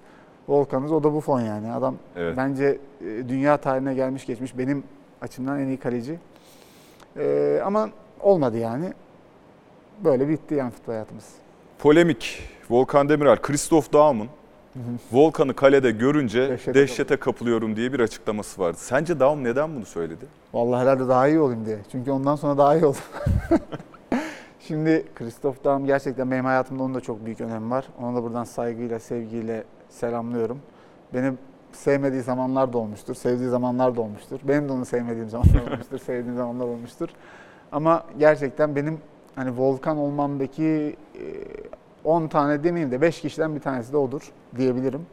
Volkan'ız, 0.49 0.93
o 0.93 1.03
da 1.03 1.13
bu 1.15 1.21
fon 1.21 1.41
yani. 1.41 1.73
Adam 1.73 1.95
Evet. 2.17 2.37
bence 2.37 2.79
e, 3.01 3.29
dünya 3.29 3.57
tarihine 3.57 3.95
gelmiş 3.95 4.27
geçmiş 4.27 4.59
benim 4.59 4.85
açımdan 5.23 5.61
en 5.61 5.67
iyi 5.67 5.77
kaleci. 5.77 6.19
E, 7.17 7.61
ama 7.65 7.89
olmadı 8.21 8.59
yani. 8.59 8.93
Böyle 10.05 10.29
bitti 10.29 10.55
yani 10.55 10.71
futbol 10.71 10.93
hayatımız. 10.93 11.29
Polemik. 11.79 12.56
Volkan 12.71 13.09
Demirel, 13.09 13.37
Christoph 13.37 13.93
Daum'un 13.93 14.29
Volkan'ı 15.13 15.55
kalede 15.55 15.91
görünce 15.91 16.49
Dehşete 16.49 16.75
dehşete, 16.75 17.17
kapılıyorum 17.17 17.77
diye 17.77 17.93
bir 17.93 18.01
açıklaması 18.01 18.61
vardı. 18.61 18.77
Sence 18.81 19.21
Daum 19.21 19.45
neden 19.45 19.77
bunu 19.77 19.85
söyledi? 19.85 20.27
Vallahi 20.55 20.83
herhalde 20.83 21.09
daha 21.09 21.29
iyi 21.29 21.41
olayım 21.41 21.67
diye. 21.67 21.79
Çünkü 21.93 22.11
ondan 22.11 22.37
sonra 22.37 22.59
daha 22.59 22.77
iyi 22.77 22.85
oldum. 22.85 23.01
Şimdi 24.61 25.05
Christoph 25.15 25.65
Daum 25.65 25.87
gerçekten 25.87 26.31
benim 26.31 26.45
hayatımda 26.45 26.83
onun 26.83 26.95
da 26.95 27.01
çok 27.01 27.25
büyük 27.25 27.41
önemi 27.41 27.71
var. 27.71 27.85
Ona 28.03 28.17
da 28.17 28.23
buradan 28.23 28.45
saygıyla, 28.45 28.99
sevgiyle 28.99 29.65
selamlıyorum. 29.89 30.59
Beni 31.15 31.33
sevmediği 31.73 32.23
zamanlar 32.23 32.73
da 32.73 32.79
olmuştur, 32.79 33.15
sevdiği 33.15 33.49
zamanlar 33.49 33.97
da 33.97 34.01
olmuştur. 34.01 34.41
Benim 34.45 34.69
de 34.69 34.73
onu 34.73 34.85
sevmediğim 34.85 35.29
zamanlar 35.29 35.63
olmuştur, 35.73 35.99
sevdiğim 35.99 36.37
zamanlar 36.37 36.65
olmuştur. 36.65 37.09
Ama 37.73 38.05
gerçekten 38.19 38.77
benim 38.77 38.99
hani 39.35 39.59
Volkan 39.59 39.97
olmamdaki 39.97 40.97
e, 41.15 41.25
10 42.07 42.29
tane 42.29 42.65
demeyeyim 42.65 42.93
de 42.93 43.01
5 43.01 43.21
kişiden 43.21 43.55
bir 43.55 43.61
tanesi 43.61 43.93
de 43.93 43.97
odur 43.97 44.33
diyebilirim. 44.57 45.07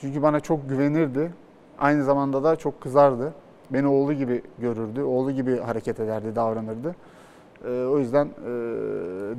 Çünkü 0.00 0.22
bana 0.22 0.40
çok 0.40 0.68
güvenirdi. 0.68 1.32
Aynı 1.78 2.04
zamanda 2.04 2.44
da 2.44 2.56
çok 2.56 2.80
kızardı. 2.80 3.34
Beni 3.70 3.86
oğlu 3.86 4.12
gibi 4.12 4.42
görürdü, 4.58 5.02
oğlu 5.02 5.30
gibi 5.32 5.58
hareket 5.58 6.00
ederdi, 6.00 6.36
davranırdı. 6.36 6.96
Ee, 7.64 7.68
o 7.68 7.98
yüzden 7.98 8.26
e, 8.26 8.50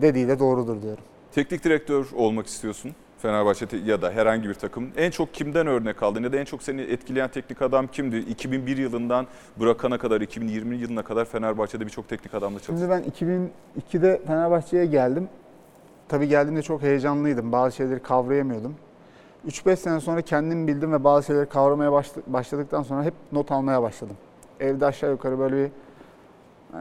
dediği 0.02 0.28
de 0.28 0.40
doğrudur 0.40 0.82
diyorum. 0.82 1.04
Teknik 1.32 1.64
direktör 1.64 2.06
olmak 2.16 2.48
istiyorsun 2.48 2.92
Fenerbahçe 3.18 3.66
ya 3.86 4.02
da 4.02 4.12
herhangi 4.12 4.50
bir 4.50 4.54
takım. 4.54 4.90
En 4.98 5.12
çok 5.12 5.34
kimden 5.34 5.68
örnek 5.68 6.04
aldın 6.04 6.24
ya 6.24 6.32
da 6.32 6.38
en 6.38 6.46
çok 6.46 6.64
seni 6.64 6.82
etkileyen 6.82 7.30
teknik 7.30 7.62
adam 7.62 7.88
kimdi? 7.88 8.18
2001 8.18 8.78
yılından 8.78 9.28
bırakana 9.60 9.98
kadar, 9.98 10.22
2020 10.22 10.76
yılına 10.78 11.04
kadar 11.04 11.26
Fenerbahçe'de 11.26 11.86
birçok 11.86 12.10
teknik 12.10 12.34
adamla 12.34 12.60
çalıştın. 12.60 12.88
Şimdi 12.88 12.90
ben 12.90 13.50
2002'de 13.92 14.22
Fenerbahçe'ye 14.28 14.86
geldim. 14.86 15.30
Tabii 16.12 16.28
geldiğimde 16.28 16.62
çok 16.62 16.82
heyecanlıydım. 16.82 17.52
Bazı 17.52 17.76
şeyleri 17.76 18.00
kavrayamıyordum. 18.00 18.76
3-5 19.48 19.76
sene 19.76 20.00
sonra 20.00 20.22
kendim 20.22 20.68
bildim 20.68 20.94
ve 20.94 21.04
bazı 21.04 21.26
şeyleri 21.26 21.50
kavramaya 21.50 21.92
başla- 21.92 22.22
başladıktan 22.28 22.84
sonra 22.84 23.04
hep 23.04 23.14
not 23.32 23.52
almaya 23.52 23.82
başladım. 23.82 24.16
Evde 24.60 24.86
aşağı 24.86 25.12
yukarı 25.12 25.40
böyle 25.40 25.56
bir 25.56 25.72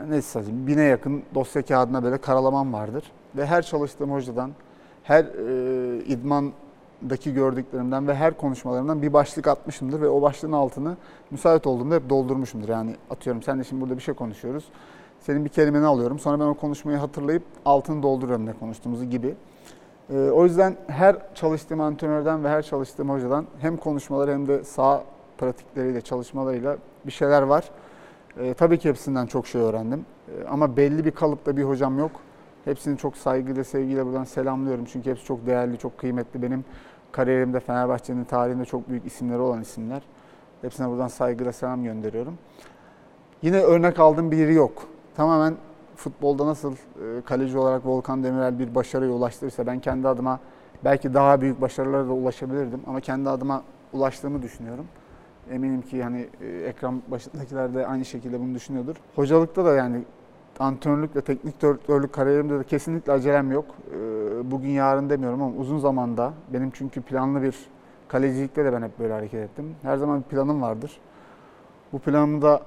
ne 0.08 0.22
söyleyeyim 0.22 0.66
bine 0.66 0.82
yakın 0.82 1.22
dosya 1.34 1.62
kağıdına 1.62 2.04
böyle 2.04 2.18
karalamam 2.18 2.72
vardır. 2.72 3.12
Ve 3.36 3.46
her 3.46 3.62
çalıştığım 3.62 4.12
hocadan, 4.12 4.50
her 5.02 5.24
e, 5.24 6.04
idmandaki 6.04 7.34
gördüklerimden 7.34 8.08
ve 8.08 8.14
her 8.14 8.36
konuşmalarımdan 8.36 9.02
bir 9.02 9.12
başlık 9.12 9.48
atmışımdır 9.48 10.00
ve 10.00 10.08
o 10.08 10.22
başlığın 10.22 10.52
altını 10.52 10.96
müsait 11.30 11.66
olduğumda 11.66 11.94
hep 11.94 12.10
doldurmuşumdur. 12.10 12.68
Yani 12.68 12.96
atıyorum 13.10 13.42
sen 13.42 13.58
de 13.58 13.64
şimdi 13.64 13.82
burada 13.82 13.96
bir 13.96 14.02
şey 14.02 14.14
konuşuyoruz. 14.14 14.64
Senin 15.20 15.44
bir 15.44 15.50
kelimeni 15.50 15.86
alıyorum. 15.86 16.18
Sonra 16.18 16.40
ben 16.40 16.44
o 16.44 16.54
konuşmayı 16.54 16.98
hatırlayıp 16.98 17.42
altını 17.64 18.02
dolduruyorum 18.02 18.46
ne 18.46 18.52
konuştuğumuzu 18.52 19.04
gibi. 19.04 19.34
Ee, 20.10 20.30
o 20.30 20.44
yüzden 20.44 20.76
her 20.86 21.16
çalıştığım 21.34 21.80
antrenörden 21.80 22.44
ve 22.44 22.48
her 22.48 22.62
çalıştığım 22.62 23.10
hocadan 23.10 23.46
hem 23.58 23.76
konuşmaları 23.76 24.32
hem 24.32 24.48
de 24.48 24.64
sağ 24.64 25.04
pratikleriyle, 25.38 26.00
çalışmalarıyla 26.00 26.76
bir 27.06 27.12
şeyler 27.12 27.42
var. 27.42 27.70
Ee, 28.38 28.54
tabii 28.54 28.78
ki 28.78 28.88
hepsinden 28.88 29.26
çok 29.26 29.46
şey 29.46 29.60
öğrendim. 29.60 30.06
Ee, 30.28 30.48
ama 30.48 30.76
belli 30.76 31.04
bir 31.04 31.10
kalıpta 31.10 31.56
bir 31.56 31.62
hocam 31.62 31.98
yok. 31.98 32.10
Hepsini 32.64 32.98
çok 32.98 33.16
saygıyla, 33.16 33.64
sevgiyle 33.64 34.06
buradan 34.06 34.24
selamlıyorum. 34.24 34.84
Çünkü 34.84 35.10
hepsi 35.10 35.24
çok 35.24 35.46
değerli, 35.46 35.78
çok 35.78 35.98
kıymetli. 35.98 36.42
Benim 36.42 36.64
kariyerimde 37.12 37.60
Fenerbahçe'nin 37.60 38.24
tarihinde 38.24 38.64
çok 38.64 38.88
büyük 38.88 39.06
isimleri 39.06 39.38
olan 39.38 39.60
isimler. 39.60 40.02
Hepsine 40.62 40.88
buradan 40.88 41.08
saygıyla 41.08 41.52
selam 41.52 41.84
gönderiyorum. 41.84 42.38
Yine 43.42 43.60
örnek 43.60 44.00
aldığım 44.00 44.30
biri 44.30 44.54
yok. 44.54 44.86
Tamamen 45.20 45.54
futbolda 45.96 46.46
nasıl 46.46 46.72
e, 46.72 46.76
kaleci 47.24 47.58
olarak 47.58 47.86
Volkan 47.86 48.24
Demirel 48.24 48.58
bir 48.58 48.74
başarıya 48.74 49.12
ulaştıysa 49.12 49.66
ben 49.66 49.80
kendi 49.80 50.08
adıma 50.08 50.40
belki 50.84 51.14
daha 51.14 51.40
büyük 51.40 51.60
başarılara 51.60 52.08
da 52.08 52.12
ulaşabilirdim 52.12 52.80
ama 52.86 53.00
kendi 53.00 53.28
adıma 53.28 53.62
ulaştığımı 53.92 54.42
düşünüyorum. 54.42 54.86
Eminim 55.50 55.82
ki 55.82 56.02
hani 56.02 56.28
e, 56.40 56.46
ekran 56.46 57.02
başındakiler 57.08 57.74
de 57.74 57.86
aynı 57.86 58.04
şekilde 58.04 58.40
bunu 58.40 58.54
düşünüyordur. 58.54 58.96
Hocalıkta 59.16 59.64
da 59.64 59.74
yani 59.74 60.02
antrenörlük 60.58 61.16
ve 61.16 61.20
teknik 61.20 61.62
direktörlük 61.62 62.12
kariyerimde 62.12 62.58
de 62.58 62.64
kesinlikle 62.64 63.12
acelem 63.12 63.52
yok. 63.52 63.66
E, 63.94 64.50
Bugün 64.50 64.68
yarın 64.68 65.10
demiyorum 65.10 65.42
ama 65.42 65.56
uzun 65.56 65.78
zamanda 65.78 66.32
benim 66.52 66.70
çünkü 66.70 67.02
planlı 67.02 67.42
bir 67.42 67.56
kalecilikte 68.08 68.64
de 68.64 68.72
ben 68.72 68.82
hep 68.82 68.98
böyle 68.98 69.12
hareket 69.12 69.40
ettim. 69.40 69.74
Her 69.82 69.96
zaman 69.96 70.18
bir 70.18 70.24
planım 70.24 70.62
vardır. 70.62 71.00
Bu 71.92 71.98
planımı 71.98 72.42
da 72.42 72.62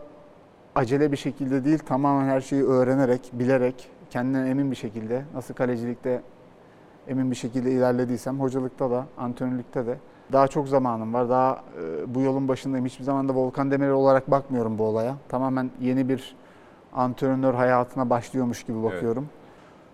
acele 0.76 1.12
bir 1.12 1.18
şekilde 1.18 1.66
değil, 1.66 1.80
tamamen 1.80 2.26
her 2.26 2.42
şeyi 2.42 2.64
öğrenerek, 2.64 3.32
bilerek, 3.34 3.90
kendinden 4.10 4.46
emin 4.46 4.72
bir 4.72 4.76
şekilde, 4.76 5.24
nasıl 5.34 5.54
kalecilikte 5.54 6.22
emin 7.08 7.32
bir 7.32 7.36
şekilde 7.36 7.72
ilerlediysem, 7.72 8.40
hocalıkta 8.40 8.92
da, 8.92 9.06
antrenörlükte 9.18 9.86
de 9.86 9.98
daha 10.32 10.48
çok 10.48 10.68
zamanım 10.68 11.14
var. 11.14 11.30
Daha 11.30 11.64
e, 11.82 12.16
bu 12.16 12.22
yolun 12.22 12.48
başındayım. 12.48 12.86
Hiçbir 12.86 13.04
zaman 13.04 13.30
da 13.30 13.36
Volkan 13.36 13.72
Demirel 13.72 13.92
olarak 13.92 14.32
bakmıyorum 14.32 14.78
bu 14.78 14.84
olaya. 14.84 15.16
Tamamen 15.30 15.72
yeni 15.82 16.10
bir 16.10 16.36
antrenör 16.94 17.54
hayatına 17.54 18.10
başlıyormuş 18.10 18.64
gibi 18.64 18.84
bakıyorum. 18.84 19.30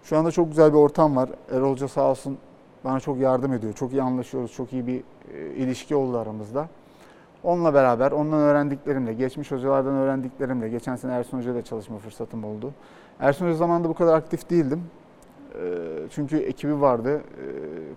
Şu 0.03 0.17
anda 0.17 0.31
çok 0.31 0.49
güzel 0.49 0.73
bir 0.73 0.77
ortam 0.77 1.15
var. 1.15 1.29
Erol 1.51 1.71
Hoca 1.71 1.87
sağ 1.87 2.09
olsun 2.11 2.37
bana 2.83 2.99
çok 2.99 3.19
yardım 3.19 3.53
ediyor. 3.53 3.73
Çok 3.73 3.91
iyi 3.91 4.01
anlaşıyoruz. 4.01 4.53
Çok 4.53 4.73
iyi 4.73 4.87
bir 4.87 5.03
e, 5.33 5.53
ilişki 5.55 5.95
oldu 5.95 6.17
aramızda. 6.17 6.67
Onunla 7.43 7.73
beraber, 7.73 8.11
ondan 8.11 8.39
öğrendiklerimle, 8.39 9.13
geçmiş 9.13 9.51
hocalardan 9.51 9.93
öğrendiklerimle, 9.93 10.69
geçen 10.69 10.95
sene 10.95 11.13
Ersun 11.13 11.37
Hoca 11.37 11.51
ile 11.51 11.61
çalışma 11.61 11.97
fırsatım 11.97 12.43
oldu. 12.43 12.71
Ersun 13.19 13.45
Hoca 13.45 13.55
zamanında 13.55 13.89
bu 13.89 13.93
kadar 13.93 14.13
aktif 14.17 14.49
değildim. 14.49 14.83
Ee, 15.55 15.59
Çünkü 16.09 16.37
ekibi 16.37 16.81
vardı, 16.81 17.17
Ee, 17.17 17.21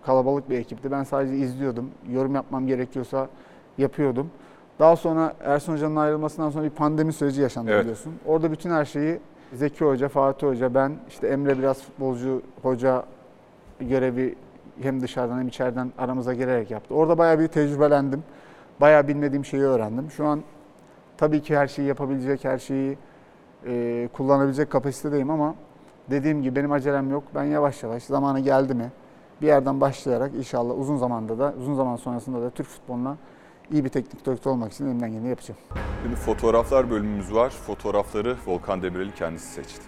kalabalık 0.06 0.50
bir 0.50 0.58
ekipti. 0.58 0.90
Ben 0.90 1.02
sadece 1.04 1.36
izliyordum, 1.36 1.90
yorum 2.10 2.34
yapmam 2.34 2.66
gerekiyorsa 2.66 3.28
yapıyordum. 3.78 4.30
Daha 4.78 4.96
sonra 4.96 5.34
Ersun 5.44 5.72
Hoca'nın 5.72 5.96
ayrılmasından 5.96 6.50
sonra 6.50 6.64
bir 6.64 6.70
pandemi 6.70 7.12
süreci 7.12 7.40
yaşandı 7.40 7.70
Evet. 7.70 7.80
biliyorsun. 7.82 8.12
Orada 8.26 8.52
bütün 8.52 8.70
her 8.70 8.84
şeyi 8.84 9.18
Zeki 9.52 9.84
Hoca, 9.84 10.08
Fatih 10.08 10.46
Hoca, 10.46 10.74
ben, 10.74 10.92
işte 11.08 11.26
Emre 11.28 11.58
biraz 11.58 11.82
futbolcu 11.82 12.42
hoca 12.62 13.04
görevi 13.80 14.34
hem 14.82 15.00
dışarıdan 15.00 15.38
hem 15.38 15.48
içeriden 15.48 15.92
aramıza 15.98 16.34
girerek 16.34 16.70
yaptı. 16.70 16.94
Orada 16.94 17.18
bayağı 17.18 17.38
bir 17.38 17.48
tecrübelendim. 17.48 18.22
Bayağı 18.80 19.08
bilmediğim 19.08 19.44
şeyi 19.44 19.62
öğrendim. 19.62 20.10
Şu 20.10 20.26
an 20.26 20.42
tabii 21.16 21.42
ki 21.42 21.56
her 21.56 21.66
şeyi 21.66 21.88
yapabilecek, 21.88 22.44
her 22.44 22.58
şeyi 22.58 22.98
e, 23.66 24.08
kullanabilecek 24.12 24.70
kapasitedeyim 24.70 25.30
ama 25.30 25.54
dediğim 26.10 26.42
gibi 26.42 26.56
benim 26.56 26.72
acelem 26.72 27.10
yok. 27.10 27.24
Ben 27.34 27.44
yavaş 27.44 27.82
yavaş 27.82 28.02
zamanı 28.04 28.40
geldi 28.40 28.74
mi 28.74 28.90
bir 29.42 29.46
yerden 29.46 29.80
başlayarak 29.80 30.34
inşallah 30.34 30.78
uzun 30.78 30.96
zamanda 30.96 31.38
da 31.38 31.54
uzun 31.58 31.74
zaman 31.74 31.96
sonrasında 31.96 32.42
da 32.42 32.50
Türk 32.50 32.66
futboluna 32.66 33.16
iyi 33.70 33.84
bir 33.84 33.88
teknik 33.88 34.26
direktör 34.26 34.50
olmak 34.50 34.72
için 34.72 34.86
elimden 34.86 35.10
geleni 35.12 35.28
yapacağım. 35.28 35.60
Şimdi 36.02 36.16
fotoğraflar 36.16 36.90
bölümümüz 36.90 37.34
var. 37.34 37.50
Fotoğrafları 37.50 38.36
Volkan 38.46 38.82
Demirel'i 38.82 39.14
kendisi 39.14 39.46
seçti. 39.46 39.82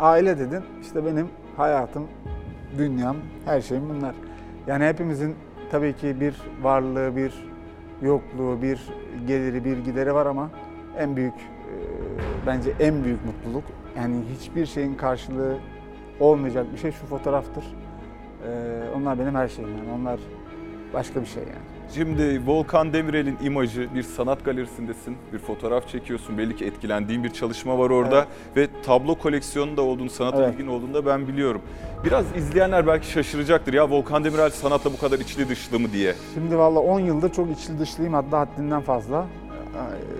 Aile 0.00 0.38
dedin 0.38 0.64
işte 0.82 1.06
benim 1.06 1.28
hayatım, 1.56 2.08
dünyam, 2.78 3.16
her 3.44 3.60
şeyim 3.60 3.88
bunlar. 3.88 4.14
Yani 4.68 4.84
hepimizin 4.84 5.34
tabii 5.70 5.96
ki 5.96 6.20
bir 6.20 6.34
varlığı, 6.62 7.16
bir 7.16 7.32
yokluğu, 8.02 8.62
bir 8.62 8.80
geliri, 9.26 9.64
bir 9.64 9.78
gideri 9.78 10.14
var 10.14 10.26
ama 10.26 10.50
en 10.98 11.16
büyük, 11.16 11.34
e, 11.34 11.74
bence 12.46 12.70
en 12.80 13.04
büyük 13.04 13.18
mutluluk 13.24 13.64
yani 13.96 14.16
hiçbir 14.34 14.66
şeyin 14.66 14.94
karşılığı 14.94 15.56
olmayacak 16.20 16.66
bir 16.72 16.78
şey 16.78 16.92
şu 16.92 17.06
fotoğraftır. 17.06 17.64
E, 17.64 18.50
onlar 18.96 19.18
benim 19.18 19.34
her 19.34 19.48
şeyim 19.48 19.70
yani 19.78 19.92
onlar 20.00 20.20
başka 20.94 21.20
bir 21.20 21.26
şey 21.26 21.42
yani. 21.42 21.77
Şimdi 21.94 22.40
Volkan 22.46 22.92
Demirel'in 22.92 23.38
imajı 23.44 23.94
bir 23.94 24.02
sanat 24.02 24.44
galerisindesin. 24.44 25.16
Bir 25.32 25.38
fotoğraf 25.38 25.88
çekiyorsun. 25.88 26.38
Belli 26.38 26.56
ki 26.56 26.64
etkilendiğin 26.64 27.24
bir 27.24 27.30
çalışma 27.30 27.78
var 27.78 27.90
orada. 27.90 28.26
Ve 28.56 28.68
tablo 28.86 29.14
koleksiyonunda 29.14 29.82
olduğunu, 29.82 30.10
sanata 30.10 30.42
Evet. 30.42 30.54
ilgin 30.54 30.66
olduğunu 30.66 30.94
da 30.94 31.06
ben 31.06 31.28
biliyorum. 31.28 31.62
Biraz 32.04 32.36
izleyenler 32.36 32.86
belki 32.86 33.10
şaşıracaktır. 33.10 33.72
Ya 33.74 33.90
Volkan 33.90 34.24
Demirel 34.24 34.50
sanatla 34.50 34.92
bu 34.92 34.98
kadar 34.98 35.18
içli 35.18 35.48
dışlı 35.48 35.80
mı 35.80 35.92
diye. 35.92 36.14
Şimdi 36.34 36.58
valla 36.58 36.80
10 36.80 37.00
yıldır 37.00 37.32
çok 37.32 37.50
içli 37.50 37.78
dışlıyım 37.78 38.14
hatta 38.14 38.40
haddinden 38.40 38.80
fazla. 38.80 39.26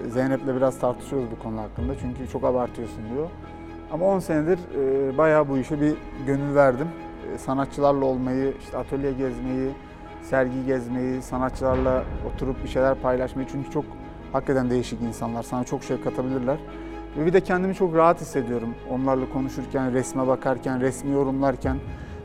Zeynep'le 0.09 0.57
biraz 0.57 0.79
tartışıyoruz 0.79 1.29
bu 1.39 1.43
konu 1.43 1.61
hakkında. 1.61 1.93
Çünkü 2.01 2.33
çok 2.33 2.45
abartıyorsun 2.45 2.99
diyor. 3.15 3.27
Ama 3.93 4.05
10 4.07 4.19
senedir 4.19 4.59
e, 4.59 5.19
bayağı 5.19 5.49
bu 5.49 5.59
işe 5.59 5.81
bir 5.81 5.95
gönül 6.27 6.55
verdim. 6.55 6.89
E, 7.35 7.39
sanatçılarla 7.39 8.05
olmayı, 8.05 8.53
işte 8.65 8.77
atölye 8.79 9.11
gezmeyi, 9.13 9.71
sergi 10.31 10.67
gezmeyi, 10.67 11.23
sanatçılarla 11.23 12.05
oturup 12.35 12.65
bir 12.65 12.69
şeyler 12.69 12.95
paylaşmayı. 12.95 13.49
Çünkü 13.53 13.71
çok 13.71 13.85
hakikaten 14.33 14.71
değişik 14.71 15.03
insanlar. 15.03 15.43
Sana 15.43 15.65
çok 15.65 15.83
şey 15.85 16.01
katabilirler. 16.01 16.57
Ve 17.19 17.27
bir 17.27 17.33
de 17.33 17.41
kendimi 17.41 17.75
çok 17.75 17.95
rahat 17.95 18.21
hissediyorum 18.21 18.75
onlarla 18.91 19.29
konuşurken, 19.33 19.93
resme 19.93 20.27
bakarken, 20.27 20.81
resmi 20.81 21.13
yorumlarken. 21.13 21.77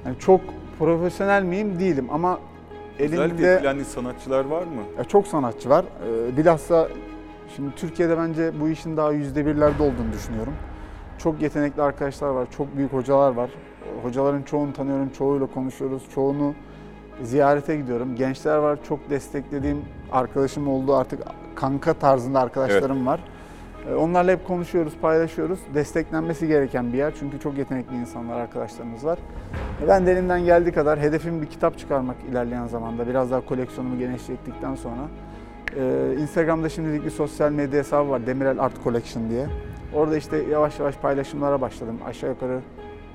Yani 0.05 0.19
çok 0.19 0.41
profesyonel 0.79 1.43
miyim? 1.43 1.79
Değilim 1.79 2.07
ama 2.11 2.39
Özellikle 2.99 3.25
elimde 3.25 3.53
etkilendiğin 3.53 3.85
sanatçılar 3.87 4.45
var 4.45 4.61
mı? 4.63 4.81
ya 4.97 5.03
çok 5.03 5.27
sanatçı 5.27 5.69
var. 5.69 5.85
Ee, 6.07 6.37
Bilhassa 6.37 6.87
şimdi 7.55 7.75
Türkiye'de 7.75 8.17
bence 8.17 8.59
bu 8.61 8.69
işin 8.69 8.97
daha 8.97 9.11
yüzde 9.11 9.45
birlerde 9.45 9.83
olduğunu 9.83 10.13
düşünüyorum. 10.13 10.53
Çok 11.17 11.41
yetenekli 11.41 11.81
arkadaşlar 11.81 12.29
var, 12.29 12.47
çok 12.57 12.77
büyük 12.77 12.93
hocalar 12.93 13.33
var. 13.33 13.49
Hocaların 14.03 14.41
çoğunu 14.41 14.73
tanıyorum, 14.73 15.09
çoğuyla 15.17 15.47
konuşuyoruz, 15.47 16.03
çoğunu 16.15 16.53
ziyarete 17.23 17.75
gidiyorum. 17.77 18.15
Gençler 18.15 18.57
var, 18.57 18.79
çok 18.87 19.09
desteklediğim 19.09 19.81
arkadaşım 20.11 20.67
oldu 20.67 20.95
artık 20.95 21.19
kanka 21.55 21.93
tarzında 21.93 22.39
arkadaşlarım 22.39 23.07
var. 23.07 23.19
Ee, 23.89 23.93
Onlarla 23.95 24.31
hep 24.31 24.47
konuşuyoruz, 24.47 24.93
paylaşıyoruz. 25.01 25.59
Desteklenmesi 25.73 26.47
gereken 26.47 26.93
bir 26.93 26.97
yer 26.97 27.13
çünkü 27.19 27.39
çok 27.39 27.57
yetenekli 27.57 27.95
insanlar, 27.95 28.39
arkadaşlarımız 28.39 29.05
var. 29.05 29.17
E, 29.83 29.87
Ben 29.87 30.05
de 30.05 30.11
elimden 30.11 30.45
geldiği 30.45 30.71
kadar 30.71 30.99
hedefim 30.99 31.41
bir 31.41 31.47
kitap 31.47 31.77
çıkarmak 31.77 32.15
ilerleyen 32.31 32.67
zamanda. 32.67 33.07
Biraz 33.07 33.31
daha 33.31 33.41
koleksiyonumu 33.45 33.99
genişlettikten 33.99 34.75
sonra. 34.75 35.01
Ee, 35.79 36.15
Instagram'da 36.19 36.69
şimdilik 36.69 37.05
bir 37.05 37.09
sosyal 37.09 37.51
medya 37.51 37.79
hesabı 37.79 38.09
var 38.09 38.27
Demirel 38.27 38.59
Art 38.59 38.83
Collection 38.83 39.29
diye. 39.29 39.47
Orada 39.93 40.17
işte 40.17 40.37
yavaş 40.37 40.79
yavaş 40.79 40.95
paylaşımlara 40.95 41.61
başladım. 41.61 41.97
Aşağı 42.05 42.29
yukarı 42.29 42.59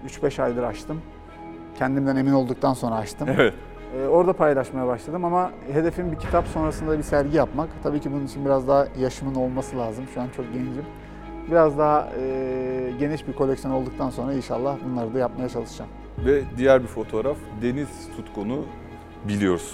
3-5 0.06 0.42
aydır 0.42 0.62
açtım. 0.62 1.00
Kendimden 1.78 2.16
emin 2.16 2.32
olduktan 2.32 2.74
sonra 2.74 2.94
açtım. 2.94 3.28
Evet. 3.32 3.54
Ee, 3.96 4.06
orada 4.06 4.32
paylaşmaya 4.32 4.86
başladım 4.86 5.24
ama 5.24 5.50
hedefim 5.72 6.12
bir 6.12 6.16
kitap 6.16 6.46
sonrasında 6.46 6.98
bir 6.98 7.02
sergi 7.02 7.36
yapmak. 7.36 7.68
Tabii 7.82 8.00
ki 8.00 8.12
bunun 8.12 8.26
için 8.26 8.44
biraz 8.44 8.68
daha 8.68 8.86
yaşımın 9.00 9.34
olması 9.34 9.78
lazım. 9.78 10.04
Şu 10.14 10.20
an 10.20 10.26
çok 10.36 10.52
gencim. 10.52 10.84
Biraz 11.50 11.78
daha 11.78 12.08
e, 12.20 12.92
geniş 12.98 13.28
bir 13.28 13.32
koleksiyon 13.32 13.74
olduktan 13.74 14.10
sonra 14.10 14.32
inşallah 14.32 14.76
bunları 14.90 15.14
da 15.14 15.18
yapmaya 15.18 15.48
çalışacağım. 15.48 15.90
Ve 16.24 16.42
diğer 16.56 16.82
bir 16.82 16.86
fotoğraf 16.86 17.36
deniz 17.62 17.88
tutkunu 18.16 18.64
biliyoruz. 19.28 19.72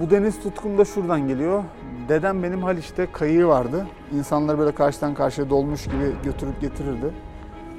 Bu 0.00 0.10
deniz 0.10 0.42
tutkum 0.42 0.78
da 0.78 0.84
şuradan 0.84 1.28
geliyor. 1.28 1.62
Dedem 2.08 2.42
benim 2.42 2.62
Haliç'te 2.62 3.06
kayığı 3.12 3.46
vardı. 3.46 3.86
İnsanları 4.12 4.58
böyle 4.58 4.72
karşıdan 4.72 5.14
karşıya 5.14 5.50
dolmuş 5.50 5.84
gibi 5.84 6.12
götürüp 6.24 6.60
getirirdi. 6.60 7.10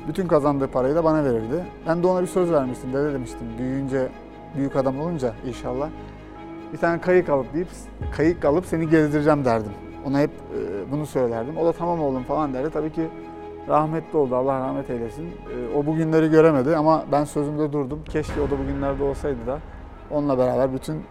Bütün 0.08 0.28
kazandığı 0.28 0.68
parayı 0.68 0.96
da 0.96 1.04
bana 1.04 1.24
verirdi. 1.24 1.66
Ben 1.88 2.04
de 2.04 2.08
ona 2.08 2.22
bir 2.22 2.28
söz 2.28 2.52
vermiştim. 2.52 2.94
Dede 2.94 3.14
demiştim 3.14 3.48
büyüyünce, 3.58 4.08
büyük 4.58 4.76
adam 4.76 5.00
olunca 5.00 5.34
inşallah 5.48 5.90
bir 6.74 6.78
tane 6.78 7.02
kayık 7.02 7.30
alıp 7.30 7.54
deyip 7.54 7.68
kayık 8.12 8.46
alıp 8.46 8.66
seni 8.66 8.90
gezdireceğim 8.90 9.46
derdim. 9.46 9.72
Ona 10.06 10.20
hep 10.20 10.30
e, 10.30 10.92
bunu 10.92 11.06
söylerdim. 11.06 11.58
O 11.58 11.66
da 11.66 11.72
tamam 11.72 12.02
oğlum 12.02 12.24
falan 12.24 12.54
derdi. 12.54 12.70
Tabii 12.70 12.92
ki 12.92 13.08
rahmetli 13.68 14.18
oldu. 14.18 14.36
Allah 14.36 14.60
rahmet 14.60 14.90
eylesin. 14.90 15.26
E, 15.26 15.78
o 15.78 15.86
bugünleri 15.86 16.30
göremedi 16.30 16.76
ama 16.76 17.06
ben 17.12 17.24
sözümde 17.24 17.74
durdum. 17.74 18.04
Keşke 18.10 18.42
o 18.42 18.52
da 18.52 18.60
bugünlerde 18.60 19.04
olsaydı 19.04 19.48
da 19.48 19.60
onunla 20.12 20.38
beraber 20.38 20.74
bütün 20.74 21.02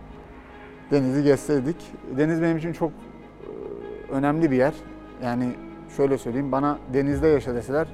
denizi 0.90 1.22
gezseydik. 1.22 1.76
Deniz 2.16 2.42
benim 2.42 2.57
için 2.57 2.72
çok 2.72 2.90
e, 2.90 4.12
önemli 4.12 4.51
bir 4.51 4.57
yer. 4.57 4.74
Yani 5.22 5.51
şöyle 5.97 6.18
söyleyeyim, 6.18 6.53
bana 6.53 6.78
denizde 6.92 7.28
yaşa 7.28 7.55
deseler 7.55 7.86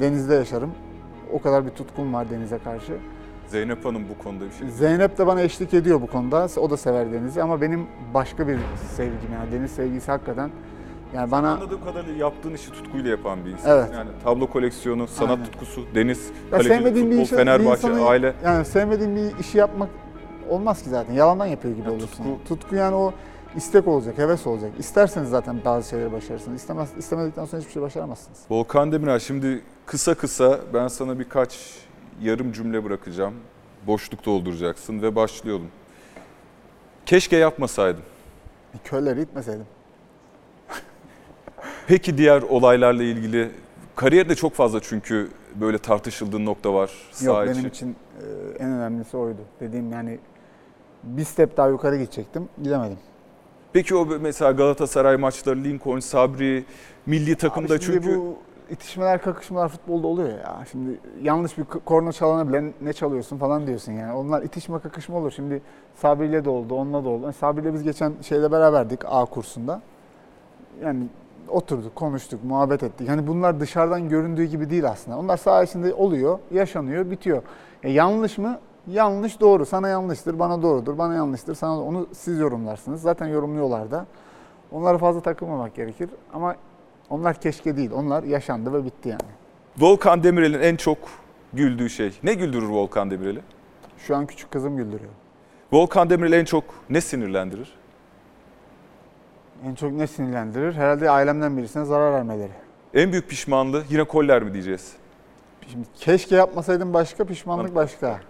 denizde 0.00 0.34
yaşarım. 0.34 0.70
O 1.32 1.42
kadar 1.42 1.66
bir 1.66 1.70
tutkum 1.70 2.14
var 2.14 2.30
denize 2.30 2.58
karşı. 2.58 2.92
Zeynep 3.48 3.84
Hanım 3.84 4.02
bu 4.08 4.24
konuda 4.24 4.44
bir 4.44 4.52
şey. 4.52 4.68
Zeynep 4.68 5.18
de 5.18 5.26
bana 5.26 5.40
eşlik 5.40 5.74
ediyor 5.74 6.00
bu 6.02 6.06
konuda. 6.06 6.48
O 6.60 6.70
da 6.70 6.76
sever 6.76 7.12
denizi 7.12 7.42
ama 7.42 7.60
benim 7.60 7.86
başka 8.14 8.48
bir 8.48 8.58
sevgim 8.96 9.32
yani 9.34 9.52
deniz 9.52 9.70
sevgisi 9.70 10.10
hakikaten. 10.10 10.50
Yani 11.14 11.30
bana 11.30 11.50
Anladığım 11.52 11.84
kadarıyla 11.84 12.14
yaptığın 12.24 12.54
işi 12.54 12.72
tutkuyla 12.72 13.10
yapan 13.10 13.44
bir 13.44 13.50
insan. 13.50 13.78
Evet. 13.78 13.88
Yani 13.94 14.10
tablo 14.24 14.46
koleksiyonu, 14.46 15.06
sanat 15.08 15.30
Aynen. 15.30 15.44
tutkusu, 15.44 15.84
deniz, 15.94 16.30
kalecilik, 16.50 16.94
bir 16.94 17.10
işi, 17.22 17.32
bir 17.32 17.36
Fenerbahçe, 17.38 17.88
insanı- 17.88 18.06
aile. 18.06 18.34
yani 18.44 18.64
sevmediğim 18.64 19.16
bir 19.16 19.38
işi 19.38 19.58
yapmak 19.58 19.88
olmaz 20.48 20.82
ki 20.82 20.90
zaten. 20.90 21.12
Yalandan 21.14 21.46
yapıyor 21.46 21.74
gibi 21.76 21.86
Ya 21.86 21.92
olursun. 21.92 22.24
tutku- 22.24 22.48
Tutku 22.48 22.74
yani 22.76 22.96
o 22.96 23.12
istek 23.56 23.88
olacak, 23.88 24.18
heves 24.18 24.46
olacak. 24.46 24.70
İsterseniz 24.78 25.30
zaten 25.30 25.56
bazı 25.64 25.88
şeyleri 25.88 26.12
başarırsınız. 26.12 26.60
İstemez, 26.60 26.88
istemedikten 26.98 27.44
sonra 27.44 27.60
hiçbir 27.60 27.72
şey 27.72 27.82
başaramazsınız. 27.82 28.38
Volkan 28.50 28.92
Demirel 28.92 29.18
şimdi 29.18 29.62
kısa 29.86 30.14
kısa 30.14 30.58
ben 30.74 30.88
sana 30.88 31.18
birkaç 31.18 31.58
yarım 32.22 32.52
cümle 32.52 32.84
bırakacağım. 32.84 33.34
Boşluk 33.86 34.26
dolduracaksın 34.26 35.02
ve 35.02 35.16
başlayalım. 35.16 35.68
Keşke 37.06 37.36
yapmasaydım. 37.36 38.02
Köyleri 38.84 39.22
itmeseydim. 39.22 39.66
Peki 41.86 42.18
diğer 42.18 42.42
olaylarla 42.42 43.02
ilgili 43.02 43.50
kariyerde 43.96 44.34
çok 44.34 44.54
fazla 44.54 44.80
çünkü 44.82 45.28
böyle 45.54 45.78
tartışıldığın 45.78 46.46
nokta 46.46 46.74
var. 46.74 46.90
Yok 47.22 47.42
benim 47.46 47.58
içi. 47.58 47.68
için 47.68 47.96
e, 48.20 48.24
en 48.58 48.68
önemlisi 48.68 49.16
oydu. 49.16 49.40
Dediğim 49.60 49.92
yani 49.92 50.18
bir 51.02 51.24
step 51.24 51.56
daha 51.56 51.68
yukarı 51.68 51.96
gidecektim. 51.96 52.48
Gidemedim. 52.62 52.98
Peki 53.72 53.94
o 53.94 54.06
mesela 54.20 54.52
Galatasaray 54.52 55.16
maçları, 55.16 55.64
Lincoln, 55.64 55.98
Sabri, 55.98 56.64
milli 57.06 57.36
takımda 57.36 57.74
Abi 57.74 57.82
şimdi 57.82 58.02
çünkü 58.02 58.16
bu 58.18 58.38
itişmeler, 58.70 59.22
kakışmalar 59.22 59.68
futbolda 59.68 60.06
oluyor 60.06 60.28
ya. 60.28 60.64
Şimdi 60.70 61.00
yanlış 61.22 61.58
bir 61.58 61.64
korna 61.64 62.12
çalana 62.12 62.48
bile 62.48 62.72
ne 62.80 62.92
çalıyorsun 62.92 63.38
falan 63.38 63.66
diyorsun 63.66 63.92
yani. 63.92 64.12
Onlar 64.12 64.42
itişme 64.42 64.78
kakışma 64.78 65.18
olur. 65.18 65.30
Şimdi 65.30 65.62
Sabri'yle 65.94 66.44
de 66.44 66.50
oldu, 66.50 66.74
onunla 66.74 67.04
da 67.04 67.08
oldu. 67.08 67.22
Yani 67.22 67.34
Sabri'yle 67.34 67.74
biz 67.74 67.82
geçen 67.82 68.12
şeyde 68.22 68.52
beraberdik 68.52 69.00
A 69.04 69.24
kursunda. 69.24 69.80
Yani 70.82 71.06
oturduk, 71.48 71.94
konuştuk, 71.94 72.44
muhabbet 72.44 72.82
ettik. 72.82 73.08
Hani 73.08 73.26
bunlar 73.26 73.60
dışarıdan 73.60 74.08
göründüğü 74.08 74.44
gibi 74.44 74.70
değil 74.70 74.88
aslında. 74.88 75.18
Onlar 75.18 75.36
saha 75.36 75.62
içinde 75.62 75.94
oluyor, 75.94 76.38
yaşanıyor, 76.50 77.10
bitiyor. 77.10 77.42
E 77.82 77.90
yanlış 77.90 78.38
mı? 78.38 78.58
Yanlış 78.86 79.40
doğru. 79.40 79.66
Sana 79.66 79.88
yanlıştır, 79.88 80.38
bana 80.38 80.62
doğrudur. 80.62 80.98
Bana 80.98 81.14
yanlıştır, 81.14 81.54
sana 81.54 81.82
onu 81.82 82.06
siz 82.12 82.38
yorumlarsınız. 82.38 83.02
Zaten 83.02 83.26
yorumluyorlar 83.26 83.90
da. 83.90 84.06
Onlara 84.72 84.98
fazla 84.98 85.20
takılmamak 85.20 85.74
gerekir. 85.74 86.10
Ama 86.34 86.54
onlar 87.10 87.40
keşke 87.40 87.76
değil. 87.76 87.90
Onlar 87.94 88.22
yaşandı 88.22 88.72
ve 88.72 88.84
bitti 88.84 89.08
yani. 89.08 89.20
Volkan 89.78 90.22
Demirel'in 90.22 90.60
en 90.60 90.76
çok 90.76 90.98
güldüğü 91.52 91.90
şey. 91.90 92.18
Ne 92.22 92.34
güldürür 92.34 92.68
Volkan 92.68 93.10
Demirel'i? 93.10 93.40
Şu 93.98 94.16
an 94.16 94.26
küçük 94.26 94.50
kızım 94.50 94.76
güldürüyor. 94.76 95.10
Volkan 95.72 96.10
Demirel'i 96.10 96.36
en 96.36 96.44
çok 96.44 96.64
ne 96.90 97.00
sinirlendirir? 97.00 97.72
En 99.64 99.74
çok 99.74 99.92
ne 99.92 100.06
sinirlendirir? 100.06 100.74
Herhalde 100.74 101.10
ailemden 101.10 101.56
birisine 101.56 101.84
zarar 101.84 102.12
vermeleri. 102.12 102.52
En 102.94 103.12
büyük 103.12 103.28
pişmanlığı 103.28 103.84
yine 103.88 104.04
koller 104.04 104.42
mi 104.42 104.52
diyeceğiz? 104.52 104.92
Şimdi 105.68 105.86
keşke 105.94 106.36
yapmasaydım 106.36 106.94
başka, 106.94 107.24
pişmanlık 107.24 107.74
başka. 107.74 108.20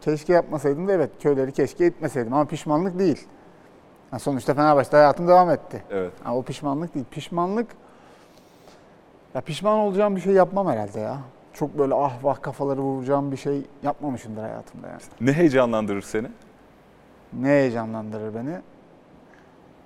Keşke 0.00 0.32
yapmasaydım 0.32 0.88
da 0.88 0.92
evet 0.92 1.10
köyleri 1.22 1.52
keşke 1.52 1.86
itmeseydim 1.86 2.32
ama 2.32 2.44
pişmanlık 2.44 2.98
değil. 2.98 3.26
Yani 4.12 4.20
sonuçta 4.20 4.54
Fenerbahçe'de 4.54 4.96
hayatım 4.96 5.28
devam 5.28 5.50
etti. 5.50 5.82
Evet. 5.90 6.12
Ama 6.24 6.36
o 6.36 6.42
pişmanlık 6.42 6.94
değil. 6.94 7.06
Pişmanlık, 7.10 7.66
ya 9.36 9.42
pişman 9.42 9.78
olacağım 9.78 10.16
bir 10.16 10.20
şey 10.20 10.32
yapmam 10.32 10.66
herhalde 10.68 11.00
ya. 11.00 11.18
Çok 11.52 11.78
böyle 11.78 11.94
ah 11.94 12.24
vah 12.24 12.42
kafaları 12.42 12.80
vuracağım 12.80 13.32
bir 13.32 13.36
şey 13.36 13.62
yapmamışımdır 13.82 14.42
hayatımda 14.42 14.88
yani. 14.88 15.00
Ne 15.20 15.32
heyecanlandırır 15.32 16.02
seni? 16.02 16.26
Ne 17.32 17.48
heyecanlandırır 17.48 18.34
beni? 18.34 18.60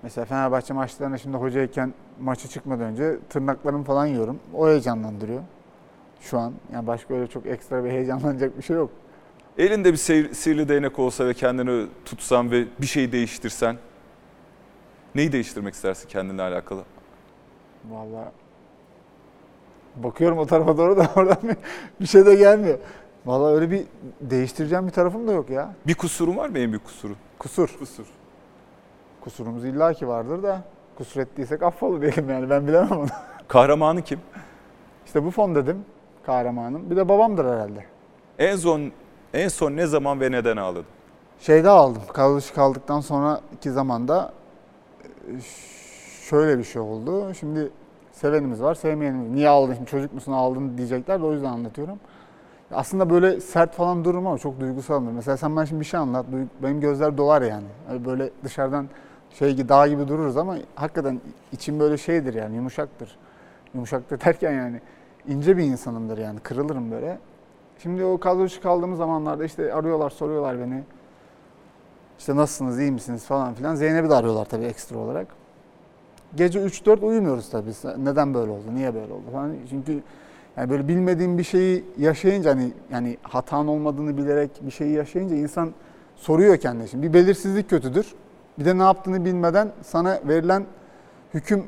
Mesela 0.02 0.24
Fenerbahçe 0.24 0.74
maçlarına 0.74 1.18
şimdi 1.18 1.36
hocayken 1.36 1.94
maçı 2.20 2.48
çıkmadan 2.48 2.84
önce 2.84 3.18
tırnaklarımı 3.28 3.84
falan 3.84 4.06
yiyorum. 4.06 4.38
O 4.54 4.68
heyecanlandırıyor. 4.68 5.42
Şu 6.20 6.38
an 6.38 6.52
yani 6.72 6.86
başka 6.86 7.14
öyle 7.14 7.26
çok 7.26 7.46
ekstra 7.46 7.84
bir 7.84 7.90
heyecanlanacak 7.90 8.58
bir 8.58 8.62
şey 8.62 8.76
yok. 8.76 8.90
Elinde 9.58 9.92
bir 9.92 9.98
sihir- 9.98 10.34
sihirli 10.34 10.68
değnek 10.68 10.98
olsa 10.98 11.26
ve 11.26 11.34
kendini 11.34 11.86
tutsan 12.04 12.50
ve 12.50 12.64
bir 12.80 12.86
şey 12.86 13.12
değiştirsen 13.12 13.76
neyi 15.14 15.32
değiştirmek 15.32 15.74
istersin 15.74 16.08
kendinle 16.08 16.42
alakalı? 16.42 16.82
Vallahi 17.90 18.28
bakıyorum 19.96 20.38
o 20.38 20.46
tarafa 20.46 20.78
doğru 20.78 20.96
da 20.96 21.10
oradan 21.16 21.38
bir, 21.42 21.56
bir 22.00 22.06
şey 22.06 22.26
de 22.26 22.34
gelmiyor. 22.34 22.78
Vallahi 23.26 23.54
öyle 23.54 23.70
bir 23.70 23.84
değiştireceğim 24.20 24.86
bir 24.86 24.92
tarafım 24.92 25.28
da 25.28 25.32
yok 25.32 25.50
ya. 25.50 25.74
Bir 25.86 25.94
kusurun 25.94 26.36
var 26.36 26.48
mı 26.48 26.58
en 26.58 26.70
büyük 26.70 26.84
kusuru? 26.84 27.12
Kusur. 27.38 27.76
Kusur. 27.78 28.06
Kusurumuz 29.20 29.64
illaki 29.64 30.08
vardır 30.08 30.42
da 30.42 30.62
kusur 30.98 31.20
ettiysek 31.20 31.62
affola 31.62 32.00
diyelim 32.00 32.30
yani 32.30 32.50
ben 32.50 32.66
bilemem 32.66 32.98
onu. 32.98 33.06
Kahramanı 33.48 34.02
kim? 34.02 34.20
İşte 35.06 35.24
bu 35.24 35.30
fon 35.30 35.54
dedim 35.54 35.84
kahramanım. 36.26 36.90
Bir 36.90 36.96
de 36.96 37.08
babamdır 37.08 37.44
herhalde. 37.44 37.84
En 38.38 38.56
son 38.56 38.92
en 39.34 39.48
son 39.48 39.76
ne 39.76 39.86
zaman 39.86 40.20
ve 40.20 40.32
neden 40.32 40.56
ağladın? 40.56 40.84
Şeyde 41.40 41.68
aldım. 41.68 42.02
Kalış 42.12 42.50
kaldıktan 42.50 43.00
sonra 43.00 43.40
iki 43.56 43.70
zamanda 43.70 44.32
e, 45.04 45.32
şöyle 46.28 46.58
bir 46.58 46.64
şey 46.64 46.82
oldu. 46.82 47.34
Şimdi 47.34 47.70
Sevenimiz 48.20 48.62
var, 48.62 48.74
sevmeyenimiz. 48.74 49.30
Niye 49.30 49.48
ağladın 49.48 49.74
şimdi 49.74 49.90
çocuk 49.90 50.14
musun 50.14 50.32
ağladın 50.32 50.78
diyecekler 50.78 51.20
de 51.20 51.24
o 51.24 51.32
yüzden 51.32 51.48
anlatıyorum. 51.48 51.98
Aslında 52.72 53.10
böyle 53.10 53.40
sert 53.40 53.74
falan 53.74 54.04
dururum 54.04 54.26
ama 54.26 54.38
çok 54.38 54.60
duygusalımdır. 54.60 55.12
Mesela 55.12 55.36
sen 55.36 55.56
bana 55.56 55.66
şimdi 55.66 55.80
bir 55.80 55.86
şey 55.86 56.00
anlat, 56.00 56.26
benim 56.62 56.80
gözler 56.80 57.18
dolar 57.18 57.42
yani. 57.42 57.66
Hani 57.86 58.04
böyle 58.04 58.30
dışarıdan 58.44 58.88
şey 59.30 59.54
gibi 59.54 59.68
dağ 59.68 59.86
gibi 59.88 60.08
dururuz 60.08 60.36
ama 60.36 60.56
hakikaten 60.74 61.20
içim 61.52 61.80
böyle 61.80 61.96
şeydir 61.96 62.34
yani 62.34 62.56
yumuşaktır. 62.56 63.16
Yumuşaktır 63.74 64.20
derken 64.24 64.52
yani 64.52 64.80
ince 65.28 65.56
bir 65.56 65.62
insanımdır 65.64 66.18
yani 66.18 66.40
kırılırım 66.40 66.90
böyle. 66.90 67.18
Şimdi 67.78 68.04
o 68.04 68.18
kadro 68.20 68.46
kaldığımız 68.62 68.98
zamanlarda 68.98 69.44
işte 69.44 69.74
arıyorlar 69.74 70.10
soruyorlar 70.10 70.58
beni. 70.60 70.82
İşte 72.18 72.36
nasılsınız 72.36 72.80
iyi 72.80 72.92
misiniz 72.92 73.24
falan 73.24 73.54
filan. 73.54 73.74
Zeynep'i 73.74 74.10
de 74.10 74.14
arıyorlar 74.14 74.44
tabii 74.44 74.64
ekstra 74.64 74.98
olarak. 74.98 75.39
Gece 76.36 76.58
3-4 76.60 77.00
uyumuyoruz 77.04 77.50
tabii. 77.50 77.70
Neden 78.04 78.34
böyle 78.34 78.50
oldu? 78.50 78.64
Niye 78.74 78.94
böyle 78.94 79.12
oldu 79.12 79.24
falan. 79.32 79.52
Çünkü 79.70 80.02
yani 80.56 80.70
böyle 80.70 80.88
bilmediğin 80.88 81.38
bir 81.38 81.42
şeyi 81.44 81.84
yaşayınca 81.98 82.50
hani 82.50 82.72
yani 82.92 83.16
hatan 83.22 83.68
olmadığını 83.68 84.16
bilerek 84.16 84.50
bir 84.62 84.70
şeyi 84.70 84.92
yaşayınca 84.92 85.36
insan 85.36 85.72
soruyor 86.16 86.56
kendine. 86.56 86.86
Şimdi 86.86 87.08
bir 87.08 87.14
belirsizlik 87.14 87.70
kötüdür. 87.70 88.14
Bir 88.58 88.64
de 88.64 88.78
ne 88.78 88.82
yaptığını 88.82 89.24
bilmeden 89.24 89.72
sana 89.82 90.18
verilen 90.28 90.64
hüküm 91.34 91.64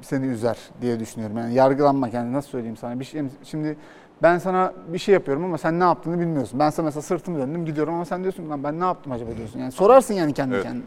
seni 0.00 0.26
üzer 0.26 0.58
diye 0.80 1.00
düşünüyorum. 1.00 1.36
Yani 1.36 1.54
yargılanmak 1.54 2.14
yani 2.14 2.32
nasıl 2.32 2.48
söyleyeyim 2.48 2.76
sana 2.76 3.00
bir 3.00 3.04
şey 3.04 3.22
şimdi 3.44 3.76
ben 4.22 4.38
sana 4.38 4.72
bir 4.88 4.98
şey 4.98 5.12
yapıyorum 5.12 5.44
ama 5.44 5.58
sen 5.58 5.80
ne 5.80 5.84
yaptığını 5.84 6.20
bilmiyorsun. 6.20 6.58
Ben 6.60 6.70
sana 6.70 6.86
mesela 6.86 7.02
sırtımı 7.02 7.38
döndüm 7.38 7.64
gidiyorum 7.66 7.94
ama 7.94 8.04
sen 8.04 8.22
diyorsun 8.22 8.50
lan 8.50 8.64
ben 8.64 8.80
ne 8.80 8.84
yaptım 8.84 9.12
acaba 9.12 9.36
diyorsun. 9.36 9.58
Yani 9.60 9.72
sorarsın 9.72 10.14
yani 10.14 10.32
kendi 10.32 10.54
Evet. 10.54 10.64
kendine. 10.64 10.84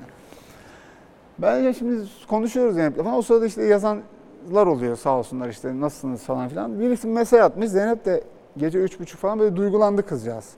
Ben 1.39 1.57
ya 1.57 1.73
şimdi 1.73 2.03
konuşuyoruz 2.27 2.75
Zeynep'le 2.75 2.97
falan. 2.97 3.13
O 3.17 3.21
sırada 3.21 3.45
işte 3.45 3.63
yazanlar 3.63 4.67
oluyor 4.67 4.95
sağ 4.95 5.17
olsunlar 5.17 5.49
işte 5.49 5.79
nasılsınız 5.79 6.23
falan 6.23 6.49
filan. 6.49 6.79
Birisi 6.79 7.07
mesaj 7.07 7.39
atmış. 7.41 7.69
Zeynep 7.69 8.05
de 8.05 8.23
gece 8.57 8.79
üç 8.79 8.99
buçuk 8.99 9.19
falan 9.19 9.39
böyle 9.39 9.55
duygulandı 9.55 10.05
kızcağız. 10.05 10.49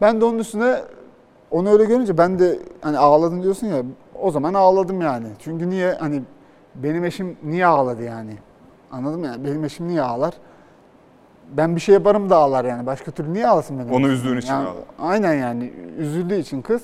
Ben 0.00 0.20
de 0.20 0.24
onun 0.24 0.38
üstüne 0.38 0.76
onu 1.50 1.70
öyle 1.70 1.84
görünce 1.84 2.18
ben 2.18 2.38
de 2.38 2.58
hani 2.80 2.98
ağladın 2.98 3.42
diyorsun 3.42 3.66
ya 3.66 3.82
o 4.20 4.30
zaman 4.30 4.54
ağladım 4.54 5.00
yani. 5.00 5.26
Çünkü 5.38 5.70
niye 5.70 5.92
hani 5.92 6.22
benim 6.74 7.04
eşim 7.04 7.36
niye 7.42 7.66
ağladı 7.66 8.02
yani? 8.02 8.36
Anladın 8.92 9.20
mı 9.20 9.26
yani? 9.26 9.44
Benim 9.44 9.64
eşim 9.64 9.88
niye 9.88 10.02
ağlar? 10.02 10.34
Ben 11.56 11.76
bir 11.76 11.80
şey 11.80 11.94
yaparım 11.94 12.30
da 12.30 12.36
ağlar 12.36 12.64
yani. 12.64 12.86
Başka 12.86 13.10
türlü 13.10 13.32
niye 13.32 13.48
ağlasın 13.48 13.78
benim? 13.78 13.92
Onu 13.92 14.08
üzdüğün 14.08 14.36
için 14.36 14.48
Yani 14.48 14.68
ağlar. 14.68 14.82
Aynen 14.98 15.34
yani. 15.34 15.72
Üzüldüğü 15.98 16.34
için 16.34 16.62
kız. 16.62 16.82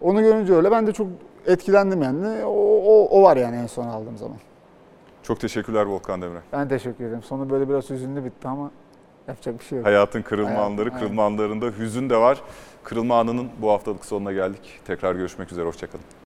Onu 0.00 0.22
görünce 0.22 0.54
öyle. 0.54 0.70
Ben 0.70 0.86
de 0.86 0.92
çok 0.92 1.06
etkilendim 1.46 2.02
yani. 2.02 2.44
O, 2.44 2.50
o, 2.84 3.08
o 3.10 3.22
var 3.22 3.36
yani 3.36 3.56
en 3.56 3.66
son 3.66 3.86
aldığım 3.86 4.16
zaman. 4.16 4.36
Çok 5.22 5.40
teşekkürler 5.40 5.84
Volkan 5.84 6.22
Demirel. 6.22 6.42
Ben 6.52 6.68
teşekkür 6.68 7.04
ederim. 7.04 7.22
Sonu 7.22 7.50
böyle 7.50 7.68
biraz 7.68 7.90
hüzünlü 7.90 8.24
bitti 8.24 8.48
ama 8.48 8.70
yapacak 9.28 9.58
bir 9.58 9.64
şey 9.64 9.78
yok. 9.78 9.86
Hayatın 9.86 10.22
kırılma 10.22 10.50
Hayatın, 10.50 10.72
anları, 10.72 10.88
aynen. 10.88 11.00
kırılma 11.00 11.24
anlarında 11.24 11.66
hüzün 11.66 12.10
de 12.10 12.16
var. 12.16 12.40
Kırılma 12.84 13.18
anının 13.20 13.48
bu 13.62 13.70
haftalık 13.70 14.04
sonuna 14.04 14.32
geldik. 14.32 14.80
Tekrar 14.86 15.14
görüşmek 15.14 15.52
üzere, 15.52 15.66
hoşçakalın. 15.66 16.04